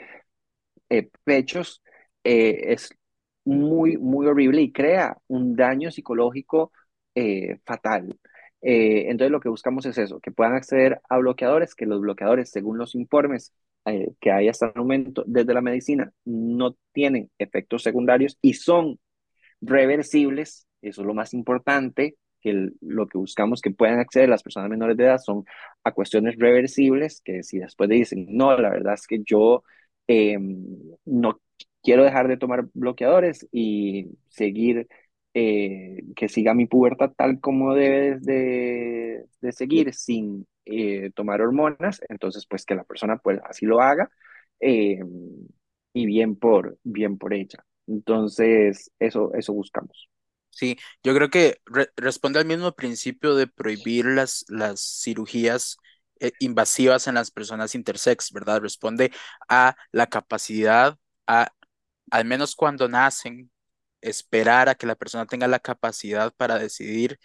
eh, 0.90 1.10
pechos 1.24 1.82
eh, 2.24 2.74
es 2.74 2.90
muy, 3.46 3.98
muy 3.98 4.28
horrible 4.28 4.62
y 4.62 4.72
crea 4.72 5.18
un 5.28 5.56
daño 5.56 5.92
psicológico 5.92 6.72
fatal. 7.66 8.18
entonces 8.62 9.32
lo 9.32 9.40
que 9.40 9.50
buscamos 9.50 9.86
es 9.86 9.98
eso, 9.98 10.20
que 10.20 10.32
puedan 10.32 10.56
acceder 10.56 11.00
a 11.10 11.18
bloqueadores, 11.20 11.76
que 11.76 11.86
los 11.86 12.02
bloqueadores, 12.02 12.50
según 12.50 12.78
los 12.78 12.96
informes 12.96 13.54
que 14.20 14.32
hay 14.32 14.48
hasta 14.48 14.68
el 14.68 14.74
momento 14.76 15.24
desde 15.28 15.54
la 15.54 15.62
medicina, 15.62 16.12
no 16.26 16.76
tienen 16.94 17.30
efectos 17.38 17.84
secundarios 17.84 18.38
y 18.42 18.54
son 18.54 19.00
reversibles, 19.62 20.68
eso 20.82 21.02
es 21.02 21.08
lo 21.08 21.14
más 21.14 21.34
importante, 21.34 22.18
que 22.44 22.70
lo 22.82 23.08
que 23.08 23.18
buscamos 23.18 23.62
que 23.62 23.72
puedan 23.72 24.00
acceder 24.00 24.30
las 24.30 24.44
personas 24.44 24.70
menores 24.70 24.98
de 24.98 25.06
edad 25.06 25.20
son 25.20 25.46
a 25.84 25.92
cuestiones 25.94 26.36
reversibles, 26.38 27.22
que 27.24 27.44
si 27.44 27.60
después 27.60 27.90
dicen, 27.90 28.28
no, 28.30 28.58
la 28.60 28.70
verdad 28.70 28.96
es 28.96 29.08
que 29.08 29.22
yo 29.26 29.64
eh, 30.08 30.38
no 31.06 31.40
quiero 31.82 32.04
dejar 32.04 32.28
de 32.28 32.38
tomar 32.38 32.66
bloqueadores 32.74 33.48
y 33.52 34.08
seguir, 34.30 34.88
eh, 35.34 36.04
que 36.16 36.30
siga 36.30 36.54
mi 36.54 36.68
pubertad 36.68 37.12
tal 37.18 37.40
como 37.40 37.74
debe 37.76 38.20
de, 38.20 39.26
de 39.42 39.52
seguir 39.52 39.94
sin 39.94 40.48
eh, 40.66 41.12
tomar 41.16 41.42
hormonas, 41.42 42.02
entonces 42.10 42.46
pues 42.48 42.66
que 42.66 42.76
la 42.76 42.84
persona 42.84 43.18
pues 43.18 43.40
así 43.50 43.66
lo 43.66 43.82
haga 43.82 44.12
y 45.94 46.06
bien 46.06 46.36
por, 46.36 46.78
bien 46.84 47.18
por 47.18 47.34
ella. 47.34 47.66
Entonces, 47.88 48.92
eso, 49.00 49.34
eso 49.34 49.54
buscamos. 49.54 50.10
Sí, 50.56 50.78
yo 51.04 51.16
creo 51.16 51.30
que 51.30 51.58
responde 51.98 52.40
al 52.40 52.46
mismo 52.46 52.74
principio 52.74 53.36
de 53.36 53.48
prohibir 53.48 54.06
las, 54.06 54.46
las 54.50 54.82
cirugías 55.04 55.78
eh, 56.20 56.32
invasivas 56.40 57.08
en 57.08 57.16
las 57.16 57.32
personas 57.32 57.74
intersex, 57.76 58.32
¿verdad? 58.32 58.62
Responde 58.62 59.12
a 59.50 59.76
la 59.92 60.08
capacidad, 60.08 60.98
a, 61.28 61.52
al 62.12 62.26
menos 62.26 62.56
cuando 62.56 62.88
nacen, 62.90 63.52
esperar 64.02 64.70
a 64.70 64.76
que 64.76 64.88
la 64.88 64.96
persona 64.96 65.26
tenga 65.28 65.48
la 65.48 65.60
capacidad 65.60 66.34
para 66.36 66.60
decidir 66.60 67.20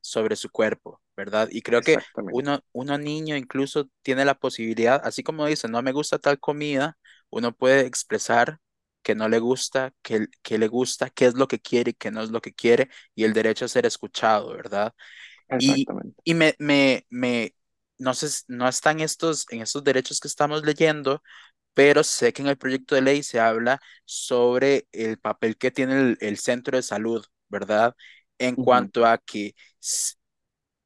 sobre 0.00 0.36
su 0.36 0.50
cuerpo, 0.50 1.02
¿verdad? 1.16 1.48
Y 1.52 1.62
creo 1.62 1.82
que 1.82 2.00
uno, 2.28 2.60
uno 2.72 2.98
niño 2.98 3.36
incluso 3.36 3.88
tiene 4.02 4.24
la 4.24 4.34
posibilidad, 4.34 5.00
así 5.04 5.22
como 5.22 5.46
dice, 5.46 5.68
no 5.68 5.82
me 5.82 5.92
gusta 5.92 6.18
tal 6.18 6.38
comida, 6.40 6.98
uno 7.30 7.52
puede 7.54 7.82
expresar 7.86 8.58
que 9.08 9.14
no 9.14 9.30
le 9.30 9.38
gusta, 9.38 9.94
que, 10.02 10.26
que 10.42 10.58
le 10.58 10.68
gusta, 10.68 11.08
qué 11.08 11.24
es 11.24 11.34
lo 11.34 11.48
que 11.48 11.60
quiere 11.60 11.92
y 11.92 11.94
qué 11.94 12.10
no 12.10 12.20
es 12.22 12.30
lo 12.30 12.42
que 12.42 12.52
quiere, 12.52 12.90
y 13.14 13.24
el 13.24 13.32
derecho 13.32 13.64
a 13.64 13.68
ser 13.68 13.86
escuchado, 13.86 14.52
¿verdad? 14.52 14.94
Y, 15.58 15.86
y 16.24 16.34
me, 16.34 16.54
me, 16.58 17.06
me, 17.08 17.54
no 17.96 18.12
sé, 18.12 18.44
no 18.48 18.68
están 18.68 19.00
estos, 19.00 19.46
en 19.48 19.62
estos 19.62 19.82
derechos 19.82 20.20
que 20.20 20.28
estamos 20.28 20.62
leyendo, 20.62 21.22
pero 21.72 22.04
sé 22.04 22.34
que 22.34 22.42
en 22.42 22.48
el 22.48 22.58
proyecto 22.58 22.94
de 22.96 23.00
ley 23.00 23.22
se 23.22 23.40
habla 23.40 23.80
sobre 24.04 24.86
el 24.92 25.18
papel 25.18 25.56
que 25.56 25.70
tiene 25.70 26.18
el, 26.20 26.38
centro 26.38 26.76
de 26.76 26.82
salud, 26.82 27.24
¿verdad? 27.48 27.96
En 28.38 28.56
cuanto 28.56 29.06
a 29.06 29.16
que 29.16 29.54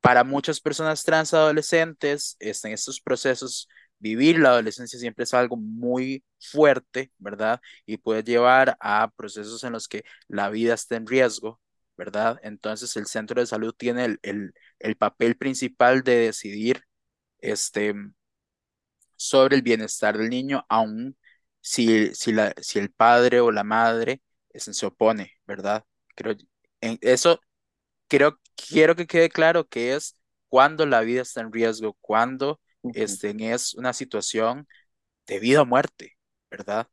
para 0.00 0.22
muchas 0.22 0.60
personas 0.60 1.02
trans 1.02 1.34
adolescentes, 1.34 2.36
en 2.38 2.72
estos 2.72 3.00
procesos 3.00 3.68
vivir 4.03 4.38
la 4.38 4.50
adolescencia 4.50 4.98
siempre 4.98 5.24
es 5.24 5.34
algo 5.34 5.57
muy 5.57 6.24
fuerte, 6.40 7.12
¿verdad? 7.18 7.61
Y 7.86 7.98
puede 7.98 8.24
llevar 8.24 8.76
a 8.80 9.11
procesos 9.16 9.64
en 9.64 9.72
los 9.72 9.88
que 9.88 10.05
la 10.28 10.50
vida 10.50 10.74
está 10.74 10.96
en 10.96 11.07
riesgo, 11.07 11.61
¿verdad? 11.96 12.38
Entonces 12.42 12.96
el 12.96 13.07
centro 13.07 13.40
de 13.40 13.46
salud 13.46 13.74
tiene 13.76 14.18
el, 14.22 14.55
el, 14.80 14.96
papel 14.96 15.36
principal 15.36 16.03
de 16.03 16.16
decidir 16.16 16.84
este, 17.38 17.94
sobre 19.16 19.57
el 19.57 19.62
bienestar 19.62 20.18
del 20.18 20.30
niño, 20.30 20.64
aun 20.68 21.16
si, 21.61 22.14
si, 22.14 22.32
la, 22.32 22.55
si 22.61 22.78
el 22.78 22.90
padre 22.92 23.40
o 23.40 23.50
la 23.53 23.64
madre 23.64 24.22
se 24.55 24.86
opone, 24.86 25.32
¿verdad? 25.46 25.84
Creo, 26.14 26.36
en 26.80 26.98
eso 27.03 27.40
creo, 28.09 28.38
quiero 28.57 28.96
que 28.96 29.07
quede 29.07 29.28
claro 29.30 29.66
que 29.68 29.94
es 29.94 30.16
cuando 30.48 30.86
la 30.86 31.00
vida 31.00 31.22
está 31.22 31.40
en 31.40 31.53
riesgo, 31.53 31.96
cuando 32.00 32.61
este, 32.95 33.35
es 33.53 33.74
una 33.74 33.93
situación 33.93 34.66
de 35.26 35.39
vida 35.39 35.62
o 35.62 35.66
muerte, 35.66 36.16
¿verdad? 36.51 36.89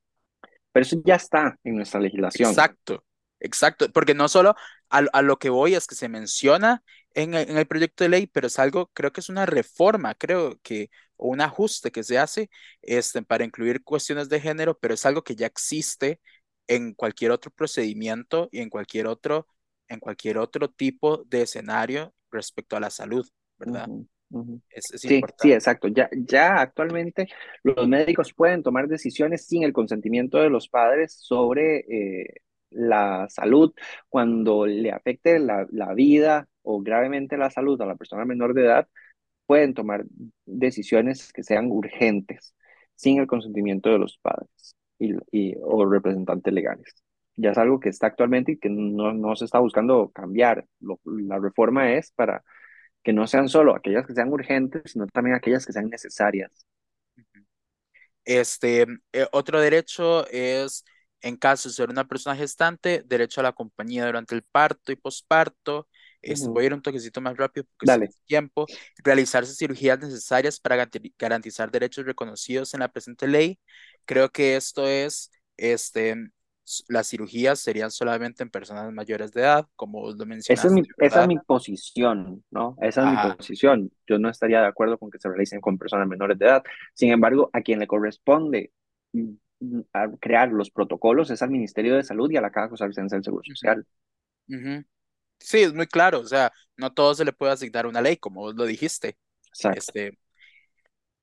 Pero 0.71 0.83
eso 0.83 1.01
ya 1.03 1.15
está 1.15 1.57
en 1.63 1.75
nuestra 1.75 1.99
legislación. 1.99 2.49
Exacto, 2.49 3.03
exacto, 3.39 3.91
porque 3.91 4.13
no 4.13 4.27
solo 4.27 4.55
a, 4.89 5.21
lo 5.21 5.37
que 5.37 5.49
voy 5.49 5.75
es 5.75 5.87
que 5.87 5.95
se 5.95 6.09
menciona 6.09 6.83
en 7.13 7.33
el, 7.33 7.49
en 7.49 7.57
el, 7.57 7.67
proyecto 7.67 8.03
de 8.03 8.09
ley, 8.09 8.27
pero 8.27 8.47
es 8.47 8.59
algo, 8.59 8.87
creo 8.93 9.11
que 9.11 9.21
es 9.21 9.29
una 9.29 9.45
reforma, 9.45 10.15
creo 10.15 10.59
que, 10.61 10.89
o 11.17 11.29
un 11.29 11.41
ajuste 11.41 11.91
que 11.91 12.03
se 12.03 12.17
hace 12.17 12.49
este, 12.81 13.21
para 13.21 13.43
incluir 13.43 13.83
cuestiones 13.83 14.29
de 14.29 14.39
género, 14.39 14.77
pero 14.77 14.93
es 14.93 15.05
algo 15.05 15.23
que 15.23 15.35
ya 15.35 15.47
existe 15.47 16.19
en 16.67 16.93
cualquier 16.93 17.31
otro 17.31 17.51
procedimiento 17.51 18.47
y 18.51 18.59
en 18.59 18.69
cualquier 18.69 19.07
otro, 19.07 19.47
en 19.87 19.99
cualquier 19.99 20.37
otro 20.37 20.69
tipo 20.69 21.23
de 21.25 21.41
escenario 21.43 22.13
respecto 22.31 22.77
a 22.77 22.79
la 22.79 22.91
salud, 22.91 23.27
¿verdad? 23.57 23.87
Sí, 24.77 25.21
sí, 25.37 25.51
exacto. 25.51 25.87
Ya, 25.87 26.09
ya 26.11 26.61
actualmente 26.61 27.27
los 27.63 27.87
médicos 27.87 28.33
pueden 28.33 28.63
tomar 28.63 28.87
decisiones 28.87 29.45
sin 29.45 29.63
el 29.63 29.73
consentimiento 29.73 30.37
de 30.39 30.49
los 30.49 30.69
padres 30.69 31.13
sobre 31.13 31.79
eh, 31.89 32.41
la 32.71 33.27
salud 33.29 33.73
cuando 34.07 34.65
le 34.65 34.91
afecte 34.91 35.39
la, 35.39 35.67
la, 35.71 35.93
vida 35.93 36.47
o 36.61 36.81
gravemente 36.81 37.37
la 37.37 37.49
salud 37.49 37.81
a 37.81 37.85
la 37.85 37.95
persona 37.95 38.25
menor 38.25 38.53
de 38.53 38.65
edad, 38.65 38.87
pueden 39.45 39.73
tomar 39.73 40.05
decisiones 40.45 41.33
que 41.33 41.43
sean 41.43 41.71
urgentes 41.71 42.55
sin 42.95 43.19
el 43.19 43.27
consentimiento 43.27 43.89
de 43.89 43.99
los 43.99 44.19
padres 44.19 44.75
y, 44.99 45.13
y 45.31 45.55
o 45.61 45.85
representantes 45.85 46.53
legales. 46.53 47.03
Ya 47.35 47.51
es 47.51 47.57
algo 47.57 47.79
que 47.79 47.89
está 47.89 48.07
actualmente 48.07 48.53
y 48.53 48.57
que 48.59 48.69
no, 48.69 49.13
no 49.13 49.35
se 49.35 49.45
está 49.45 49.59
buscando 49.59 50.11
cambiar. 50.11 50.65
la 51.05 51.39
reforma 51.39 51.93
es 51.93 52.11
para 52.11 52.43
que 53.03 53.13
no 53.13 53.27
sean 53.27 53.49
solo 53.49 53.75
aquellas 53.75 54.05
que 54.05 54.13
sean 54.13 54.31
urgentes, 54.31 54.91
sino 54.91 55.07
también 55.07 55.35
aquellas 55.35 55.65
que 55.65 55.73
sean 55.73 55.89
necesarias. 55.89 56.51
Este, 58.25 58.85
eh, 59.13 59.27
otro 59.31 59.59
derecho 59.59 60.27
es, 60.27 60.83
en 61.21 61.37
caso 61.37 61.69
de 61.69 61.75
ser 61.75 61.89
una 61.89 62.07
persona 62.07 62.35
gestante, 62.35 63.03
derecho 63.05 63.41
a 63.41 63.43
la 63.43 63.53
compañía 63.53 64.05
durante 64.05 64.35
el 64.35 64.43
parto 64.43 64.91
y 64.91 64.95
posparto. 64.95 65.87
Este, 66.21 66.49
Voy 66.49 66.63
a 66.63 66.67
ir 66.67 66.73
un 66.73 66.81
toquecito 66.81 67.21
más 67.21 67.37
rápido 67.37 67.65
porque 67.65 67.85
Dale. 67.91 68.09
tiempo. 68.25 68.65
Realizarse 69.03 69.55
cirugías 69.55 69.99
necesarias 69.99 70.59
para 70.59 70.87
garantizar 71.17 71.71
derechos 71.71 72.05
reconocidos 72.05 72.73
en 72.73 72.81
la 72.81 72.91
presente 72.91 73.27
ley. 73.27 73.57
Creo 74.05 74.29
que 74.29 74.57
esto 74.57 74.85
es 74.85 75.31
este, 75.55 76.29
las 76.87 77.07
cirugías 77.07 77.59
serían 77.59 77.91
solamente 77.91 78.43
en 78.43 78.49
personas 78.49 78.91
mayores 78.91 79.31
de 79.31 79.41
edad, 79.41 79.67
como 79.75 80.11
lo 80.11 80.25
mencionaste. 80.25 80.53
Esa 80.53 80.67
es 80.67 80.73
mi, 80.73 80.83
esa 80.97 81.21
es 81.21 81.27
mi 81.27 81.37
posición, 81.39 82.43
¿no? 82.51 82.75
Esa 82.81 83.01
es 83.01 83.07
mi 83.07 83.35
posición. 83.35 83.91
Yo 84.07 84.19
no 84.19 84.29
estaría 84.29 84.61
de 84.61 84.67
acuerdo 84.67 84.97
con 84.97 85.09
que 85.09 85.19
se 85.19 85.29
realicen 85.29 85.61
con 85.61 85.77
personas 85.77 86.07
menores 86.07 86.37
de 86.37 86.45
edad. 86.45 86.63
Sin 86.93 87.11
embargo, 87.11 87.49
a 87.53 87.61
quien 87.61 87.79
le 87.79 87.87
corresponde 87.87 88.71
mm, 89.13 89.31
mm, 89.59 89.81
crear 90.19 90.51
los 90.51 90.69
protocolos 90.69 91.29
es 91.31 91.41
al 91.41 91.49
Ministerio 91.49 91.95
de 91.95 92.03
Salud 92.03 92.29
y 92.31 92.37
a 92.37 92.41
la 92.41 92.51
Caja 92.51 92.69
Costarricense 92.69 93.15
del 93.15 93.23
Seguro 93.23 93.43
Social. 93.43 93.85
Sí, 95.39 95.61
es 95.61 95.73
muy 95.73 95.87
claro. 95.87 96.19
O 96.19 96.25
sea, 96.25 96.51
no 96.77 96.93
todo 96.93 97.15
se 97.15 97.25
le 97.25 97.33
puede 97.33 97.53
asignar 97.53 97.87
una 97.87 98.01
ley, 98.01 98.17
como 98.17 98.41
vos 98.41 98.55
lo 98.55 98.65
dijiste. 98.65 99.17
Exacto. 99.47 99.79
Este, 99.79 100.19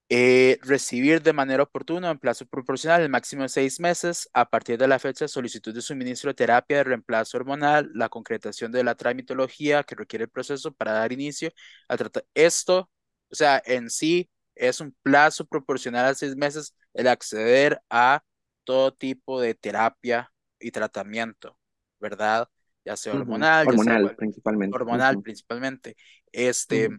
eh, 0.08 0.58
recibir 0.62 1.20
de 1.22 1.32
manera 1.32 1.64
oportuna 1.64 2.10
en 2.10 2.18
plazo 2.18 2.46
proporcional 2.46 3.02
el 3.02 3.08
máximo 3.08 3.42
de 3.42 3.48
seis 3.48 3.80
meses 3.80 4.28
a 4.32 4.48
partir 4.48 4.78
de 4.78 4.86
la 4.86 5.00
fecha 5.00 5.24
de 5.24 5.28
solicitud 5.28 5.74
de 5.74 5.82
suministro 5.82 6.30
de 6.30 6.34
terapia 6.34 6.78
de 6.78 6.84
reemplazo 6.84 7.36
hormonal, 7.38 7.90
la 7.92 8.08
concretación 8.08 8.70
de 8.70 8.84
la 8.84 8.94
tramitología 8.94 9.82
que 9.82 9.96
requiere 9.96 10.24
el 10.24 10.30
proceso 10.30 10.72
para 10.72 10.92
dar 10.92 11.12
inicio 11.12 11.50
al 11.88 11.98
tratamiento. 11.98 12.30
Esto, 12.34 12.90
o 13.30 13.34
sea, 13.34 13.60
en 13.66 13.90
sí 13.90 14.30
es 14.54 14.80
un 14.80 14.96
plazo 15.02 15.44
proporcional 15.44 16.06
a 16.06 16.14
seis 16.14 16.36
meses 16.36 16.74
el 16.94 17.08
acceder 17.08 17.80
a 17.90 18.22
todo 18.64 18.92
tipo 18.94 19.40
de 19.40 19.54
terapia 19.54 20.32
y 20.58 20.70
tratamiento, 20.70 21.58
¿verdad? 21.98 22.48
Ya 22.84 22.96
sea 22.96 23.12
hormonal, 23.12 23.66
hormonal 23.66 24.14
principalmente. 24.16 24.76
Hormonal 24.76 25.20
principalmente. 25.20 25.96
Este, 26.30 26.90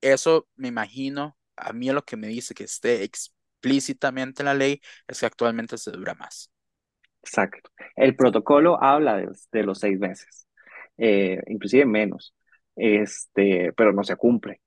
eso 0.00 0.48
me 0.56 0.68
imagino, 0.68 1.37
a 1.60 1.72
mí 1.72 1.90
lo 1.90 2.04
que 2.04 2.16
me 2.16 2.28
dice 2.28 2.54
que 2.54 2.64
esté 2.64 3.02
explícitamente 3.04 4.42
en 4.42 4.46
la 4.46 4.54
ley 4.54 4.80
es 5.06 5.20
que 5.20 5.26
actualmente 5.26 5.78
se 5.78 5.90
dura 5.92 6.14
más. 6.14 6.50
Exacto. 7.22 7.70
El 7.96 8.16
protocolo 8.16 8.82
habla 8.82 9.16
de, 9.16 9.28
de 9.52 9.62
los 9.62 9.78
seis 9.80 9.98
meses, 9.98 10.46
eh, 10.96 11.40
inclusive 11.48 11.84
menos, 11.86 12.34
este, 12.76 13.72
pero 13.74 13.92
no 13.92 14.04
se 14.04 14.16
cumple. 14.16 14.60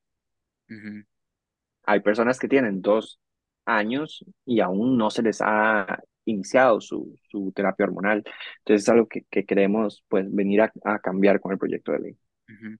Hay 1.85 1.99
personas 2.01 2.39
que 2.39 2.47
tienen 2.47 2.81
dos 2.81 3.19
años 3.65 4.25
y 4.45 4.59
aún 4.61 4.97
no 4.97 5.09
se 5.09 5.21
les 5.23 5.39
ha 5.41 5.99
iniciado 6.25 6.79
su, 6.81 7.17
su 7.29 7.51
terapia 7.53 7.85
hormonal. 7.85 8.23
Entonces 8.59 8.83
es 8.83 8.89
algo 8.89 9.07
que, 9.07 9.23
que 9.29 9.45
queremos 9.45 10.03
pues 10.07 10.25
venir 10.33 10.61
a, 10.61 10.71
a 10.85 10.99
cambiar 10.99 11.39
con 11.39 11.51
el 11.51 11.57
proyecto 11.59 11.91
de 11.91 11.99
ley. 11.99 12.17
ujú. 12.49 12.77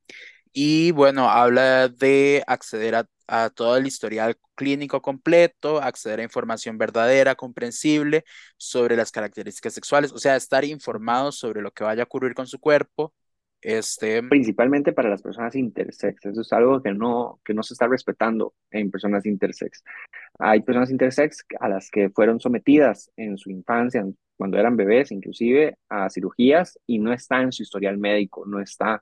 Y 0.54 0.92
bueno, 0.92 1.30
habla 1.30 1.88
de 1.88 2.44
acceder 2.48 2.96
a, 2.96 3.08
a 3.28 3.50
todo 3.50 3.78
el 3.78 3.88
historial 3.88 4.36
clínico 4.56 5.02
completo, 5.02 5.82
acceder 5.82 6.20
a 6.20 6.24
información 6.24 6.78
verdadera, 6.78 7.36
comprensible 7.36 8.26
sobre 8.58 8.96
las 8.96 9.12
características 9.12 9.74
sexuales, 9.74 10.12
o 10.12 10.18
sea, 10.18 10.36
estar 10.36 10.66
informado 10.66 11.32
sobre 11.32 11.62
lo 11.62 11.72
que 11.72 11.84
vaya 11.84 12.04
a 12.04 12.06
ocurrir 12.06 12.34
con 12.34 12.48
su 12.48 12.60
cuerpo. 12.60 13.14
Este, 13.62 14.24
Principalmente 14.24 14.92
para 14.92 15.10
las 15.10 15.22
personas 15.22 15.56
intersex. 15.56 16.26
Eso 16.26 16.42
es 16.42 16.52
algo 16.52 16.82
que 16.82 16.94
no, 16.94 17.40
que 17.46 17.54
no 17.54 17.64
se 17.64 17.74
está 17.74 17.88
respetando 17.88 18.54
en 18.72 18.92
personas 18.92 19.26
intersex. 19.26 19.84
Hay 20.40 20.62
personas 20.62 20.90
intersex 20.90 21.46
a 21.60 21.70
las 21.70 21.90
que 21.90 22.10
fueron 22.10 22.40
sometidas 22.40 23.12
en 23.16 23.38
su 23.38 23.52
infancia, 23.52 24.06
cuando 24.36 24.58
eran 24.58 24.76
bebés, 24.76 25.12
inclusive 25.12 25.78
a 25.90 26.10
cirugías 26.10 26.80
y 26.88 26.98
no 26.98 27.14
está 27.14 27.42
en 27.42 27.52
su 27.52 27.62
historial 27.62 28.00
médico, 28.00 28.44
no 28.48 28.60
está, 28.60 29.02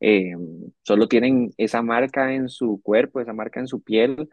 eh, 0.00 0.34
solo 0.82 1.08
tienen 1.08 1.52
esa 1.56 1.82
marca 1.82 2.32
en 2.34 2.48
su 2.48 2.80
cuerpo, 2.82 3.20
esa 3.20 3.32
marca 3.32 3.60
en 3.60 3.66
su 3.68 3.82
piel, 3.82 4.28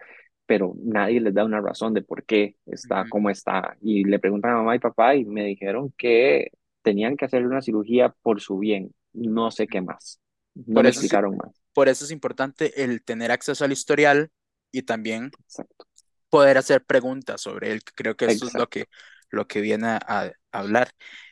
pero 0.46 0.76
nadie 0.84 1.20
les 1.22 1.34
da 1.34 1.46
una 1.46 1.62
razón 1.62 1.94
de 1.94 2.02
por 2.04 2.24
qué 2.26 2.56
está 2.66 3.06
como 3.06 3.30
está. 3.30 3.78
Y 3.82 4.04
le 4.06 4.20
preguntan 4.20 4.52
a 4.54 4.58
mamá 4.58 4.76
y 4.76 4.80
papá 4.80 5.16
y 5.16 5.26
me 5.26 5.46
dijeron 5.46 5.94
que 5.98 6.52
tenían 6.82 7.18
que 7.18 7.26
hacerle 7.26 7.48
una 7.48 7.62
cirugía 7.62 8.10
por 8.22 8.42
su 8.42 8.58
bien, 8.60 8.94
no 9.14 9.52
sé 9.52 9.68
qué 9.68 9.82
más, 9.82 10.20
no 10.66 10.82
Por 10.82 10.86
me 10.86 10.88
eso 10.88 11.02
es, 11.02 11.16
explicaron 11.16 11.36
más. 11.38 11.62
por 11.74 11.90
eso 11.90 12.06
es 12.06 12.12
importante 12.12 12.84
el 12.84 13.04
tener 13.04 13.32
acceso 13.32 13.66
al 13.66 13.72
historial 13.72 14.32
y 14.72 14.84
también 14.84 15.36
Exacto, 15.46 15.86
poder 16.30 16.58
hacer 16.58 16.86
preguntas 16.86 17.42
sobre 17.42 17.72
él. 17.72 17.84
Creo 17.84 18.16
que 18.18 18.26
esto 18.26 18.48
es 18.48 18.58
lo 18.58 18.70
que, 18.70 18.88
lo 19.30 19.48
que 19.48 19.62
viene 19.62 19.88
a, 19.88 20.00
a 20.08 20.32
hablar. 20.52 20.90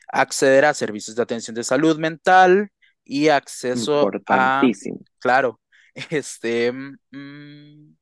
Acceder 0.08 0.64
a 0.64 0.74
servicios 0.74 1.16
de 1.16 1.22
atención 1.22 1.54
de 1.54 1.64
salud 1.64 1.98
mental 1.98 2.70
y 3.06 3.28
acceso 3.28 4.10
a, 4.28 4.62
claro, 5.18 5.60
este, 6.10 6.72
mm, 6.72 7.96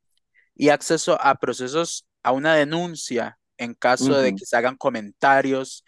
y 0.57 0.69
acceso 0.71 1.19
a 1.21 1.37
procesos, 1.37 2.07
a 2.23 2.33
una 2.33 2.55
denuncia 2.55 3.39
en 3.59 3.75
caso 3.75 4.15
de 4.19 4.35
que 4.35 4.47
se 4.47 4.57
hagan 4.57 4.77
comentarios, 4.77 5.85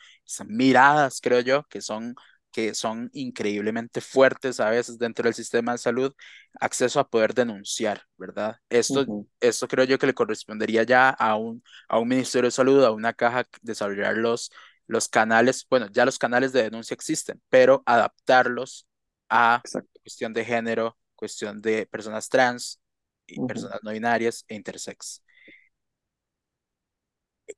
miradas, 0.46 1.20
creo 1.20 1.40
yo, 1.40 1.64
que 1.64 1.80
son, 1.80 2.14
que 2.52 2.74
son 2.74 3.10
increíblemente 3.12 4.00
fuertes 4.00 4.60
a 4.60 4.70
veces 4.70 4.98
dentro 4.98 5.24
del 5.24 5.34
sistema 5.34 5.72
de 5.72 5.78
salud, 5.78 6.14
acceso 6.60 7.00
a 7.00 7.08
poder 7.08 7.34
denunciar, 7.34 8.02
¿verdad? 8.16 8.56
Esto, 8.68 9.04
esto 9.40 9.66
creo 9.66 9.84
yo 9.84 9.98
que 9.98 10.06
le 10.06 10.14
correspondería 10.14 10.82
ya 10.84 11.08
a 11.10 11.36
un, 11.36 11.62
a 11.88 11.98
un 11.98 12.08
Ministerio 12.08 12.48
de 12.48 12.52
Salud, 12.52 12.84
a 12.84 12.92
una 12.92 13.12
caja, 13.14 13.44
desarrollar 13.62 14.16
los, 14.16 14.50
los 14.86 15.08
canales, 15.08 15.66
bueno, 15.68 15.88
ya 15.90 16.04
los 16.04 16.18
canales 16.18 16.52
de 16.52 16.62
denuncia 16.64 16.94
existen, 16.94 17.42
pero 17.48 17.82
adaptarlos 17.86 18.86
a 19.31 19.64
exacto. 19.64 20.01
cuestión 20.03 20.33
de 20.33 20.45
género, 20.45 20.99
cuestión 21.14 21.61
de 21.62 21.87
personas 21.87 22.29
trans 22.29 22.81
y 23.27 23.41
Ujú, 23.41 23.43
personas 23.43 23.81
no 23.83 23.93
binarias 23.93 24.45
e 24.49 24.55
intersex. 24.57 25.22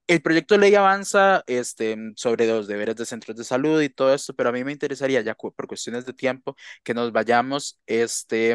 El 0.07 0.21
proyecto 0.23 0.55
de 0.55 0.61
ley 0.61 0.75
avanza 0.75 1.43
este, 1.47 1.97
sobre 2.16 2.47
los 2.47 2.66
deberes 2.66 2.97
de 2.97 3.07
centros 3.07 3.37
de 3.37 3.45
salud 3.45 3.81
y 3.83 3.89
todo 3.89 4.12
esto, 4.14 4.35
pero 4.35 4.51
a 4.51 4.53
mí 4.53 4.62
me 4.64 4.73
interesaría 4.73 5.21
ya 5.23 5.35
por 5.35 5.66
cuestiones 5.66 6.05
de 6.05 6.12
tiempo 6.12 6.57
que 6.83 6.93
nos 6.95 7.11
vayamos 7.12 7.81
este, 7.87 8.55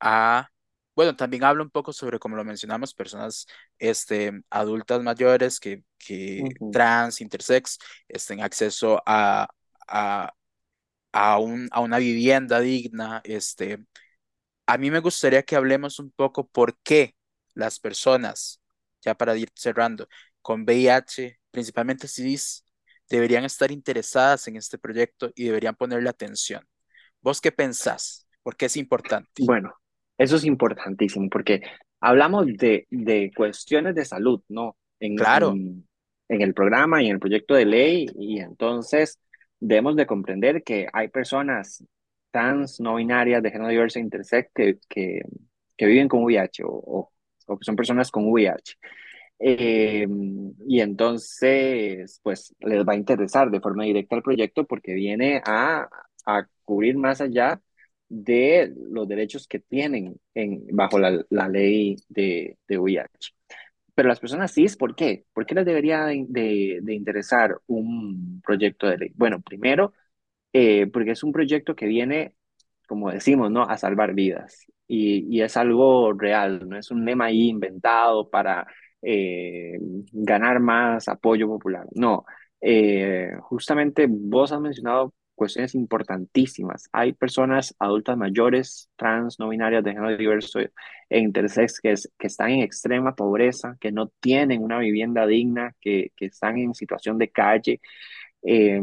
a, 0.00 0.48
bueno, 0.94 1.16
también 1.16 1.44
habla 1.44 1.62
un 1.62 1.70
poco 1.70 1.92
sobre, 1.94 2.18
como 2.18 2.36
lo 2.36 2.44
mencionamos, 2.44 2.92
personas 2.94 3.46
este, 3.78 4.32
adultas 4.50 5.02
mayores 5.02 5.60
que, 5.60 5.82
que 5.98 6.44
ujú. 6.48 6.70
trans, 6.70 7.20
intersex, 7.22 7.78
estén 8.08 8.42
acceso 8.42 9.02
a, 9.06 9.48
a, 9.88 10.32
a, 11.12 11.38
un, 11.38 11.68
a 11.72 11.80
una 11.80 11.98
vivienda 11.98 12.60
digna, 12.60 13.20
este, 13.24 13.84
a 14.66 14.78
mí 14.78 14.90
me 14.90 15.00
gustaría 15.00 15.42
que 15.42 15.56
hablemos 15.56 15.98
un 15.98 16.10
poco 16.12 16.48
por 16.48 16.78
qué 16.82 17.14
las 17.54 17.80
personas, 17.80 18.60
ya 19.02 19.14
para 19.14 19.36
ir 19.36 19.50
cerrando, 19.54 20.08
con 20.42 20.62
VIH, 20.62 21.38
principalmente 21.50 22.08
CIS, 22.08 22.64
deberían 23.08 23.44
estar 23.44 23.70
interesadas 23.70 24.48
en 24.48 24.56
este 24.56 24.78
proyecto 24.78 25.30
y 25.34 25.44
deberían 25.44 25.76
ponerle 25.76 26.08
atención. 26.08 26.66
¿Vos 27.20 27.40
qué 27.40 27.52
pensás? 27.52 28.28
¿Por 28.42 28.56
qué 28.56 28.66
es 28.66 28.76
importante? 28.76 29.42
Bueno, 29.42 29.74
eso 30.18 30.36
es 30.36 30.44
importantísimo 30.44 31.28
porque 31.30 31.60
hablamos 32.00 32.46
de, 32.46 32.86
de 32.90 33.30
cuestiones 33.34 33.94
de 33.94 34.04
salud, 34.04 34.42
¿no? 34.48 34.76
En, 35.00 35.16
Claro, 35.16 35.52
en, 35.52 35.88
en 36.28 36.42
el 36.42 36.54
programa 36.54 37.02
y 37.02 37.06
en 37.06 37.12
el 37.14 37.20
proyecto 37.20 37.54
de 37.54 37.66
ley 37.66 38.06
y 38.18 38.40
entonces 38.40 39.18
debemos 39.60 39.96
de 39.96 40.06
comprender 40.06 40.62
que 40.64 40.88
hay 40.92 41.08
personas 41.08 41.84
trans, 42.30 42.80
no 42.80 42.96
binarias, 42.96 43.42
de 43.42 43.50
género 43.50 43.70
diverso 43.70 43.98
intersex 43.98 44.50
que, 44.54 44.78
que, 44.88 45.22
que 45.76 45.86
viven 45.86 46.08
con 46.08 46.22
VIH 46.24 46.64
o, 46.64 46.70
o, 46.70 47.12
o 47.46 47.58
que 47.58 47.64
son 47.64 47.76
personas 47.76 48.10
con 48.10 48.24
VIH. 48.28 48.74
Eh, 49.38 50.06
y 50.66 50.80
entonces, 50.80 52.20
pues 52.22 52.54
les 52.60 52.84
va 52.86 52.94
a 52.94 52.96
interesar 52.96 53.50
de 53.50 53.60
forma 53.60 53.84
directa 53.84 54.16
el 54.16 54.22
proyecto 54.22 54.66
porque 54.66 54.94
viene 54.94 55.42
a, 55.46 55.88
a 56.26 56.46
cubrir 56.64 56.96
más 56.96 57.20
allá 57.20 57.60
de 58.08 58.72
los 58.90 59.08
derechos 59.08 59.46
que 59.48 59.58
tienen 59.60 60.16
en, 60.34 60.66
bajo 60.68 60.98
la, 60.98 61.24
la 61.30 61.48
ley 61.48 61.96
de, 62.08 62.58
de 62.68 62.78
VIH. 62.78 63.35
Pero 63.96 64.08
las 64.10 64.20
personas 64.20 64.52
cis, 64.54 64.76
¿por 64.78 64.96
qué? 64.96 65.26
¿Por 65.34 65.46
qué 65.46 65.56
les 65.56 65.66
debería 65.66 66.06
de, 66.06 66.26
de, 66.28 66.80
de 66.82 66.94
interesar 66.94 67.56
un 67.68 68.42
proyecto 68.46 68.88
de 68.88 68.98
ley? 68.98 69.12
Bueno, 69.16 69.42
primero, 69.42 69.94
eh, 70.52 70.86
porque 70.88 71.12
es 71.12 71.22
un 71.24 71.32
proyecto 71.32 71.74
que 71.76 71.86
viene, 71.86 72.34
como 72.88 73.10
decimos, 73.10 73.50
¿no? 73.50 73.62
A 73.64 73.78
salvar 73.78 74.14
vidas. 74.14 74.66
Y, 74.88 75.26
y 75.36 75.42
es 75.42 75.56
algo 75.56 76.12
real, 76.14 76.68
no 76.68 76.78
es 76.78 76.90
un 76.90 77.04
lema 77.04 77.26
ahí 77.26 77.48
inventado 77.48 78.30
para 78.30 78.66
eh, 79.02 79.78
ganar 80.12 80.60
más 80.60 81.08
apoyo 81.08 81.48
popular. 81.48 81.86
No, 81.94 82.24
eh, 82.60 83.30
justamente 83.42 84.06
vos 84.10 84.52
has 84.52 84.60
mencionado 84.60 85.14
cuestiones 85.36 85.76
importantísimas. 85.76 86.88
Hay 86.92 87.12
personas 87.12 87.76
adultas 87.78 88.16
mayores, 88.16 88.90
trans, 88.96 89.38
no 89.38 89.48
binarias, 89.48 89.84
de 89.84 89.92
género 89.92 90.16
diverso 90.16 90.58
e 90.60 91.18
intersex 91.20 91.80
que, 91.80 91.92
es, 91.92 92.12
que 92.18 92.26
están 92.26 92.50
en 92.50 92.60
extrema 92.62 93.14
pobreza, 93.14 93.76
que 93.80 93.92
no 93.92 94.08
tienen 94.20 94.62
una 94.62 94.78
vivienda 94.80 95.26
digna, 95.26 95.74
que, 95.80 96.10
que 96.16 96.26
están 96.26 96.58
en 96.58 96.74
situación 96.74 97.18
de 97.18 97.30
calle 97.30 97.80
eh, 98.42 98.80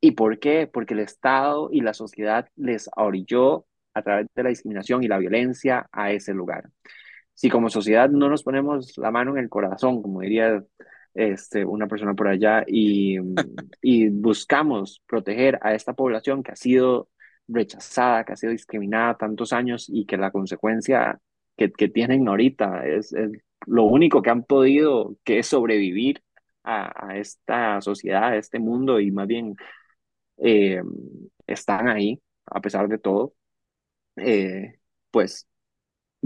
¿y 0.00 0.12
por 0.12 0.38
qué? 0.40 0.66
Porque 0.66 0.94
el 0.94 1.00
Estado 1.00 1.68
y 1.72 1.80
la 1.80 1.94
sociedad 1.94 2.48
les 2.56 2.90
orilló 2.96 3.66
a 3.94 4.02
través 4.02 4.26
de 4.34 4.42
la 4.42 4.48
discriminación 4.50 5.02
y 5.04 5.08
la 5.08 5.18
violencia 5.18 5.88
a 5.92 6.10
ese 6.12 6.34
lugar. 6.34 6.70
Si 7.34 7.48
como 7.48 7.70
sociedad 7.70 8.10
no 8.10 8.28
nos 8.28 8.42
ponemos 8.42 8.96
la 8.98 9.10
mano 9.10 9.32
en 9.32 9.38
el 9.44 9.48
corazón, 9.48 10.02
como 10.02 10.20
diría 10.22 10.64
este, 11.16 11.64
una 11.64 11.88
persona 11.88 12.14
por 12.14 12.28
allá, 12.28 12.64
y, 12.66 13.18
buscamos 14.10 15.02
proteger 15.06 15.58
a 15.62 15.74
esta 15.74 15.94
población 15.94 16.42
que 16.42 16.52
ha 16.52 16.56
sido 16.56 17.08
rechazada, 17.48 18.24
que 18.24 18.32
ha 18.32 18.36
sido 18.36 18.52
discriminada 18.52 19.16
tantos 19.16 19.52
años 19.52 19.86
y 19.88 20.06
que 20.06 20.16
la 20.16 20.30
consecuencia 20.30 21.20
que, 21.56 21.72
que 21.72 21.88
tienen 21.88 22.28
ahorita 22.28 22.86
es, 22.86 23.14
lo 23.66 23.84
único 23.84 24.22
que 24.22 24.30
han 24.30 24.44
podido, 24.44 25.16
que 25.24 25.38
es 25.40 25.46
sobrevivir 25.48 26.22
a, 26.62 27.08
a 27.08 27.18
esta 27.18 27.80
sociedad, 27.80 28.24
a 28.24 28.36
este 28.36 28.58
mundo 28.58 29.00
y 29.00 29.10
más 29.10 29.26
bien 29.26 29.56
eh, 30.38 30.82
están 31.46 31.88
ahí 31.88 32.20
a 32.46 32.60
pesar 32.60 32.88
de 32.88 32.98
todo, 32.98 33.34
eh, 34.16 34.78
pues 35.10 35.46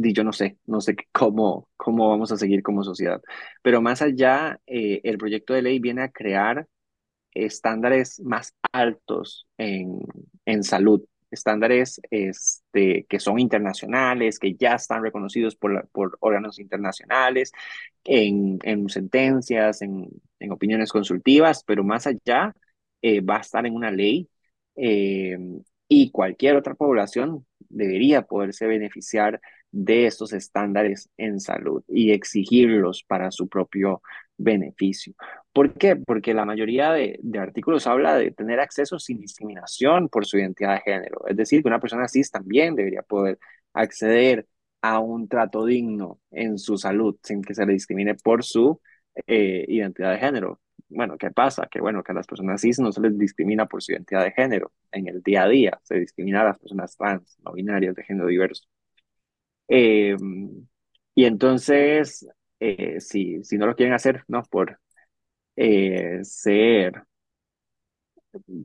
di, 0.01 0.13
yo 0.13 0.25
no 0.25 0.33
sé, 0.33 0.59
no 0.67 0.81
sé 0.81 0.97
cómo, 1.13 1.69
cómo 1.77 2.09
vamos 2.09 2.33
a 2.33 2.37
seguir 2.37 2.63
como 2.63 2.85
sociedad. 2.85 3.21
Pero 3.63 3.83
más 3.83 4.03
allá, 4.03 4.61
eh, 4.67 5.01
el 5.05 5.19
proyecto 5.19 5.55
de 5.55 5.63
ley 5.63 5.79
viene 5.81 6.03
a 6.03 6.11
crear 6.11 6.67
estándares 7.33 8.21
más 8.21 8.55
altos 8.73 9.47
en, 9.59 10.01
en 10.47 10.65
salud, 10.65 11.03
estándares 11.31 12.01
este, 12.11 13.07
que 13.09 13.21
son 13.21 13.39
internacionales, 13.39 14.39
que 14.39 14.55
ya 14.55 14.75
están 14.75 15.03
reconocidos 15.03 15.55
por, 15.57 15.89
por 15.91 16.17
órganos 16.21 16.59
internacionales, 16.59 17.53
en, 18.05 18.59
en 18.63 18.89
sentencias, 18.89 19.83
en, 19.83 20.09
en 20.41 20.53
opiniones 20.53 20.91
consultivas, 20.93 21.63
pero 21.65 21.85
más 21.85 22.07
allá 22.07 22.55
eh, 23.03 23.21
va 23.21 23.37
a 23.39 23.41
estar 23.41 23.65
en 23.67 23.75
una 23.75 23.91
ley 23.91 24.29
eh, 24.77 25.39
y 25.89 26.11
cualquier 26.11 26.57
otra 26.57 26.75
población 26.75 27.47
debería 27.69 28.23
poderse 28.23 28.67
beneficiar 28.67 29.41
de 29.73 30.07
estos 30.07 30.33
estándares 30.33 31.11
en 31.17 31.41
salud 31.41 31.83
y 31.89 32.13
exigirlos 32.13 33.05
para 33.07 33.31
su 33.31 33.49
propio 33.49 34.03
beneficio. 34.37 35.15
¿Por 35.53 35.75
qué? 35.75 35.97
Porque 35.97 36.35
la 36.35 36.45
mayoría 36.45 36.93
de, 36.93 37.19
de, 37.23 37.39
artículos 37.39 37.87
habla 37.87 38.17
de 38.17 38.31
tener 38.31 38.61
acceso 38.61 38.99
sin 38.99 39.21
discriminación 39.21 40.09
por 40.09 40.27
su 40.27 40.39
identidad 40.39 40.75
de 40.75 40.81
género. 40.81 41.27
Es 41.27 41.37
decir, 41.37 41.63
que 41.63 41.69
una 41.69 41.81
persona 41.81 42.09
cis 42.09 42.31
también 42.31 42.75
debería 42.75 43.03
poder 43.03 43.39
acceder 43.73 44.47
a 44.83 44.99
un 45.01 45.29
trato 45.29 45.65
digno 45.67 46.21
en 46.31 46.59
su 46.59 46.79
salud 46.79 47.17
sin 47.23 47.43
que 47.43 47.55
se 47.55 47.67
le 47.67 47.75
discrimine 47.75 48.15
por 48.15 48.45
su 48.45 48.81
eh, 49.27 49.65
identidad 49.69 50.13
de 50.13 50.19
género. 50.19 50.61
Bueno, 50.89 51.17
¿qué 51.19 51.31
pasa? 51.31 51.69
Que 51.71 51.81
bueno, 51.81 52.03
que 52.03 52.13
a 52.13 52.15
las 52.15 52.27
personas 52.27 52.61
cis 52.61 52.79
no 52.81 52.93
se 52.93 53.01
les 53.01 53.17
discrimina 53.19 53.67
por 53.67 53.83
su 53.83 53.93
identidad 53.93 54.25
de 54.25 54.33
género 54.33 54.73
en 54.93 55.09
el 55.09 55.23
día 55.23 55.45
a 55.45 55.49
día, 55.49 55.81
se 55.85 55.97
discrimina 55.97 56.43
a 56.43 56.45
las 56.45 56.59
personas 56.59 56.97
trans, 56.97 57.39
no 57.45 57.53
binarias, 57.53 57.95
de 57.95 58.03
género 58.05 58.29
diverso. 58.29 58.65
Eh, 59.71 60.17
y 61.15 61.25
entonces, 61.25 62.27
eh, 62.61 63.01
si, 63.01 63.43
si 63.45 63.57
no 63.59 63.67
lo 63.67 63.75
quieren 63.77 63.95
hacer, 63.95 64.25
¿no? 64.29 64.43
Por 64.45 64.79
ser 66.23 67.05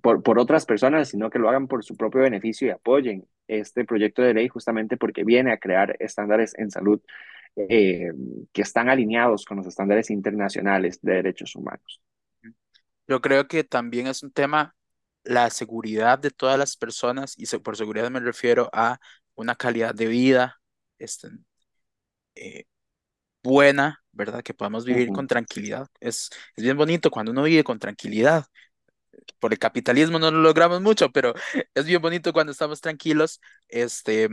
por, 0.01 0.23
por 0.23 0.39
otras 0.39 0.65
personas, 0.65 1.09
sino 1.09 1.29
que 1.29 1.39
lo 1.39 1.49
hagan 1.49 1.67
por 1.67 1.83
su 1.83 1.95
propio 1.95 2.21
beneficio 2.21 2.67
y 2.67 2.71
apoyen 2.71 3.27
este 3.47 3.85
proyecto 3.85 4.21
de 4.21 4.33
ley 4.33 4.47
justamente 4.47 4.97
porque 4.97 5.23
viene 5.23 5.51
a 5.51 5.57
crear 5.57 5.95
estándares 5.99 6.53
en 6.57 6.71
salud 6.71 7.01
eh, 7.55 8.11
que 8.51 8.61
están 8.61 8.89
alineados 8.89 9.45
con 9.45 9.57
los 9.57 9.67
estándares 9.67 10.09
internacionales 10.09 10.99
de 11.01 11.13
derechos 11.13 11.55
humanos. 11.55 12.01
Yo 13.07 13.21
creo 13.21 13.47
que 13.47 13.63
también 13.63 14.07
es 14.07 14.23
un 14.23 14.31
tema 14.31 14.75
la 15.23 15.49
seguridad 15.49 16.19
de 16.19 16.31
todas 16.31 16.57
las 16.57 16.77
personas 16.77 17.35
y 17.37 17.45
por 17.59 17.77
seguridad 17.77 18.09
me 18.11 18.19
refiero 18.19 18.69
a 18.73 18.99
una 19.35 19.55
calidad 19.55 19.93
de 19.95 20.07
vida 20.07 20.59
eh, 22.35 22.65
buena, 23.43 24.03
¿verdad? 24.11 24.43
Que 24.43 24.53
podamos 24.53 24.85
vivir 24.85 25.11
con 25.11 25.27
tranquilidad. 25.27 25.87
Es, 25.99 26.29
es 26.55 26.63
bien 26.63 26.77
bonito 26.77 27.11
cuando 27.11 27.31
uno 27.31 27.43
vive 27.43 27.63
con 27.63 27.79
tranquilidad, 27.79 28.45
por 29.39 29.53
el 29.53 29.59
capitalismo 29.59 30.19
no 30.19 30.31
lo 30.31 30.39
logramos 30.41 30.81
mucho, 30.81 31.11
pero 31.11 31.33
es 31.75 31.85
bien 31.85 32.01
bonito 32.01 32.33
cuando 32.33 32.51
estamos 32.51 32.81
tranquilos. 32.81 33.41
Este, 33.69 34.29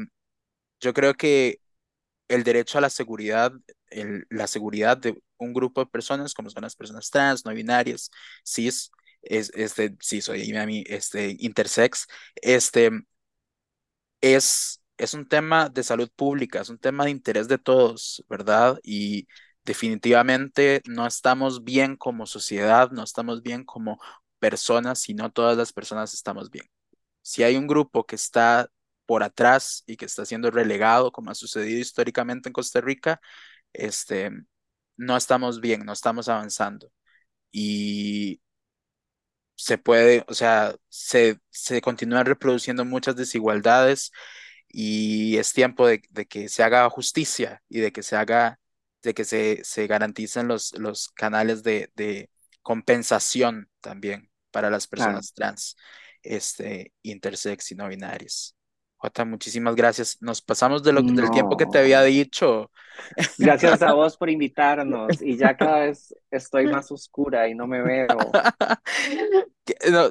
yo 0.80 0.94
creo 0.94 1.14
que 1.14 1.60
el 2.28 2.44
derecho 2.44 2.78
a 2.78 2.80
la 2.82 2.90
seguridad, 2.90 3.52
el, 3.90 4.26
la 4.30 4.46
seguridad 4.46 4.96
de 4.98 5.18
un 5.38 5.52
grupo 5.54 5.82
de 5.84 5.90
personas, 5.90 6.34
como 6.34 6.50
son 6.50 6.62
las 6.62 6.76
personas 6.76 7.10
trans, 7.10 7.44
no 7.44 7.52
binarias, 7.54 8.10
cis, 8.44 8.90
es, 9.22 9.50
este, 9.54 9.96
sí, 10.00 10.20
soy 10.22 10.42
este, 10.88 11.36
intersex, 11.40 12.06
este, 12.36 12.90
es, 14.20 14.81
es 14.96 15.14
un 15.14 15.26
tema 15.28 15.68
de 15.68 15.82
salud 15.82 16.10
pública, 16.14 16.60
es 16.60 16.68
un 16.68 16.78
tema 16.78 17.04
de 17.04 17.10
interés 17.10 17.48
de 17.48 17.58
todos, 17.58 18.24
¿verdad? 18.28 18.78
Y 18.82 19.26
definitivamente 19.64 20.82
no 20.86 21.06
estamos 21.06 21.64
bien 21.64 21.96
como 21.96 22.26
sociedad, 22.26 22.90
no 22.90 23.02
estamos 23.04 23.42
bien 23.42 23.64
como 23.64 23.98
personas 24.38 25.08
y 25.08 25.14
no 25.14 25.30
todas 25.32 25.56
las 25.56 25.72
personas 25.72 26.14
estamos 26.14 26.50
bien. 26.50 26.66
Si 27.22 27.42
hay 27.42 27.56
un 27.56 27.66
grupo 27.66 28.04
que 28.06 28.16
está 28.16 28.68
por 29.06 29.22
atrás 29.22 29.84
y 29.86 29.96
que 29.96 30.06
está 30.06 30.24
siendo 30.26 30.50
relegado, 30.50 31.12
como 31.12 31.30
ha 31.30 31.34
sucedido 31.34 31.80
históricamente 31.80 32.48
en 32.48 32.52
Costa 32.54 32.80
Rica, 32.80 33.20
este, 33.72 34.30
no 34.96 35.16
estamos 35.16 35.60
bien, 35.60 35.84
no 35.84 35.92
estamos 35.92 36.28
avanzando. 36.28 36.92
Y 37.52 38.40
se 39.54 39.78
puede, 39.78 40.24
o 40.28 40.34
sea, 40.34 40.74
se, 40.88 41.38
se 41.50 41.80
continúan 41.80 42.26
reproduciendo 42.26 42.84
muchas 42.84 43.16
desigualdades 43.16 44.12
y 44.72 45.36
es 45.36 45.52
tiempo 45.52 45.86
de, 45.86 46.00
que 46.00 46.48
se 46.48 46.62
haga 46.62 46.88
justicia 46.90 47.62
y 47.68 47.80
de 47.80 47.92
que 47.92 48.02
se 48.02 48.16
haga, 48.16 48.58
de 49.02 49.14
que 49.14 49.24
se, 49.24 49.62
se 49.62 49.86
garanticen 49.86 50.48
los, 50.48 50.72
los 50.78 51.10
canales 51.10 51.62
de, 51.62 51.90
de 51.94 52.30
compensación 52.62 53.68
también 53.80 54.30
para 54.50 54.70
las 54.70 54.86
personas 54.86 55.34
trans, 55.34 55.76
este, 56.22 56.92
intersex 57.02 57.72
y 57.72 57.74
no 57.74 57.88
binarias. 57.88 58.56
Jota, 58.96 59.24
muchísimas 59.24 59.74
gracias. 59.74 60.18
Nos 60.20 60.40
pasamos 60.40 60.84
de 60.84 60.92
lo, 60.92 61.02
del 61.02 61.30
tiempo 61.32 61.56
que 61.56 61.66
te 61.66 61.78
había 61.78 62.02
dicho. 62.02 62.70
Gracias 63.36 63.82
a 63.82 63.94
vos 63.94 64.16
por 64.16 64.30
invitarnos 64.30 65.20
y 65.20 65.36
ya 65.36 65.56
cada 65.56 65.80
vez 65.80 66.14
estoy 66.30 66.66
más 66.68 66.90
oscura 66.92 67.48
y 67.48 67.54
no 67.54 67.66
me 67.66 67.82
veo. 67.82 68.06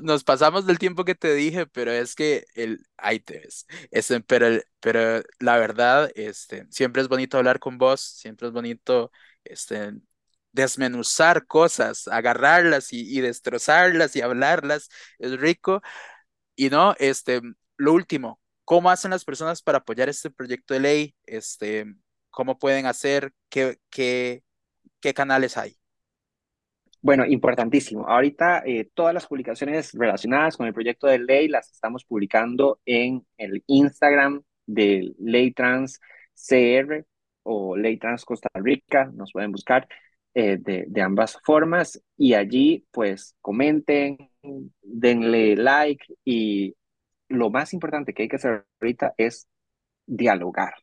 Nos 0.03 0.23
pasamos 0.23 0.65
del 0.65 0.79
tiempo 0.79 1.03
que 1.05 1.15
te 1.15 1.33
dije, 1.33 1.65
pero 1.67 1.91
es 1.91 2.15
que 2.15 2.45
el, 2.55 2.85
ahí 2.97 3.19
te 3.19 3.39
ves. 3.39 3.65
Este, 3.91 4.21
pero, 4.21 4.47
pero 4.79 5.23
la 5.39 5.57
verdad, 5.57 6.09
este, 6.15 6.65
siempre 6.69 7.01
es 7.01 7.07
bonito 7.09 7.37
hablar 7.37 7.59
con 7.59 7.77
vos, 7.77 8.01
siempre 8.01 8.47
es 8.47 8.53
bonito 8.53 9.11
este, 9.43 9.93
desmenuzar 10.53 11.45
cosas, 11.47 12.07
agarrarlas 12.07 12.93
y, 12.93 13.19
destrozarlas 13.21 14.15
y 14.15 14.21
hablarlas, 14.21 14.89
es 15.19 15.37
rico. 15.39 15.81
Y 16.55 16.69
no, 16.69 16.95
este, 16.99 17.41
lo 17.77 17.93
último, 17.93 18.41
¿cómo 18.65 18.89
hacen 18.91 19.11
las 19.11 19.25
personas 19.25 19.61
para 19.63 19.79
apoyar 19.79 20.09
este 20.09 20.31
proyecto 20.31 20.73
de 20.75 20.81
ley? 20.81 21.15
Este, 21.25 21.85
¿cómo 22.31 22.59
pueden 22.59 22.85
hacer? 22.87 23.33
¿Qué, 23.49 23.79
qué, 23.91 24.43
qué 25.01 25.13
canales 25.15 25.57
hay? 25.57 25.79
Bueno, 27.01 27.25
importantísimo. 27.25 28.07
Ahorita 28.07 28.63
eh, 28.65 28.89
todas 28.93 29.13
las 29.13 29.25
publicaciones 29.25 29.91
relacionadas 29.93 30.55
con 30.55 30.67
el 30.67 30.73
proyecto 30.73 31.07
de 31.07 31.19
ley 31.19 31.47
las 31.47 31.71
estamos 31.71 32.05
publicando 32.05 32.79
en 32.85 33.25
el 33.37 33.63
Instagram 33.67 34.43
de 34.67 35.13
Ley 35.19 35.51
Trans 35.51 35.99
CR 36.35 37.05
o 37.43 37.75
Ley 37.75 37.97
Trans 37.97 38.23
Costa 38.23 38.49
Rica, 38.53 39.11
nos 39.13 39.31
pueden 39.31 39.51
buscar. 39.51 39.87
Eh, 40.33 40.57
de, 40.57 40.85
de, 40.87 41.01
ambas 41.01 41.37
formas 41.43 42.01
y 42.15 42.35
allí 42.35 42.85
pues 42.91 43.35
comenten, 43.41 44.17
denle 44.81 45.57
like 45.57 46.05
y 46.23 46.73
lo 47.27 47.49
más 47.49 47.73
importante 47.73 48.13
que 48.13 48.23
hay 48.23 48.29
que 48.29 48.37
hacer 48.37 48.65
ahorita 48.79 49.13
es 49.17 49.49
dialogar. 50.05 50.73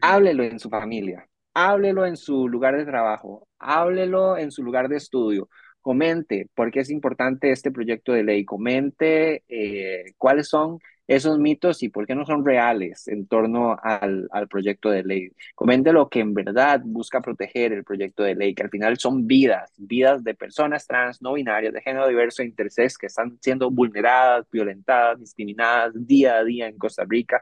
Háblelo 0.00 0.42
en 0.42 0.58
su 0.58 0.70
familia, 0.70 1.28
háblelo 1.54 2.06
en 2.06 2.16
su 2.16 2.48
lugar 2.48 2.76
de 2.76 2.84
trabajo, 2.84 3.48
háblelo 3.58 4.36
en 4.36 4.50
su 4.50 4.62
lugar 4.62 4.88
de 4.88 4.96
estudio, 4.96 5.48
comente 5.80 6.48
por 6.54 6.70
qué 6.70 6.80
es 6.80 6.90
importante 6.90 7.50
este 7.52 7.70
proyecto 7.70 8.12
de 8.12 8.24
ley, 8.24 8.44
comente 8.44 9.44
eh, 9.48 10.12
cuáles 10.18 10.48
son 10.48 10.78
esos 11.06 11.38
mitos 11.38 11.82
y 11.82 11.88
por 11.90 12.06
qué 12.06 12.14
no 12.14 12.24
son 12.24 12.44
reales 12.44 13.08
en 13.08 13.26
torno 13.26 13.76
al, 13.82 14.28
al, 14.30 14.48
proyecto 14.48 14.90
de 14.90 15.04
ley. 15.04 15.30
Comente 15.54 15.92
lo 15.92 16.08
que 16.08 16.20
en 16.20 16.32
verdad 16.34 16.80
busca 16.84 17.20
proteger 17.20 17.72
el 17.72 17.84
proyecto 17.84 18.22
de 18.22 18.34
ley, 18.34 18.54
que 18.54 18.62
al 18.62 18.70
final 18.70 18.98
son 18.98 19.26
vidas, 19.26 19.72
vidas 19.76 20.24
de 20.24 20.34
personas 20.34 20.86
trans, 20.86 21.20
no 21.20 21.34
binarias, 21.34 21.74
de 21.74 21.82
género 21.82 22.08
diverso 22.08 22.42
e 22.42 22.46
intersex 22.46 22.96
que 22.96 23.06
están 23.06 23.38
siendo 23.42 23.70
vulneradas, 23.70 24.46
violentadas, 24.50 25.20
discriminadas 25.20 25.92
día 25.94 26.36
a 26.36 26.44
día 26.44 26.68
en 26.68 26.78
Costa 26.78 27.04
Rica 27.06 27.40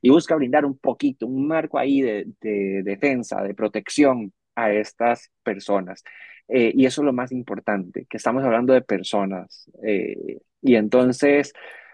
y 0.00 0.10
busca 0.10 0.34
brindar 0.34 0.64
un 0.64 0.78
poquito, 0.78 1.26
un 1.26 1.46
marco 1.46 1.78
ahí 1.78 2.00
de, 2.00 2.26
de 2.40 2.82
defensa, 2.82 3.42
de 3.42 3.54
protección 3.54 4.32
a 4.54 4.72
estas 4.72 5.30
personas. 5.42 6.02
Eh, 6.48 6.72
y 6.74 6.86
eso 6.86 7.02
es 7.02 7.06
lo 7.06 7.12
más 7.12 7.32
importante, 7.32 8.06
que 8.08 8.16
estamos 8.16 8.44
hablando 8.44 8.72
de 8.72 8.82
personas. 8.82 9.70
Eh, 9.84 10.38
y 10.60 10.74
entonces 10.76 11.52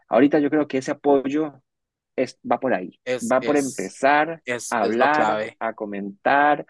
Ahorita 0.08 0.38
yo 0.38 0.50
creo 0.50 0.66
que 0.66 0.78
ese 0.78 0.92
apoyo 0.92 1.62
es, 2.16 2.38
va 2.50 2.58
por 2.58 2.74
ahí, 2.74 2.98
va 3.30 3.40
por 3.40 3.56
empezar 3.56 4.42
a 4.70 4.78
hablar, 4.78 5.54
a 5.58 5.72
comentar, 5.74 6.66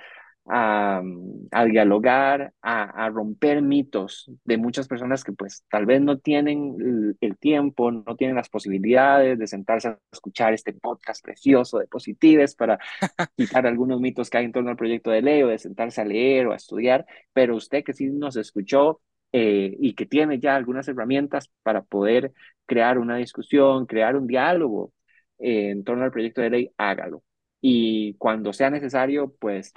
a, 0.48 1.02
a 1.50 1.64
dialogar, 1.66 2.52
a, 2.62 3.04
a, 3.04 3.10
romper 3.10 3.60
mitos 3.60 4.30
de 4.44 4.56
muchas 4.56 4.88
personas 4.88 5.22
que 5.22 5.32
pues 5.32 5.64
tal 5.70 5.84
vez 5.84 6.00
no 6.00 6.18
tienen 6.18 7.14
el, 7.20 7.36
tiempo, 7.38 7.90
no 7.90 8.16
tienen 8.16 8.36
las 8.36 8.48
posibilidades 8.48 9.38
de 9.38 9.46
sentarse 9.46 9.88
a 9.88 9.98
escuchar 10.10 10.54
este 10.54 10.72
podcast 10.72 11.22
precioso 11.22 11.78
de 11.78 11.86
Positives 11.86 12.54
para 12.54 12.78
quitar 13.36 13.66
algunos 13.66 14.00
mitos 14.00 14.30
que 14.30 14.38
hay 14.38 14.46
en 14.46 14.52
torno 14.52 14.70
al 14.70 14.76
proyecto 14.76 15.10
de 15.10 15.22
ley 15.22 15.42
o 15.42 15.48
de 15.48 15.58
sentarse 15.58 16.00
a 16.00 16.04
leer 16.04 16.46
o 16.46 16.52
a 16.52 16.56
estudiar, 16.56 17.06
pero 17.32 17.54
usted 17.54 17.84
que 17.84 17.92
sí 17.92 18.06
nos 18.06 18.36
escuchó, 18.36 19.02
eh, 19.32 19.76
y 19.78 19.94
que 19.94 20.06
tiene 20.06 20.38
ya 20.38 20.56
algunas 20.56 20.88
herramientas 20.88 21.50
para 21.62 21.82
poder 21.82 22.32
crear 22.66 22.98
una 22.98 23.16
discusión, 23.16 23.86
crear 23.86 24.16
un 24.16 24.26
diálogo 24.26 24.92
eh, 25.38 25.70
en 25.70 25.84
torno 25.84 26.04
al 26.04 26.12
proyecto 26.12 26.40
de 26.40 26.50
ley, 26.50 26.70
hágalo. 26.78 27.22
Y 27.60 28.14
cuando 28.14 28.52
sea 28.52 28.70
necesario, 28.70 29.34
pues 29.40 29.72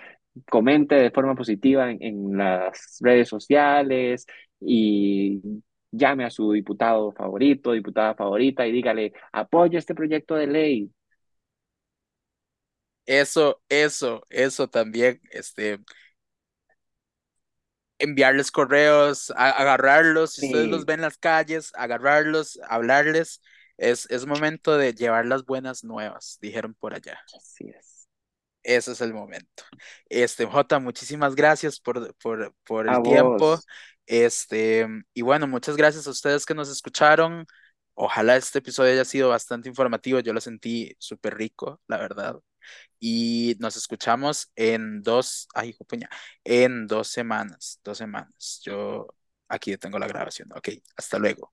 comente 0.49 0.95
de 0.95 1.11
forma 1.11 1.35
positiva 1.35 1.91
en, 1.91 2.37
las 2.37 2.97
redes 3.01 3.27
sociales 3.29 4.25
y 4.59 5.41
llame 5.91 6.25
a 6.25 6.29
su 6.29 6.51
diputado 6.53 7.11
favorito, 7.11 7.73
diputada 7.73 8.15
favorita 8.15 8.65
y 8.67 8.71
dígale, 8.71 9.13
apoya 9.31 9.79
este 9.79 9.95
proyecto 9.95 10.35
de 10.35 10.47
ley. 10.47 10.91
Eso, 13.05 13.61
eso, 13.67 14.23
eso 14.29 14.69
también, 14.69 15.19
este, 15.31 15.79
enviarles 18.01 18.51
correos, 18.51 19.31
agarrarlos, 19.35 20.33
si 20.33 20.47
ustedes 20.47 20.67
los 20.67 20.85
ven 20.85 20.95
en 20.95 21.01
las 21.01 21.17
calles, 21.17 21.71
agarrarlos, 21.75 22.59
hablarles. 22.67 23.41
Es, 23.77 24.09
es 24.11 24.25
momento 24.25 24.77
de 24.77 24.93
llevar 24.93 25.25
las 25.25 25.45
buenas 25.45 25.83
nuevas, 25.83 26.37
dijeron 26.41 26.75
por 26.75 26.93
allá. 26.93 27.19
Así 27.35 27.69
es. 27.69 28.07
Ese 28.63 28.91
es 28.91 29.01
el 29.01 29.13
momento. 29.13 29.63
Este, 30.07 30.45
Jota, 30.45 30.79
muchísimas 30.79 31.35
gracias 31.35 31.79
por, 31.79 32.13
por, 32.15 32.53
por 32.63 32.89
A 32.89 32.97
el 32.97 33.03
tiempo. 33.03 33.37
vos. 33.37 33.65
Este, 34.05 34.87
y 35.13 35.21
bueno, 35.21 35.47
muchas 35.47 35.77
gracias 35.77 36.05
a 36.05 36.11
ustedes 36.11 36.45
que 36.45 36.53
nos 36.53 36.69
escucharon. 36.69 37.45
Ojalá 37.93 38.35
este 38.35 38.59
episodio 38.59 38.91
haya 38.93 39.05
sido 39.05 39.29
bastante 39.29 39.69
informativo. 39.69 40.19
Yo 40.19 40.33
lo 40.33 40.41
sentí 40.41 40.95
súper 40.99 41.35
rico, 41.37 41.81
la 41.87 41.97
verdad 41.97 42.39
y 43.01 43.55
nos 43.59 43.75
escuchamos 43.75 44.51
en 44.55 45.01
dos, 45.01 45.47
ay, 45.55 45.73
puña, 45.87 46.09
en 46.43 46.87
dos 46.87 47.07
semanas, 47.09 47.81
dos 47.83 47.97
semanas. 47.97 48.61
Yo 48.63 49.07
aquí 49.49 49.75
tengo 49.77 49.99
la 49.99 50.07
grabación. 50.07 50.49
Ok, 50.53 50.69
hasta 50.95 51.17
luego. 51.19 51.51